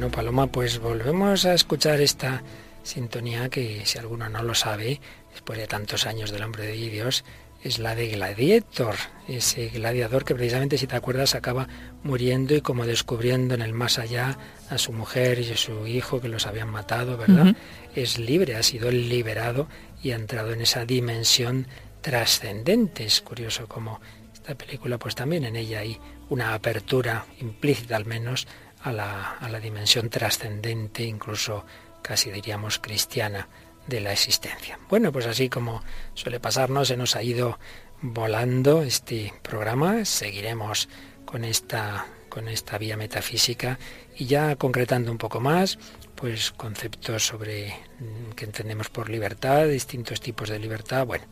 Bueno, 0.01 0.15
Paloma, 0.15 0.47
pues 0.47 0.79
volvemos 0.79 1.45
a 1.45 1.53
escuchar 1.53 2.01
esta 2.01 2.41
sintonía 2.81 3.49
que, 3.49 3.85
si 3.85 3.99
alguno 3.99 4.29
no 4.29 4.41
lo 4.41 4.55
sabe, 4.55 4.99
después 5.31 5.59
de 5.59 5.67
tantos 5.67 6.07
años 6.07 6.31
del 6.31 6.41
hombre 6.41 6.65
de 6.65 6.73
Dios, 6.73 7.23
es 7.63 7.77
la 7.77 7.93
de 7.93 8.07
Gladiator, 8.07 8.95
ese 9.27 9.67
gladiador 9.67 10.25
que 10.25 10.33
precisamente, 10.33 10.79
si 10.79 10.87
te 10.87 10.95
acuerdas, 10.95 11.35
acaba 11.35 11.67
muriendo 12.01 12.55
y 12.55 12.61
como 12.61 12.87
descubriendo 12.87 13.53
en 13.53 13.61
el 13.61 13.73
más 13.73 13.99
allá 13.99 14.39
a 14.71 14.79
su 14.79 14.91
mujer 14.91 15.37
y 15.37 15.51
a 15.51 15.57
su 15.57 15.85
hijo 15.85 16.19
que 16.19 16.29
los 16.29 16.47
habían 16.47 16.69
matado, 16.69 17.15
¿verdad? 17.15 17.55
Es 17.93 18.17
libre, 18.17 18.55
ha 18.55 18.63
sido 18.63 18.89
liberado 18.89 19.67
y 20.01 20.13
ha 20.13 20.15
entrado 20.15 20.51
en 20.51 20.61
esa 20.61 20.83
dimensión 20.83 21.67
trascendente. 22.01 23.03
Es 23.05 23.21
curioso 23.21 23.67
como 23.67 24.01
esta 24.33 24.55
película, 24.55 24.97
pues 24.97 25.13
también 25.13 25.45
en 25.45 25.55
ella 25.55 25.81
hay 25.81 25.99
una 26.29 26.55
apertura 26.55 27.27
implícita 27.39 27.97
al 27.97 28.07
menos 28.07 28.47
a 28.83 28.91
la, 28.91 29.59
dimensión 29.61 30.09
trascendente, 30.09 31.03
incluso 31.03 31.65
casi 32.01 32.31
diríamos 32.31 32.79
cristiana, 32.79 33.47
de 33.87 33.99
la 33.99 34.13
existencia. 34.13 34.79
Bueno, 34.89 35.11
pues 35.11 35.25
así 35.25 35.49
como 35.49 35.83
suele 36.13 36.39
pasarnos, 36.39 36.87
se 36.87 36.97
nos 36.97 37.15
ha 37.15 37.23
ido 37.23 37.59
volando 38.01 38.83
este 38.83 39.33
programa. 39.41 40.05
Seguiremos 40.05 40.87
con 41.25 41.43
esta 41.43 42.05
con 42.29 42.47
esta 42.47 42.77
vía 42.77 42.95
metafísica 42.95 43.77
y 44.17 44.25
ya 44.25 44.55
concretando 44.55 45.11
un 45.11 45.17
poco 45.17 45.41
más, 45.41 45.77
pues 46.15 46.51
conceptos 46.51 47.27
sobre 47.27 47.75
mm, 47.99 48.31
que 48.35 48.45
entendemos 48.45 48.89
por 48.89 49.09
libertad, 49.09 49.67
distintos 49.67 50.21
tipos 50.21 50.47
de 50.47 50.57
libertad, 50.57 51.05
bueno, 51.05 51.25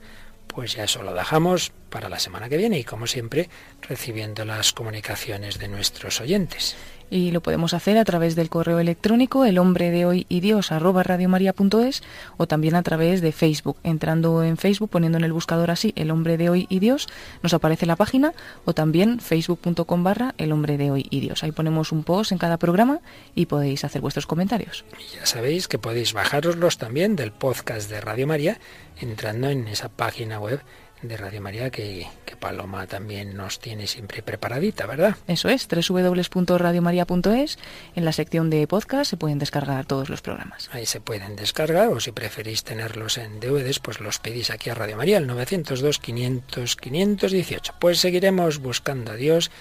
pues 0.46 0.74
ya 0.74 0.84
eso 0.84 1.02
lo 1.02 1.14
dejamos 1.14 1.72
para 1.90 2.10
la 2.10 2.20
semana 2.20 2.50
que 2.50 2.58
viene 2.58 2.80
y 2.80 2.84
como 2.84 3.08
siempre 3.08 3.50
recibiendo 3.82 4.44
las 4.44 4.74
comunicaciones 4.74 5.58
de 5.58 5.70
nuestros 5.70 6.20
oyentes 6.20 6.76
y 7.10 7.32
lo 7.32 7.42
podemos 7.42 7.74
hacer 7.74 7.98
a 7.98 8.06
través 8.06 8.36
del 8.36 8.50
correo 8.50 8.80
electrónico 8.80 9.46
el 9.46 9.58
hombre 9.58 9.92
de 9.92 10.06
hoy 10.06 10.26
y 10.30 10.40
dios 10.40 10.72
arroba 10.72 11.04
o 12.38 12.48
también 12.48 12.76
a 12.76 12.84
través 12.84 13.22
de 13.22 13.32
Facebook. 13.32 13.78
Entrando 13.84 14.44
en 14.44 14.58
Facebook, 14.58 14.90
poniendo 14.90 15.18
en 15.18 15.24
el 15.24 15.34
buscador 15.34 15.72
así 15.72 15.94
el 15.96 16.12
hombre 16.12 16.38
de 16.38 16.50
hoy 16.50 16.68
y 16.70 16.80
Dios, 16.80 17.08
nos 17.42 17.54
aparece 17.54 17.86
la 17.86 17.96
página 17.96 18.34
o 18.66 18.74
también 18.74 19.20
facebook.com 19.20 20.04
barra 20.04 20.36
el 20.38 20.52
hombre 20.52 20.78
de 20.78 20.92
hoy 20.92 21.08
y 21.10 21.20
Dios. 21.20 21.44
Ahí 21.44 21.52
ponemos 21.52 21.92
un 21.92 22.04
post 22.04 22.32
en 22.32 22.38
cada 22.38 22.58
programa 22.58 23.00
y 23.36 23.46
podéis 23.46 23.84
hacer 23.84 24.02
vuestros 24.02 24.28
comentarios. 24.28 24.86
Y 25.00 25.16
ya 25.16 25.26
sabéis 25.26 25.68
que 25.68 25.80
podéis 25.80 26.14
bajároslos 26.14 26.78
también 26.78 27.16
del 27.16 27.32
podcast 27.32 27.90
de 27.90 28.02
Radio 28.02 28.28
María 28.28 28.60
entrando 29.02 29.50
en 29.50 29.68
esa 29.68 29.90
página 29.90 30.40
web 30.40 30.62
de 31.02 31.18
Radio 31.18 31.42
María 31.42 31.70
que, 31.70 32.08
Paloma 32.40 32.88
también 32.88 33.36
nos 33.36 33.60
tiene 33.60 33.86
siempre 33.86 34.24
preparadita, 34.24 34.86
¿verdad? 34.86 35.18
Eso 35.28 35.50
es, 35.50 35.68
www.radiomaria.es. 35.68 37.60
En 37.96 38.06
la 38.06 38.14
sección 38.14 38.50
de 38.50 38.66
podcast 38.66 39.10
se 39.10 39.18
pueden 39.18 39.40
descargar 39.40 39.86
todos 39.86 40.10
los 40.10 40.22
programas. 40.22 40.70
Ahí 40.72 40.86
se 40.86 41.02
pueden 41.02 41.36
descargar 41.36 41.90
o 41.90 42.00
si 42.00 42.14
preferís 42.14 42.64
tenerlos 42.64 43.18
en 43.18 43.42
DVDs, 43.42 43.80
pues 43.80 44.00
los 44.00 44.20
pedís 44.20 44.52
aquí 44.52 44.70
a 44.70 44.74
Radio 44.74 44.96
María, 44.96 45.18
el 45.18 45.28
902 45.28 46.00
500 46.00 46.76
518. 46.78 47.76
Pues 47.80 48.00
seguiremos 48.00 48.60
buscando 48.60 49.12
a 49.12 49.16
Dios 49.16 49.52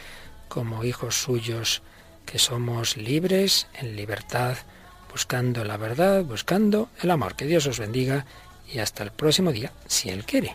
como 0.47 0.85
hijos 0.85 1.21
suyos 1.21 1.83
que 2.27 2.39
somos 2.39 2.97
libres, 2.97 3.67
en 3.75 3.97
libertad, 3.97 4.57
buscando 5.11 5.65
la 5.65 5.77
verdad, 5.77 6.23
buscando 6.23 6.91
el 7.03 7.11
amor. 7.11 7.35
Que 7.35 7.47
Dios 7.47 7.67
os 7.67 7.81
bendiga 7.81 8.25
y 8.73 8.79
hasta 8.79 9.03
el 9.03 9.11
próximo 9.11 9.51
día, 9.51 9.73
si 9.87 10.11
Él 10.11 10.25
quiere. 10.25 10.55